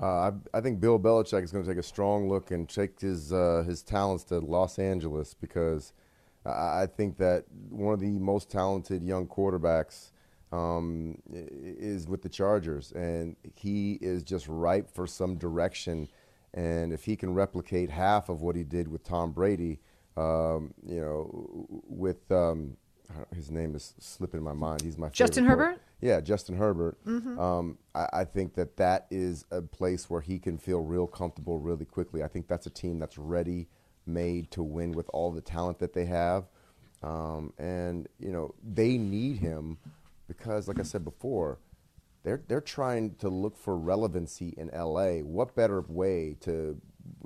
Uh, 0.00 0.30
I, 0.54 0.58
I 0.58 0.60
think 0.60 0.80
Bill 0.80 0.98
Belichick 0.98 1.42
is 1.42 1.52
going 1.52 1.64
to 1.64 1.70
take 1.70 1.78
a 1.78 1.82
strong 1.82 2.28
look 2.28 2.52
and 2.52 2.68
take 2.68 3.00
his 3.00 3.32
uh, 3.32 3.64
his 3.66 3.82
talents 3.82 4.24
to 4.24 4.38
Los 4.38 4.78
Angeles 4.78 5.34
because 5.34 5.92
I, 6.46 6.82
I 6.82 6.86
think 6.86 7.18
that 7.18 7.44
one 7.68 7.92
of 7.92 8.00
the 8.00 8.18
most 8.18 8.48
talented 8.48 9.02
young 9.02 9.26
quarterbacks 9.26 10.12
um, 10.52 11.18
is 11.32 12.06
with 12.06 12.22
the 12.22 12.28
Chargers, 12.28 12.92
and 12.92 13.36
he 13.56 13.94
is 14.00 14.22
just 14.22 14.46
ripe 14.46 14.88
for 14.94 15.06
some 15.06 15.36
direction. 15.36 16.08
And 16.54 16.92
if 16.92 17.04
he 17.04 17.16
can 17.16 17.34
replicate 17.34 17.90
half 17.90 18.28
of 18.28 18.42
what 18.42 18.54
he 18.54 18.62
did 18.62 18.86
with 18.86 19.02
Tom 19.02 19.32
Brady, 19.32 19.80
um, 20.16 20.74
you 20.86 21.00
know, 21.00 21.66
with 21.88 22.30
um, 22.30 22.76
his 23.34 23.50
name 23.50 23.74
is 23.74 23.94
slipping 23.98 24.42
my 24.42 24.52
mind. 24.52 24.82
He's 24.82 24.98
my 24.98 25.08
Justin 25.08 25.44
Herbert? 25.44 25.80
yeah, 26.00 26.20
Justin 26.20 26.56
Herbert. 26.56 26.98
Um, 27.38 27.78
I, 27.94 28.08
I 28.12 28.24
think 28.24 28.54
that 28.54 28.76
that 28.76 29.06
is 29.10 29.44
a 29.50 29.62
place 29.62 30.10
where 30.10 30.20
he 30.20 30.38
can 30.38 30.58
feel 30.58 30.80
real 30.80 31.06
comfortable 31.06 31.58
really 31.58 31.84
quickly. 31.84 32.22
I 32.22 32.28
think 32.28 32.48
that's 32.48 32.66
a 32.66 32.70
team 32.70 32.98
that's 32.98 33.18
ready, 33.18 33.68
made 34.06 34.50
to 34.52 34.62
win 34.62 34.92
with 34.92 35.08
all 35.12 35.30
the 35.30 35.40
talent 35.40 35.78
that 35.78 35.92
they 35.92 36.06
have, 36.06 36.44
um, 37.02 37.52
and 37.58 38.08
you 38.18 38.30
know 38.30 38.54
they 38.62 38.98
need 38.98 39.38
him 39.38 39.78
because, 40.28 40.68
like 40.68 40.78
I 40.78 40.82
said 40.82 41.04
before, 41.04 41.58
they're 42.24 42.42
they're 42.48 42.60
trying 42.60 43.14
to 43.16 43.28
look 43.28 43.56
for 43.56 43.76
relevancy 43.76 44.54
in 44.56 44.68
LA. 44.68 45.18
What 45.18 45.54
better 45.54 45.84
way 45.88 46.36
to 46.40 46.80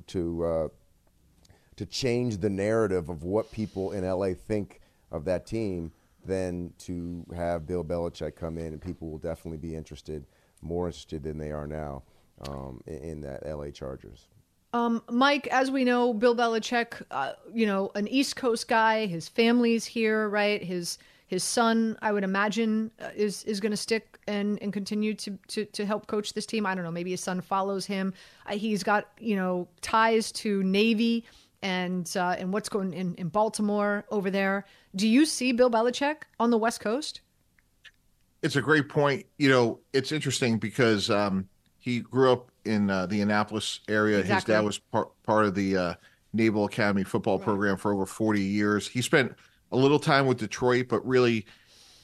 to 0.09 0.45
uh, 0.45 0.69
to 1.77 1.87
change 1.87 2.39
the 2.39 2.51
narrative 2.51 3.09
of 3.09 3.23
what 3.23 3.51
people 3.53 3.93
in 3.93 4.05
LA 4.05 4.33
think 4.35 4.81
of 5.11 5.25
that 5.25 5.47
team 5.47 5.93
than 6.25 6.73
to 6.79 7.25
have 7.35 7.67
Bill 7.67 7.85
Belichick 7.85 8.35
come 8.35 8.59
in, 8.59 8.67
and 8.67 8.83
people 8.83 9.11
will 9.11 9.19
definitely 9.19 9.59
be 9.59 9.75
interested, 9.75 10.25
more 10.61 10.87
interested 10.87 11.23
than 11.23 11.39
they 11.39 11.53
are 11.53 11.67
now, 11.67 12.03
um, 12.49 12.83
in, 12.87 12.97
in, 12.97 13.21
that 13.21 13.47
LA 13.47 13.71
Chargers. 13.71 14.27
Um, 14.73 15.03
Mike, 15.09 15.47
as 15.49 15.71
we 15.71 15.85
know, 15.85 16.13
Bill 16.13 16.35
Belichick, 16.35 17.01
uh, 17.11 17.33
you 17.53 17.67
know, 17.67 17.91
an 17.95 18.09
East 18.09 18.37
Coast 18.37 18.69
guy. 18.69 19.07
His 19.07 19.29
family's 19.29 19.85
here, 19.85 20.29
right? 20.29 20.63
His 20.63 20.99
his 21.29 21.43
son, 21.43 21.99
I 22.03 22.13
would 22.13 22.25
imagine, 22.25 22.91
uh, 23.01 23.11
is 23.15 23.45
is 23.45 23.61
going 23.61 23.71
to 23.71 23.77
stick 23.77 24.19
and 24.27 24.61
and 24.61 24.73
continue 24.73 25.15
to, 25.15 25.39
to 25.49 25.65
to 25.65 25.87
help 25.87 26.09
coach 26.09 26.35
this 26.35 26.47
team. 26.47 26.67
I 26.67 26.75
don't 26.75 26.85
know. 26.85 26.91
Maybe 26.91 27.13
his 27.13 27.23
son 27.23 27.41
follows 27.41 27.87
him. 27.87 28.13
Uh, 28.45 28.57
he's 28.57 28.83
got 28.83 29.09
you 29.19 29.37
know 29.37 29.69
ties 29.81 30.31
to 30.33 30.63
Navy 30.63 31.25
and 31.67 32.17
uh, 32.17 32.37
and 32.39 32.53
what's 32.53 32.69
going 32.69 32.93
in 32.93 33.17
in 33.17 33.29
Baltimore 33.29 34.05
over 34.13 34.31
there. 34.31 34.65
Do 34.95 35.09
you 35.09 35.27
see 35.27 35.51
Bill 35.51 35.69
Belichick 35.69 36.19
on 36.39 36.51
the 36.51 36.59
West 36.59 36.81
Coast? 36.81 37.23
It's 38.43 38.55
a 38.55 38.63
great 38.63 38.89
point. 38.89 39.27
You 39.39 39.49
know, 39.49 39.81
it's 39.93 40.13
interesting 40.13 40.59
because 40.59 41.11
um, 41.11 41.49
he 41.79 42.01
grew 42.01 42.31
up 42.31 42.53
in 42.65 42.89
uh, 42.89 43.07
the 43.07 43.21
Annapolis 43.21 43.81
area. 43.89 44.21
Exactly. 44.21 44.55
His 44.55 44.61
dad 44.61 44.65
was 44.65 44.79
part 44.79 45.11
part 45.25 45.47
of 45.47 45.57
the 45.57 45.77
uh, 45.77 45.95
Naval 46.33 46.67
Academy 46.67 47.03
football 47.03 47.39
right. 47.39 47.45
program 47.45 47.77
for 47.77 47.93
over 47.93 48.07
40 48.07 48.41
years. 48.41 48.87
He 48.87 49.03
spent 49.03 49.35
a 49.73 49.77
little 49.77 49.99
time 49.99 50.27
with 50.27 50.39
Detroit, 50.39 50.87
but 50.89 51.05
really 51.05 51.47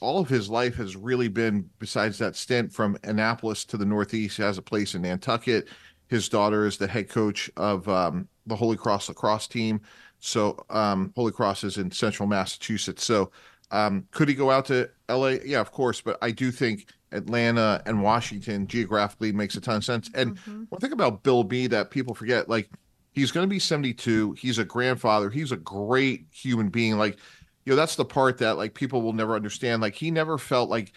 all 0.00 0.18
of 0.18 0.28
his 0.28 0.50
life 0.50 0.74
has 0.74 0.96
really 0.96 1.28
been, 1.28 1.70
besides 1.78 2.18
that 2.18 2.34
stint 2.34 2.72
from 2.72 2.98
Annapolis 3.04 3.64
to 3.66 3.76
the 3.76 3.84
Northeast, 3.84 4.38
he 4.38 4.42
has 4.42 4.58
a 4.58 4.62
place 4.62 4.96
in 4.96 5.02
Nantucket. 5.02 5.68
His 6.08 6.28
daughter 6.28 6.66
is 6.66 6.78
the 6.78 6.88
head 6.88 7.08
coach 7.08 7.48
of 7.56 7.88
um, 7.88 8.26
the 8.46 8.56
Holy 8.56 8.76
Cross 8.76 9.08
lacrosse 9.08 9.46
team. 9.46 9.80
So 10.18 10.64
um, 10.70 11.12
Holy 11.16 11.32
Cross 11.32 11.64
is 11.64 11.78
in 11.78 11.90
central 11.90 12.28
Massachusetts. 12.28 13.04
So 13.04 13.30
um, 13.70 14.06
could 14.10 14.28
he 14.28 14.34
go 14.34 14.50
out 14.50 14.66
to 14.66 14.88
LA? 15.08 15.36
Yeah, 15.44 15.60
of 15.60 15.72
course. 15.72 16.00
But 16.00 16.18
I 16.22 16.30
do 16.30 16.50
think 16.50 16.86
Atlanta 17.10 17.82
and 17.86 18.02
Washington 18.02 18.66
geographically 18.66 19.32
makes 19.32 19.56
a 19.56 19.60
ton 19.60 19.76
of 19.76 19.84
sense. 19.84 20.10
And 20.14 20.36
mm-hmm. 20.38 20.64
one 20.68 20.80
thing 20.80 20.92
about 20.92 21.22
Bill 21.22 21.44
B 21.44 21.66
that 21.68 21.90
people 21.90 22.14
forget, 22.14 22.48
like 22.48 22.70
he's 23.12 23.30
going 23.30 23.46
to 23.46 23.50
be 23.50 23.58
72. 23.58 24.32
He's 24.32 24.58
a 24.58 24.64
grandfather. 24.64 25.30
He's 25.30 25.52
a 25.52 25.56
great 25.56 26.26
human 26.30 26.68
being. 26.68 26.98
Like, 26.98 27.18
you 27.64 27.72
know, 27.72 27.76
that's 27.76 27.96
the 27.96 28.04
part 28.04 28.38
that 28.38 28.56
like 28.56 28.74
people 28.74 29.02
will 29.02 29.12
never 29.12 29.34
understand. 29.34 29.82
Like 29.82 29.94
he 29.94 30.10
never 30.10 30.38
felt 30.38 30.68
like 30.68 30.92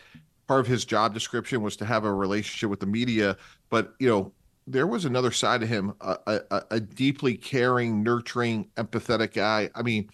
part 0.48 0.60
of 0.60 0.68
his 0.68 0.86
job 0.86 1.14
description 1.14 1.62
was 1.62 1.76
to 1.78 1.86
have 1.86 2.06
a 2.06 2.14
relationship 2.14 2.70
with 2.70 2.80
the 2.80 2.86
media, 2.86 3.38
but 3.70 3.94
you 4.00 4.08
know, 4.08 4.32
there 4.68 4.88
was 4.88 5.06
another 5.06 5.32
side 5.32 5.62
of 5.62 5.70
him, 5.70 5.94
a, 6.02 6.18
a, 6.28 6.62
a 6.72 6.80
deeply 6.80 7.36
caring, 7.36 8.02
nurturing, 8.02 8.70
empathetic 8.78 9.34
guy. 9.34 9.70
I 9.76 9.84
mean, 9.84 10.10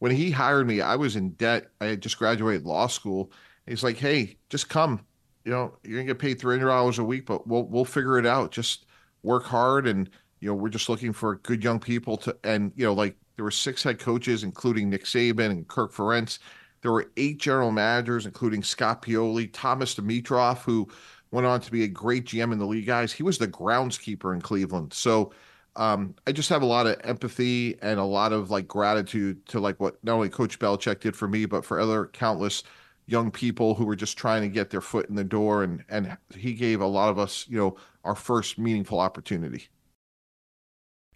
when 0.00 0.10
he 0.10 0.30
hired 0.30 0.66
me, 0.66 0.80
I 0.80 0.96
was 0.96 1.14
in 1.14 1.30
debt. 1.32 1.70
I 1.80 1.86
had 1.86 2.00
just 2.00 2.18
graduated 2.18 2.64
law 2.66 2.88
school. 2.88 3.30
He's 3.66 3.84
like, 3.84 3.96
"Hey, 3.96 4.36
just 4.48 4.68
come. 4.68 5.06
You 5.44 5.52
know, 5.52 5.78
you're 5.84 5.98
gonna 5.98 6.08
get 6.08 6.18
paid 6.18 6.40
three 6.40 6.56
hundred 6.56 6.68
dollars 6.68 6.98
a 6.98 7.04
week, 7.04 7.26
but 7.26 7.46
we'll 7.46 7.64
we'll 7.64 7.84
figure 7.84 8.18
it 8.18 8.26
out. 8.26 8.50
Just 8.50 8.86
work 9.22 9.44
hard, 9.44 9.86
and 9.86 10.10
you 10.40 10.48
know, 10.48 10.54
we're 10.54 10.68
just 10.68 10.88
looking 10.88 11.12
for 11.12 11.36
good 11.36 11.62
young 11.62 11.78
people 11.78 12.16
to. 12.18 12.36
And 12.42 12.72
you 12.74 12.84
know, 12.84 12.94
like 12.94 13.16
there 13.36 13.44
were 13.44 13.52
six 13.52 13.84
head 13.84 14.00
coaches, 14.00 14.42
including 14.42 14.90
Nick 14.90 15.04
Saban 15.04 15.50
and 15.50 15.68
Kirk 15.68 15.92
Ferentz. 15.92 16.40
There 16.82 16.90
were 16.90 17.12
eight 17.16 17.38
general 17.38 17.70
managers, 17.70 18.26
including 18.26 18.64
Scott 18.64 19.02
Pioli, 19.02 19.48
Thomas 19.52 19.94
Dimitroff, 19.94 20.62
who 20.62 20.88
went 21.32 21.46
on 21.46 21.60
to 21.62 21.72
be 21.72 21.82
a 21.82 21.88
great 21.88 22.26
GM 22.26 22.52
in 22.52 22.58
the 22.58 22.66
league, 22.66 22.86
guys. 22.86 23.12
He 23.12 23.22
was 23.22 23.38
the 23.38 23.48
groundskeeper 23.48 24.32
in 24.32 24.40
Cleveland. 24.40 24.92
So 24.92 25.32
um, 25.74 26.14
I 26.26 26.32
just 26.32 26.50
have 26.50 26.62
a 26.62 26.66
lot 26.66 26.86
of 26.86 27.00
empathy 27.02 27.76
and 27.82 27.98
a 27.98 28.04
lot 28.04 28.32
of 28.32 28.50
like 28.50 28.68
gratitude 28.68 29.44
to 29.46 29.58
like 29.58 29.80
what 29.80 30.02
not 30.04 30.14
only 30.14 30.28
Coach 30.28 30.58
Belichick 30.58 31.00
did 31.00 31.16
for 31.16 31.26
me, 31.26 31.46
but 31.46 31.64
for 31.64 31.80
other 31.80 32.06
countless 32.06 32.62
young 33.06 33.30
people 33.30 33.74
who 33.74 33.84
were 33.84 33.96
just 33.96 34.16
trying 34.16 34.42
to 34.42 34.48
get 34.48 34.70
their 34.70 34.80
foot 34.80 35.08
in 35.08 35.14
the 35.14 35.24
door. 35.24 35.64
And 35.64 35.82
and 35.88 36.16
he 36.36 36.52
gave 36.52 36.80
a 36.80 36.86
lot 36.86 37.08
of 37.08 37.18
us, 37.18 37.46
you 37.48 37.58
know, 37.58 37.76
our 38.04 38.14
first 38.14 38.58
meaningful 38.58 39.00
opportunity. 39.00 39.68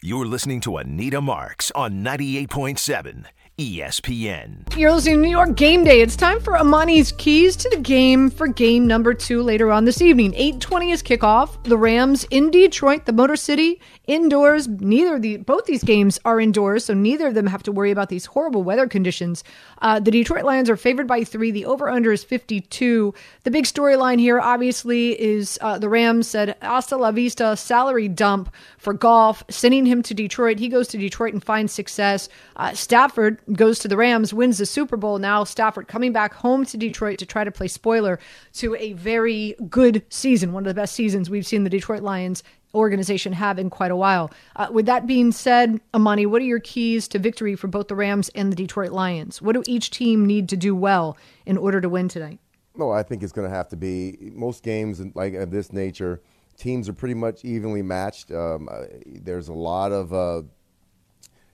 You're 0.02 0.26
listening 0.26 0.60
to 0.60 0.76
Anita 0.76 1.20
Marks 1.20 1.72
on 1.74 2.04
98.7 2.04 3.24
ESPN. 3.58 4.76
You're 4.76 4.92
listening 4.92 5.14
to 5.14 5.22
New 5.22 5.30
York 5.30 5.56
Game 5.56 5.82
Day. 5.82 6.02
It's 6.02 6.14
time 6.14 6.40
for 6.40 6.56
Amani's 6.56 7.12
keys 7.12 7.56
to 7.56 7.70
the 7.70 7.78
game 7.78 8.28
for 8.28 8.46
game 8.46 8.86
number 8.86 9.14
two 9.14 9.40
later 9.40 9.72
on 9.72 9.86
this 9.86 10.02
evening. 10.02 10.34
8:20 10.34 10.92
is 10.92 11.02
kickoff. 11.02 11.64
The 11.64 11.78
Rams 11.78 12.24
in 12.24 12.50
Detroit, 12.50 13.06
the 13.06 13.14
Motor 13.14 13.36
City 13.36 13.80
indoors. 14.06 14.68
Neither 14.68 15.18
the 15.18 15.38
both 15.38 15.64
these 15.64 15.82
games 15.82 16.18
are 16.26 16.38
indoors, 16.38 16.84
so 16.84 16.92
neither 16.92 17.28
of 17.28 17.34
them 17.34 17.46
have 17.46 17.62
to 17.62 17.72
worry 17.72 17.90
about 17.90 18.10
these 18.10 18.26
horrible 18.26 18.62
weather 18.62 18.86
conditions. 18.86 19.42
Uh, 19.80 20.00
the 20.00 20.10
Detroit 20.10 20.44
Lions 20.44 20.68
are 20.68 20.76
favored 20.76 21.06
by 21.06 21.24
three. 21.24 21.50
The 21.50 21.64
over/under 21.64 22.12
is 22.12 22.22
52. 22.22 23.14
The 23.44 23.50
big 23.50 23.64
storyline 23.64 24.20
here, 24.20 24.38
obviously, 24.38 25.18
is 25.18 25.58
uh, 25.62 25.78
the 25.78 25.88
Rams 25.88 26.28
said 26.28 26.56
"Hasta 26.60 26.98
la 26.98 27.10
vista" 27.10 27.56
salary 27.56 28.08
dump 28.08 28.52
for 28.76 28.92
Goff, 28.92 29.42
sending 29.48 29.86
him 29.86 30.02
to 30.02 30.12
Detroit. 30.12 30.58
He 30.58 30.68
goes 30.68 30.88
to 30.88 30.98
Detroit 30.98 31.32
and 31.32 31.42
finds 31.42 31.72
success. 31.72 32.28
Uh, 32.56 32.74
Stafford 32.74 33.40
goes 33.52 33.78
to 33.80 33.88
the 33.88 33.96
Rams, 33.96 34.34
wins 34.34 34.58
the 34.58 34.66
Super 34.66 34.96
Bowl. 34.96 35.18
Now 35.18 35.44
Stafford 35.44 35.88
coming 35.88 36.12
back 36.12 36.34
home 36.34 36.64
to 36.66 36.76
Detroit 36.76 37.18
to 37.18 37.26
try 37.26 37.44
to 37.44 37.50
play 37.50 37.68
spoiler 37.68 38.18
to 38.54 38.74
a 38.76 38.92
very 38.94 39.54
good 39.68 40.04
season, 40.10 40.52
one 40.52 40.64
of 40.64 40.68
the 40.68 40.80
best 40.80 40.94
seasons 40.94 41.30
we've 41.30 41.46
seen 41.46 41.64
the 41.64 41.70
Detroit 41.70 42.02
Lions 42.02 42.42
organization 42.74 43.32
have 43.32 43.58
in 43.58 43.70
quite 43.70 43.90
a 43.90 43.96
while. 43.96 44.30
Uh, 44.56 44.68
with 44.70 44.86
that 44.86 45.06
being 45.06 45.32
said, 45.32 45.80
Amani, 45.94 46.26
what 46.26 46.42
are 46.42 46.46
your 46.46 46.60
keys 46.60 47.08
to 47.08 47.18
victory 47.18 47.56
for 47.56 47.68
both 47.68 47.88
the 47.88 47.94
Rams 47.94 48.28
and 48.34 48.52
the 48.52 48.56
Detroit 48.56 48.92
Lions? 48.92 49.40
What 49.40 49.54
do 49.54 49.62
each 49.66 49.90
team 49.90 50.26
need 50.26 50.48
to 50.50 50.56
do 50.56 50.76
well 50.76 51.16
in 51.46 51.56
order 51.56 51.80
to 51.80 51.88
win 51.88 52.08
tonight? 52.08 52.38
No, 52.76 52.90
I 52.90 53.02
think 53.02 53.22
it's 53.22 53.32
going 53.32 53.48
to 53.48 53.54
have 53.54 53.68
to 53.70 53.76
be 53.76 54.18
most 54.34 54.62
games 54.62 55.02
like 55.14 55.34
of 55.34 55.50
this 55.50 55.72
nature. 55.72 56.20
Teams 56.58 56.88
are 56.88 56.92
pretty 56.92 57.14
much 57.14 57.44
evenly 57.44 57.82
matched. 57.82 58.30
Um, 58.30 58.68
uh, 58.70 58.84
there's 59.06 59.48
a 59.48 59.54
lot 59.54 59.92
of 59.92 60.12
uh, 60.12 60.42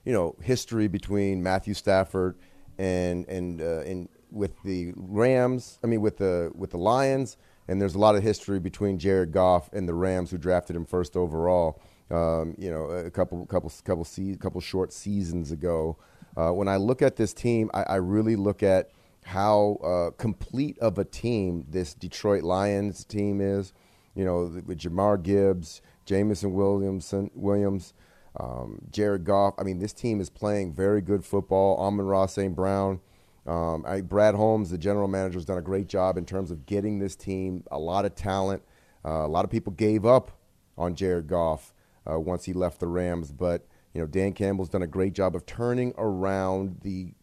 you 0.05 0.13
know 0.13 0.35
history 0.41 0.87
between 0.87 1.41
Matthew 1.41 1.73
Stafford 1.73 2.35
and 2.77 3.27
and 3.27 3.61
uh, 3.61 3.81
and 3.81 4.09
with 4.31 4.61
the 4.63 4.93
Rams. 4.95 5.79
I 5.83 5.87
mean 5.87 6.01
with 6.01 6.17
the 6.17 6.51
with 6.55 6.71
the 6.71 6.77
Lions, 6.77 7.37
and 7.67 7.81
there's 7.81 7.95
a 7.95 7.99
lot 7.99 8.15
of 8.15 8.23
history 8.23 8.59
between 8.59 8.99
Jared 8.99 9.31
Goff 9.31 9.71
and 9.73 9.87
the 9.87 9.93
Rams, 9.93 10.31
who 10.31 10.37
drafted 10.37 10.75
him 10.75 10.85
first 10.85 11.15
overall. 11.15 11.81
Um, 12.11 12.55
you 12.57 12.69
know, 12.69 12.85
a 12.85 13.09
couple 13.09 13.45
couple 13.45 13.71
couple 13.83 14.05
se- 14.05 14.37
couple 14.39 14.61
short 14.61 14.91
seasons 14.91 15.51
ago. 15.51 15.97
Uh, 16.35 16.51
when 16.51 16.67
I 16.67 16.77
look 16.77 17.01
at 17.01 17.15
this 17.15 17.33
team, 17.33 17.69
I, 17.73 17.83
I 17.83 17.95
really 17.95 18.35
look 18.35 18.63
at 18.63 18.89
how 19.23 19.77
uh, 19.83 20.11
complete 20.17 20.77
of 20.79 20.97
a 20.97 21.05
team 21.05 21.65
this 21.69 21.93
Detroit 21.93 22.43
Lions 22.43 23.05
team 23.05 23.39
is. 23.39 23.73
You 24.15 24.25
know, 24.25 24.61
with 24.65 24.77
Jahmyr 24.77 25.23
Gibbs, 25.23 25.81
Jameson 26.05 26.53
Williamson, 26.53 27.31
Williams, 27.33 27.93
um, 28.39 28.79
Jared 28.91 29.25
Goff. 29.25 29.55
I 29.57 29.63
mean, 29.63 29.79
this 29.79 29.93
team 29.93 30.19
is 30.19 30.29
playing 30.29 30.73
very 30.73 31.01
good 31.01 31.23
football. 31.23 31.77
Amon-Ra 31.77 32.25
St. 32.25 32.55
Brown. 32.55 32.99
Um, 33.45 33.83
I, 33.85 34.01
Brad 34.01 34.35
Holmes, 34.35 34.69
the 34.69 34.77
general 34.77 35.07
manager, 35.07 35.37
has 35.37 35.45
done 35.45 35.57
a 35.57 35.63
great 35.63 35.87
job 35.87 36.17
in 36.17 36.25
terms 36.25 36.49
of 36.49 36.65
getting 36.65 36.99
this 36.99 37.15
team 37.15 37.63
a 37.71 37.77
lot 37.77 38.05
of 38.05 38.15
talent. 38.15 38.63
Uh, 39.05 39.25
a 39.25 39.27
lot 39.27 39.43
of 39.43 39.51
people 39.51 39.73
gave 39.73 40.05
up 40.05 40.31
on 40.77 40.95
Jared 40.95 41.27
Goff 41.27 41.73
uh, 42.09 42.19
once 42.19 42.45
he 42.45 42.53
left 42.53 42.79
the 42.79 42.87
Rams, 42.87 43.31
but 43.31 43.67
you 43.93 44.01
know 44.01 44.07
Dan 44.07 44.33
Campbell's 44.33 44.69
done 44.69 44.81
a 44.81 44.87
great 44.87 45.13
job 45.13 45.35
of 45.35 45.45
turning 45.45 45.93
around 45.97 46.79
the 46.83 47.13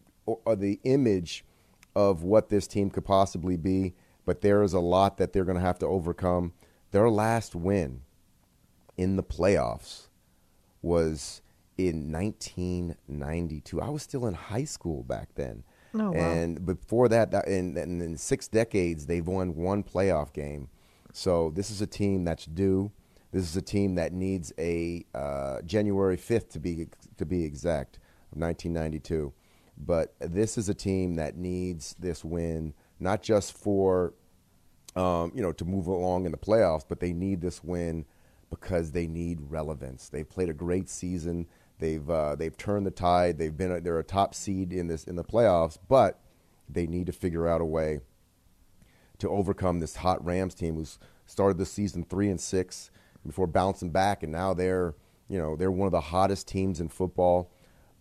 uh, 0.45 0.55
the 0.55 0.79
image 0.83 1.43
of 1.95 2.23
what 2.23 2.49
this 2.49 2.67
team 2.67 2.89
could 2.91 3.03
possibly 3.03 3.57
be. 3.57 3.95
But 4.25 4.41
there 4.41 4.61
is 4.61 4.73
a 4.73 4.79
lot 4.79 5.17
that 5.17 5.33
they're 5.33 5.43
going 5.43 5.57
to 5.57 5.65
have 5.65 5.79
to 5.79 5.87
overcome. 5.87 6.53
Their 6.91 7.09
last 7.09 7.55
win 7.55 8.01
in 8.95 9.15
the 9.15 9.23
playoffs 9.23 10.07
was 10.81 11.41
in 11.77 12.11
1992. 12.11 13.81
I 13.81 13.89
was 13.89 14.03
still 14.03 14.25
in 14.27 14.33
high 14.33 14.65
school 14.65 15.03
back 15.03 15.29
then. 15.35 15.63
Oh, 15.93 16.11
wow. 16.11 16.13
And 16.13 16.65
before 16.65 17.09
that, 17.09 17.31
that 17.31 17.47
in, 17.47 17.77
in 17.77 18.17
six 18.17 18.47
decades, 18.47 19.05
they've 19.05 19.25
won 19.25 19.55
one 19.55 19.83
playoff 19.83 20.33
game. 20.33 20.69
So 21.13 21.51
this 21.53 21.69
is 21.69 21.81
a 21.81 21.87
team 21.87 22.23
that's 22.23 22.45
due. 22.45 22.91
This 23.31 23.43
is 23.43 23.55
a 23.55 23.61
team 23.61 23.95
that 23.95 24.13
needs 24.13 24.53
a 24.57 25.05
uh, 25.13 25.61
January 25.61 26.17
5th 26.17 26.49
to 26.49 26.59
be 26.59 26.87
to 27.17 27.25
be 27.25 27.43
exact 27.45 27.97
of 28.31 28.39
1992. 28.39 29.33
But 29.77 30.13
this 30.19 30.57
is 30.57 30.69
a 30.69 30.73
team 30.73 31.15
that 31.15 31.37
needs 31.37 31.95
this 31.97 32.23
win 32.25 32.73
not 32.99 33.23
just 33.23 33.57
for 33.57 34.13
um, 34.95 35.31
you 35.33 35.41
know 35.41 35.51
to 35.53 35.65
move 35.65 35.87
along 35.87 36.25
in 36.25 36.31
the 36.31 36.37
playoffs, 36.37 36.83
but 36.87 36.99
they 36.99 37.13
need 37.13 37.41
this 37.41 37.63
win 37.63 38.05
because 38.51 38.91
they 38.91 39.07
need 39.07 39.39
relevance. 39.49 40.09
They've 40.09 40.29
played 40.29 40.49
a 40.49 40.53
great 40.53 40.87
season. 40.89 41.47
They've 41.79 42.07
uh, 42.07 42.35
they've 42.35 42.55
turned 42.55 42.85
the 42.85 42.91
tide. 42.91 43.39
They've 43.39 43.55
been 43.55 43.71
a, 43.71 43.81
they're 43.81 43.97
a 43.97 44.03
top 44.03 44.35
seed 44.35 44.71
in 44.71 44.87
this 44.87 45.05
in 45.05 45.15
the 45.15 45.23
playoffs, 45.23 45.79
but 45.89 46.19
they 46.69 46.85
need 46.85 47.07
to 47.07 47.11
figure 47.11 47.47
out 47.47 47.61
a 47.61 47.65
way 47.65 48.01
to 49.17 49.29
overcome 49.29 49.79
this 49.79 49.95
hot 49.97 50.23
Rams 50.23 50.53
team 50.53 50.75
who's 50.75 50.99
started 51.25 51.57
the 51.57 51.65
season 51.65 52.03
three 52.03 52.29
and 52.29 52.39
six 52.39 52.91
before 53.25 53.47
bouncing 53.47 53.89
back, 53.89 54.21
and 54.21 54.31
now 54.31 54.53
they're 54.53 54.93
you 55.27 55.39
know 55.39 55.55
they're 55.55 55.71
one 55.71 55.87
of 55.87 55.91
the 55.91 56.01
hottest 56.01 56.47
teams 56.47 56.79
in 56.79 56.89
football. 56.89 57.51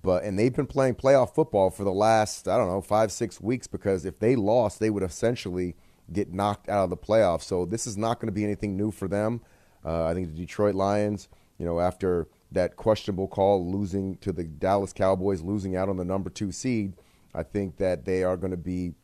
But 0.03 0.25
and 0.25 0.39
they've 0.39 0.55
been 0.55 0.67
playing 0.67 0.97
playoff 0.97 1.35
football 1.35 1.71
for 1.71 1.85
the 1.85 1.93
last 1.93 2.49
I 2.49 2.59
don't 2.59 2.69
know 2.69 2.83
five 2.83 3.13
six 3.13 3.41
weeks 3.41 3.67
because 3.67 4.05
if 4.05 4.19
they 4.19 4.37
lost, 4.37 4.81
they 4.81 4.91
would 4.91 5.03
essentially 5.03 5.77
get 6.13 6.33
knocked 6.33 6.69
out 6.69 6.85
of 6.85 6.91
the 6.91 6.97
playoffs. 6.97 7.45
So 7.45 7.65
this 7.65 7.87
is 7.87 7.97
not 7.97 8.21
going 8.21 8.29
to 8.29 8.33
be 8.33 8.45
anything 8.45 8.77
new 8.77 8.91
for 8.91 9.09
them. 9.09 9.41
Uh, 9.85 10.07
I 10.07 10.15
think 10.15 10.29
the 10.29 10.35
Detroit 10.35 10.75
Lions, 10.75 11.29
you 11.59 11.67
know, 11.67 11.81
after 11.81 12.29
that 12.53 12.77
questionable 12.77 13.29
call 13.29 13.71
losing 13.71 14.17
to 14.19 14.33
the 14.33 14.45
Dallas 14.45 14.93
Cowboys, 14.93 15.41
losing 15.41 15.77
out 15.77 15.89
on 15.89 15.97
the 15.97 16.05
number 16.05 16.31
two 16.31 16.53
seed, 16.53 16.95
I 17.35 17.43
think 17.43 17.77
that 17.77 18.05
they 18.05 18.25
are 18.25 18.37
going 18.37 18.51
to 18.51 18.57
be 18.57 18.95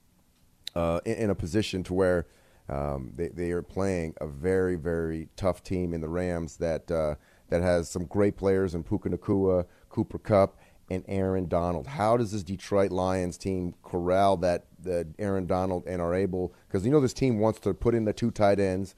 uh, 0.74 1.00
in, 1.04 1.14
in, 1.14 1.30
a 1.30 1.34
position 1.34 1.82
to 1.84 1.94
where 1.94 2.26
um, 2.68 3.12
they, 3.16 3.28
they 3.28 3.50
are 3.52 3.62
playing 3.62 4.14
a 4.20 4.26
very, 4.26 4.76
very 4.76 5.28
tough 5.36 5.62
team 5.62 5.94
in 5.94 6.00
the 6.00 6.08
Rams 6.08 6.56
that 6.56 6.90
uh, 6.90 7.14
that 7.48 7.62
has 7.62 7.88
some 7.88 8.04
great 8.04 8.36
players 8.36 8.74
in 8.74 8.82
Puka 8.82 9.08
Nacua, 9.08 9.66
Cooper 9.88 10.18
Kupp, 10.18 10.58
and 10.90 11.04
Aaron 11.08 11.46
Donald. 11.48 11.86
How 11.86 12.16
does 12.16 12.32
this 12.32 12.42
Detroit 12.42 12.90
Lions 12.90 13.38
team 13.38 13.74
corral 13.82 14.36
that 14.38 14.66
the 14.82 15.06
Aaron 15.18 15.46
Donald 15.46 15.84
and 15.86 16.02
are 16.02 16.14
able? 16.14 16.52
Because 16.66 16.84
you 16.84 16.92
know 16.92 17.00
this 17.00 17.12
team 17.12 17.38
wants 17.38 17.60
to 17.60 17.74
put 17.74 17.94
in 17.94 18.04
the 18.04 18.12
two 18.12 18.30
tight 18.30 18.60
ends. 18.60 18.94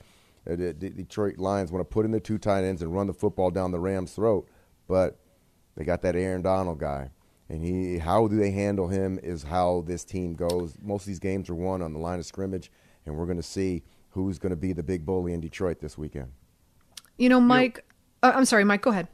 Uh, 0.49 0.57
the, 0.57 0.72
the 0.72 0.90
Detroit 0.90 1.38
Lions 1.38 1.70
want 1.70 1.80
to 1.80 1.92
put 1.92 2.05
in 2.05 2.11
the 2.11 2.20
two 2.20 2.38
tight 2.38 2.64
ends 2.64 2.82
and 2.82 2.94
run 2.94 3.07
the 3.07 3.12
football 3.12 3.51
down 3.51 3.70
the 3.70 3.78
Rams' 3.78 4.12
throat, 4.12 4.49
but 4.86 5.18
they 5.76 5.84
got 5.84 6.03
that 6.03 6.16
Aaron 6.16 6.42
Donald 6.42 6.78
guy, 6.78 7.11
and 7.49 7.64
he 7.64 7.99
how 7.99 8.26
do 8.28 8.36
they 8.36 8.51
handle 8.51 8.88
him 8.88 9.18
is 9.22 9.42
how 9.42 9.84
this 9.86 10.05
team 10.05 10.34
goes. 10.34 10.76
Most 10.82 11.03
of 11.03 11.07
these 11.07 11.18
games 11.18 11.51
are 11.51 11.55
won 11.55 11.82
on 11.82 11.92
the 11.92 11.99
line 11.99 12.18
of 12.18 12.26
scrimmage, 12.26 12.70
and 13.07 13.16
we're 13.16 13.26
going 13.26 13.36
to 13.36 13.42
see 13.42 13.82
who's 14.11 14.38
going 14.38 14.51
to 14.51 14.57
be 14.57 14.72
the 14.72 14.82
big 14.82 15.05
bully 15.05 15.34
in 15.34 15.40
Detroit 15.40 15.80
this 15.80 15.99
weekend. 15.99 16.32
You 17.18 17.28
know, 17.28 17.40
Mike. 17.40 17.84
You 18.22 18.28
know, 18.28 18.34
uh, 18.34 18.36
I'm 18.36 18.44
sorry, 18.44 18.64
Mike. 18.64 18.82
Go 18.82 18.90
ahead. 18.90 19.09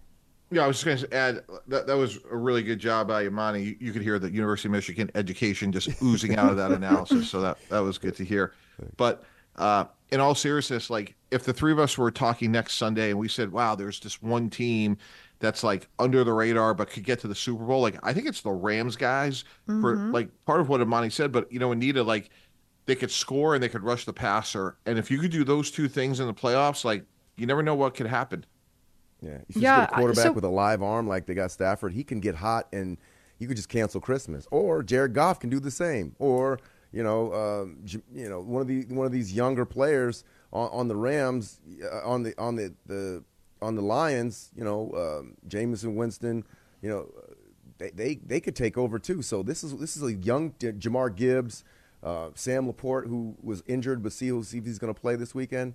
Yeah, 0.51 0.65
I 0.65 0.67
was 0.69 0.81
just 0.81 0.85
going 0.85 0.99
to 0.99 1.15
add 1.15 1.45
that 1.67 1.87
that 1.87 1.97
was 1.97 2.19
a 2.31 2.37
really 2.37 2.63
good 2.63 2.79
job 2.79 3.09
by 3.09 3.27
Amani. 3.27 3.63
You, 3.63 3.77
you 3.81 3.93
could 3.93 4.03
hear 4.03 4.19
the 4.19 4.31
University 4.31 4.69
of 4.69 4.73
Michigan 4.73 5.11
education 5.15 5.73
just 5.73 5.91
oozing 6.03 6.37
out 6.37 6.51
of 6.51 6.57
that 6.59 6.71
analysis. 6.73 7.29
So 7.29 7.41
that 7.41 7.59
that 7.71 7.81
was 7.81 7.99
good 7.99 8.15
to 8.17 8.25
hear. 8.25 8.53
But 8.97 9.25
uh, 9.57 9.87
in 10.11 10.21
all 10.21 10.35
seriousness, 10.35 10.91
like 10.91 11.15
if 11.31 11.45
the 11.45 11.53
three 11.53 11.73
of 11.73 11.79
us 11.79 11.99
were 11.99 12.11
talking 12.11 12.53
next 12.53 12.75
Sunday 12.75 13.11
and 13.11 13.19
we 13.19 13.29
said, 13.29 13.53
"Wow, 13.53 13.75
there's 13.75 14.01
this 14.01 14.23
one 14.23 14.51
team 14.51 14.97
that's 15.41 15.65
like 15.65 15.89
under 15.99 16.25
the 16.25 16.33
radar 16.33 16.75
but 16.75 16.91
could 16.91 17.05
get 17.05 17.21
to 17.21 17.29
the 17.29 17.35
Super 17.35 17.65
Bowl," 17.65 17.81
like 17.81 17.99
I 18.03 18.13
think 18.13 18.27
it's 18.27 18.41
the 18.41 18.51
Rams 18.51 18.97
guys 18.97 19.45
mm-hmm. 19.69 19.81
for 19.81 19.97
like 19.97 20.29
part 20.45 20.61
of 20.61 20.69
what 20.69 20.81
Amani 20.81 21.11
said. 21.11 21.33
But 21.33 21.51
you 21.51 21.59
know, 21.59 21.73
Anita, 21.73 22.03
like 22.03 22.31
they 22.87 22.95
could 22.95 23.11
score 23.11 23.55
and 23.55 23.63
they 23.63 23.69
could 23.69 23.83
rush 23.83 24.05
the 24.05 24.13
passer, 24.13 24.77
and 24.87 24.99
if 24.99 25.11
you 25.11 25.19
could 25.19 25.33
do 25.33 25.45
those 25.45 25.71
two 25.71 25.89
things 25.89 26.21
in 26.21 26.27
the 26.27 26.35
playoffs, 26.35 26.85
like 26.85 27.05
you 27.37 27.47
never 27.47 27.63
know 27.63 27.75
what 27.75 27.95
could 27.95 28.07
happen. 28.07 28.45
Yeah, 29.21 29.39
if 29.49 29.57
you 29.57 29.63
yeah, 29.63 29.81
get 29.81 29.93
a 29.93 29.95
quarterback 29.95 30.25
so, 30.25 30.33
with 30.33 30.45
a 30.45 30.49
live 30.49 30.83
arm 30.83 31.09
like 31.09 31.27
they 31.27 31.35
got 31.35 31.51
Stafford, 31.51 31.93
he 31.93 32.05
can 32.05 32.21
get 32.21 32.35
hot 32.35 32.69
and 32.73 32.99
you 33.39 33.49
could 33.49 33.57
just 33.57 33.69
cancel 33.69 34.01
Christmas. 34.01 34.47
Or 34.51 34.83
Jared 34.83 35.15
Goff 35.15 35.41
can 35.41 35.51
do 35.51 35.61
the 35.61 35.71
same. 35.71 36.15
Or 36.19 36.59
you 36.95 37.03
know, 37.03 37.35
um, 37.35 37.79
you 38.15 38.29
know, 38.29 38.41
one 38.41 38.63
of 38.63 38.69
the 38.69 38.85
one 38.85 39.05
of 39.05 39.11
these 39.11 39.33
younger 39.33 39.65
players 39.65 40.23
on, 40.53 40.69
on 40.71 40.89
the 40.89 40.95
Rams, 40.95 41.59
uh, 41.83 42.09
on 42.09 42.23
the 42.23 42.39
on 42.39 42.55
the, 42.55 42.73
the 42.87 43.25
on 43.61 43.75
the 43.75 43.83
Lions, 43.83 44.53
you 44.57 44.63
know, 44.63 44.93
um, 44.95 45.35
Jameis 45.49 45.93
Winston, 45.93 46.45
you 46.83 46.89
know, 46.89 47.11
they, 47.79 47.91
they 47.91 48.15
they 48.15 48.41
could 48.41 48.55
take 48.55 48.79
over 48.79 49.01
too. 49.01 49.23
So 49.23 49.43
this 49.43 49.65
is 49.65 49.77
this 49.77 49.97
is 49.97 50.05
a 50.05 50.13
young 50.13 50.53
Jahmyr 50.53 51.15
Gibbs, 51.17 51.65
uh, 52.05 52.29
Sam 52.37 52.73
LaPorta, 52.73 53.09
who 53.09 53.35
was 53.43 53.65
injured, 53.67 54.01
but 54.05 54.13
see, 54.13 54.31
see 54.45 54.59
if 54.59 54.65
he's 54.65 54.79
going 54.79 54.95
to 54.95 55.01
play 55.01 55.17
this 55.17 55.35
weekend. 55.35 55.75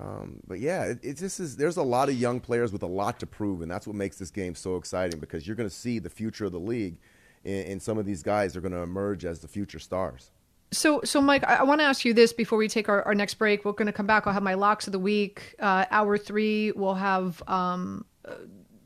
Um, 0.00 0.40
but 0.46 0.60
yeah, 0.60 0.84
it, 0.84 0.98
it, 1.02 1.16
just 1.18 1.38
is. 1.40 1.56
There's 1.56 1.76
a 1.76 1.82
lot 1.82 2.08
of 2.08 2.14
young 2.14 2.40
players 2.40 2.72
with 2.72 2.82
a 2.82 2.86
lot 2.86 3.20
to 3.20 3.26
prove, 3.26 3.60
and 3.60 3.70
that's 3.70 3.86
what 3.86 3.96
makes 3.96 4.16
this 4.16 4.30
game 4.30 4.54
so 4.54 4.76
exciting 4.76 5.20
because 5.20 5.46
you're 5.46 5.56
going 5.56 5.68
to 5.68 5.74
see 5.74 5.98
the 5.98 6.10
future 6.10 6.46
of 6.46 6.52
the 6.52 6.58
league, 6.58 6.96
and 7.44 7.82
some 7.82 7.98
of 7.98 8.06
these 8.06 8.22
guys 8.22 8.56
are 8.56 8.62
going 8.62 8.72
to 8.72 8.80
emerge 8.80 9.26
as 9.26 9.40
the 9.40 9.46
future 9.46 9.78
stars. 9.78 10.30
So, 10.76 11.00
so 11.04 11.20
Mike, 11.20 11.44
I, 11.46 11.56
I 11.56 11.62
want 11.62 11.80
to 11.80 11.84
ask 11.84 12.04
you 12.04 12.12
this 12.12 12.32
before 12.32 12.58
we 12.58 12.68
take 12.68 12.88
our, 12.88 13.02
our 13.02 13.14
next 13.14 13.34
break. 13.34 13.64
We're 13.64 13.72
going 13.72 13.86
to 13.86 13.92
come 13.92 14.06
back. 14.06 14.26
I'll 14.26 14.32
have 14.32 14.42
my 14.42 14.54
locks 14.54 14.86
of 14.86 14.92
the 14.92 14.98
week. 14.98 15.54
Uh, 15.58 15.86
hour 15.90 16.18
three, 16.18 16.72
we'll 16.72 16.94
have 16.94 17.42
um, 17.48 18.04
uh, 18.24 18.34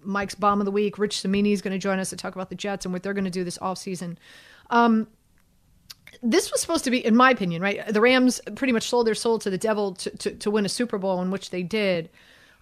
Mike's 0.03 0.35
bomb 0.35 0.61
of 0.61 0.65
the 0.65 0.71
week. 0.71 0.99
Rich 0.99 1.23
Cimini 1.23 1.53
is 1.53 1.63
going 1.63 1.73
to 1.73 1.79
join 1.79 1.99
us 1.99 2.11
to 2.11 2.17
talk 2.17 2.35
about 2.35 2.51
the 2.51 2.55
Jets 2.55 2.85
and 2.85 2.93
what 2.93 3.03
they're 3.03 3.15
going 3.15 3.25
to 3.25 3.31
do 3.31 3.45
this 3.45 3.59
off 3.59 3.79
season. 3.79 4.19
Um, 4.71 5.09
this 6.23 6.51
was 6.51 6.61
supposed 6.61 6.85
to 6.85 6.91
be, 6.91 7.05
in 7.05 7.15
my 7.15 7.31
opinion, 7.31 7.63
right? 7.63 7.87
The 7.87 8.01
Rams 8.01 8.41
pretty 8.57 8.73
much 8.73 8.89
sold 8.89 9.07
their 9.07 9.15
soul 9.15 9.39
to 9.41 9.51
the 9.51 9.59
devil 9.59 9.95
to, 9.95 10.11
to, 10.11 10.31
to 10.35 10.51
win 10.51 10.65
a 10.65 10.69
Super 10.69 10.99
Bowl, 10.99 11.21
in 11.23 11.31
which 11.31 11.51
they 11.51 11.63
did. 11.63 12.11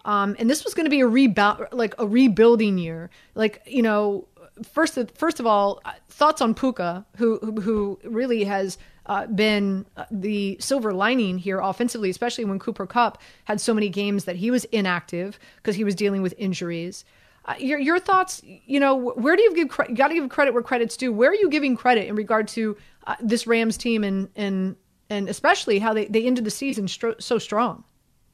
Um, 0.05 0.37
and 0.39 0.49
this 0.49 0.65
was 0.65 0.75
going 0.75 0.87
to 0.87 0.91
be 0.91 1.01
a 1.01 1.07
rebuild, 1.07 1.69
like 1.73 1.95
a 1.99 2.07
rebuilding 2.07 2.79
year. 2.79 3.11
Like 3.35 3.63
you 3.67 3.83
know, 3.83 4.29
first 4.63 4.99
first 5.15 5.41
of 5.41 5.47
all, 5.47 5.83
thoughts 6.09 6.41
on 6.41 6.55
Puka, 6.55 7.05
who 7.17 7.39
who, 7.39 7.61
who 7.61 7.99
really 8.05 8.45
has 8.45 8.79
uh, 9.07 9.27
been 9.27 9.87
the 10.11 10.57
silver 10.61 10.93
lining 10.93 11.39
here 11.39 11.61
offensively, 11.61 12.11
especially 12.11 12.45
when 12.45 12.59
Cooper 12.59 12.87
Kupp 12.87 13.21
had 13.45 13.61
so 13.61 13.73
many 13.73 13.89
games 13.89 14.25
that 14.25 14.37
he 14.37 14.51
was 14.51 14.65
inactive 14.67 15.39
because 15.57 15.77
he 15.77 15.85
was 15.85 15.95
dealing 15.95 16.23
with 16.23 16.35
injuries. 16.39 17.05
Uh, 17.45 17.55
your 17.59 17.79
your 17.79 18.01
thoughts, 18.01 18.43
you 18.45 18.81
know, 18.81 19.13
where 19.13 19.37
do 19.37 19.43
you 19.43 19.55
give 19.55 19.69
credit? 19.69 19.97
Got 19.97 20.09
to 20.09 20.15
give 20.15 20.29
credit 20.29 20.53
where 20.53 20.63
credit's 20.63 20.97
due. 20.97 21.13
Where 21.13 21.31
are 21.31 21.35
you 21.35 21.49
giving 21.49 21.77
credit 21.77 22.09
in 22.09 22.17
regard 22.17 22.49
to 22.49 22.77
uh, 23.07 23.15
this 23.21 23.47
Rams 23.47 23.77
team 23.77 24.03
and 24.03 24.29
and 24.35 24.75
and 25.09 25.29
especially 25.29 25.79
how 25.79 25.95
they 25.95 26.07
they 26.07 26.27
ended 26.27 26.45
the 26.45 26.51
season 26.51 26.87
stro- 26.87 27.21
so 27.23 27.39
strong? 27.39 27.85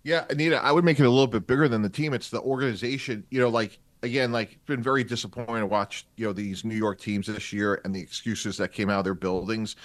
Yeah, 0.04 0.24
Anita, 0.30 0.62
I 0.62 0.72
would 0.72 0.84
make 0.84 0.98
it 0.98 1.04
a 1.04 1.10
little 1.10 1.26
bit 1.26 1.46
bigger 1.46 1.68
than 1.68 1.82
the 1.82 1.90
team. 1.90 2.14
It's 2.14 2.30
the 2.30 2.40
organization. 2.40 3.24
You 3.30 3.40
know, 3.40 3.50
like 3.50 3.78
again, 4.02 4.32
like 4.32 4.58
been 4.64 4.82
very 4.82 5.04
disappointing 5.04 5.56
to 5.56 5.66
watch. 5.66 6.06
You 6.16 6.26
know, 6.26 6.32
these 6.32 6.64
New 6.64 6.74
York 6.74 6.98
teams 6.98 7.26
this 7.26 7.52
year 7.52 7.82
and 7.84 7.94
the 7.94 8.00
excuses 8.00 8.56
that 8.56 8.72
came 8.72 8.88
out 8.88 9.00
of 9.00 9.04
their 9.04 9.14
buildings. 9.14 9.76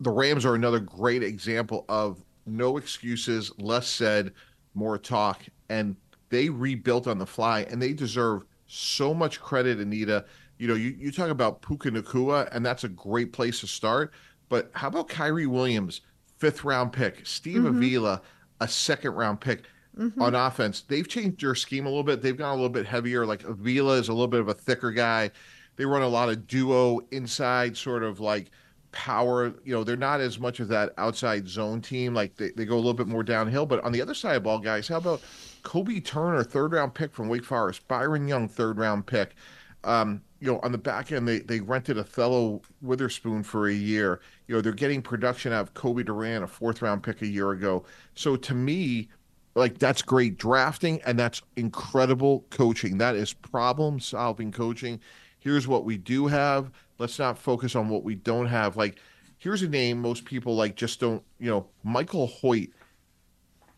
The 0.00 0.10
Rams 0.10 0.44
are 0.44 0.54
another 0.54 0.80
great 0.80 1.22
example 1.22 1.84
of 1.88 2.24
no 2.46 2.76
excuses, 2.76 3.52
less 3.58 3.88
said, 3.88 4.32
more 4.74 4.98
talk, 4.98 5.42
and 5.68 5.96
they 6.30 6.48
rebuilt 6.48 7.06
on 7.06 7.18
the 7.18 7.26
fly, 7.26 7.60
and 7.70 7.80
they 7.80 7.92
deserve 7.92 8.44
so 8.66 9.14
much 9.14 9.40
credit, 9.40 9.78
Anita. 9.78 10.24
You 10.58 10.68
know, 10.68 10.74
you, 10.74 10.96
you 10.98 11.12
talk 11.12 11.30
about 11.30 11.62
Puka 11.62 11.90
Nacua, 11.90 12.48
and 12.52 12.64
that's 12.64 12.84
a 12.84 12.88
great 12.88 13.32
place 13.32 13.60
to 13.60 13.66
start. 13.66 14.12
But 14.48 14.70
how 14.74 14.88
about 14.88 15.08
Kyren 15.08 15.48
Williams, 15.48 16.00
fifth 16.38 16.64
round 16.64 16.92
pick, 16.92 17.26
Steve 17.26 17.58
mm-hmm. 17.58 17.76
Avila, 17.76 18.22
a 18.60 18.68
second 18.68 19.12
round 19.12 19.40
pick 19.40 19.64
mm-hmm. 19.98 20.20
on 20.20 20.34
offense? 20.34 20.82
They've 20.82 21.08
changed 21.08 21.40
their 21.40 21.54
scheme 21.54 21.86
a 21.86 21.88
little 21.88 22.04
bit. 22.04 22.20
They've 22.20 22.36
gone 22.36 22.52
a 22.52 22.56
little 22.56 22.68
bit 22.68 22.86
heavier. 22.86 23.26
Like 23.26 23.44
Avila 23.44 23.94
is 23.94 24.08
a 24.08 24.12
little 24.12 24.28
bit 24.28 24.40
of 24.40 24.48
a 24.48 24.54
thicker 24.54 24.90
guy. 24.90 25.30
They 25.76 25.84
run 25.84 26.02
a 26.02 26.08
lot 26.08 26.28
of 26.28 26.46
duo 26.46 27.00
inside, 27.10 27.76
sort 27.76 28.04
of 28.04 28.20
like 28.20 28.50
power. 28.94 29.52
You 29.64 29.74
know, 29.74 29.84
they're 29.84 29.96
not 29.96 30.20
as 30.20 30.38
much 30.38 30.60
of 30.60 30.68
that 30.68 30.94
outside 30.96 31.48
zone 31.48 31.82
team. 31.82 32.14
Like 32.14 32.36
they, 32.36 32.50
they 32.50 32.64
go 32.64 32.76
a 32.76 32.76
little 32.76 32.94
bit 32.94 33.08
more 33.08 33.24
downhill. 33.24 33.66
But 33.66 33.84
on 33.84 33.92
the 33.92 34.00
other 34.00 34.14
side 34.14 34.36
of 34.36 34.44
ball, 34.44 34.60
guys, 34.60 34.88
how 34.88 34.98
about 34.98 35.20
Kobie 35.64 36.02
Turner, 36.04 36.44
third 36.44 36.72
round 36.72 36.94
pick 36.94 37.12
from 37.12 37.28
Wake 37.28 37.44
Forest, 37.44 37.86
Byron 37.88 38.28
Young, 38.28 38.48
third 38.48 38.78
round 38.78 39.06
pick. 39.06 39.34
Um, 39.82 40.22
you 40.40 40.50
know, 40.50 40.60
on 40.62 40.72
the 40.72 40.78
back 40.78 41.12
end, 41.12 41.26
they, 41.26 41.40
they 41.40 41.60
rented 41.60 41.96
Ahkello 41.96 42.62
Witherspoon 42.80 43.42
for 43.42 43.68
a 43.68 43.74
year. 43.74 44.20
You 44.46 44.54
know, 44.54 44.60
they're 44.60 44.72
getting 44.72 45.02
production 45.02 45.52
out 45.52 45.62
of 45.62 45.74
Cobie 45.74 46.04
Durant, 46.04 46.44
a 46.44 46.46
fourth 46.46 46.80
round 46.80 47.02
pick 47.02 47.20
a 47.20 47.26
year 47.26 47.50
ago. 47.50 47.84
So 48.14 48.36
to 48.36 48.54
me, 48.54 49.08
like 49.54 49.78
that's 49.78 50.02
great 50.02 50.38
drafting 50.38 51.00
and 51.06 51.18
that's 51.18 51.42
incredible 51.56 52.44
coaching. 52.50 52.98
That 52.98 53.16
is 53.16 53.32
problem 53.32 54.00
solving 54.00 54.52
coaching. 54.52 55.00
Here's 55.44 55.68
what 55.68 55.84
we 55.84 55.98
do 55.98 56.26
have. 56.26 56.70
Let's 56.98 57.18
not 57.18 57.36
focus 57.36 57.76
on 57.76 57.90
what 57.90 58.02
we 58.02 58.14
don't 58.14 58.46
have. 58.46 58.78
Like, 58.78 58.96
here's 59.36 59.60
a 59.60 59.68
name 59.68 60.00
most 60.00 60.24
people 60.24 60.56
like 60.56 60.74
just 60.74 61.00
don't, 61.00 61.22
you 61.38 61.50
know, 61.50 61.66
Michael 61.82 62.28
Hoyt, 62.28 62.70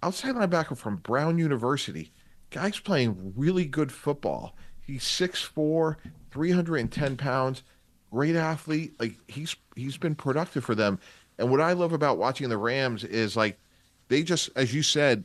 outside 0.00 0.36
linebacker 0.36 0.78
from 0.78 0.98
Brown 0.98 1.38
University. 1.38 2.12
Guy's 2.50 2.78
playing 2.78 3.32
really 3.36 3.64
good 3.64 3.90
football. 3.90 4.54
He's 4.80 5.02
6'4, 5.02 5.96
310 6.30 7.16
pounds, 7.16 7.64
great 8.12 8.36
athlete. 8.36 8.94
Like 9.00 9.16
he's 9.26 9.56
he's 9.74 9.96
been 9.96 10.14
productive 10.14 10.64
for 10.64 10.76
them. 10.76 11.00
And 11.36 11.50
what 11.50 11.60
I 11.60 11.72
love 11.72 11.92
about 11.92 12.16
watching 12.16 12.48
the 12.48 12.58
Rams 12.58 13.02
is 13.02 13.36
like 13.36 13.58
they 14.06 14.22
just, 14.22 14.50
as 14.54 14.72
you 14.72 14.84
said, 14.84 15.24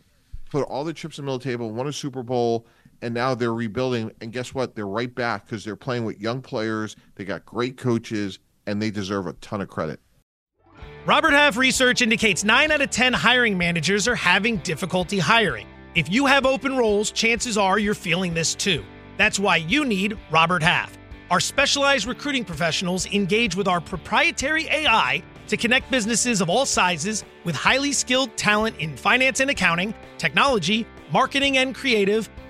put 0.49 0.63
all 0.63 0.85
the 0.85 0.93
chips 0.93 1.19
in 1.19 1.25
the 1.25 1.27
middle 1.27 1.37
table, 1.37 1.69
won 1.69 1.85
a 1.85 1.93
Super 1.93 2.23
Bowl, 2.23 2.65
and 3.01 3.13
now 3.13 3.35
they're 3.35 3.53
rebuilding. 3.53 4.11
And 4.21 4.31
guess 4.31 4.53
what? 4.53 4.75
They're 4.75 4.87
right 4.87 5.13
back 5.13 5.45
because 5.45 5.63
they're 5.63 5.75
playing 5.75 6.05
with 6.05 6.19
young 6.19 6.41
players. 6.41 6.95
They 7.15 7.25
got 7.25 7.45
great 7.45 7.77
coaches, 7.77 8.39
and 8.67 8.81
they 8.81 8.91
deserve 8.91 9.27
a 9.27 9.33
ton 9.33 9.61
of 9.61 9.67
credit. 9.67 9.99
Robert 11.05 11.33
Half 11.33 11.57
research 11.57 12.01
indicates 12.01 12.43
9 12.43 12.71
out 12.71 12.81
of 12.81 12.89
10 12.91 13.13
hiring 13.13 13.57
managers 13.57 14.07
are 14.07 14.15
having 14.15 14.57
difficulty 14.57 15.17
hiring. 15.17 15.67
If 15.95 16.11
you 16.11 16.25
have 16.27 16.45
open 16.45 16.77
roles, 16.77 17.11
chances 17.11 17.57
are 17.57 17.79
you're 17.79 17.95
feeling 17.95 18.33
this 18.33 18.53
too. 18.55 18.83
That's 19.17 19.39
why 19.39 19.57
you 19.57 19.83
need 19.83 20.17
Robert 20.29 20.63
Half. 20.63 20.97
Our 21.31 21.39
specialized 21.39 22.05
recruiting 22.05 22.45
professionals 22.45 23.07
engage 23.07 23.55
with 23.55 23.67
our 23.67 23.81
proprietary 23.81 24.67
AI 24.67 25.23
to 25.47 25.57
connect 25.57 25.89
businesses 25.89 26.39
of 26.39 26.49
all 26.49 26.65
sizes 26.65 27.25
with 27.43 27.55
highly 27.55 27.91
skilled 27.91 28.35
talent 28.37 28.77
in 28.77 28.95
finance 28.95 29.39
and 29.39 29.49
accounting, 29.49 29.93
technology, 30.17 30.85
marketing 31.11 31.57
and 31.57 31.75
creative, 31.75 32.29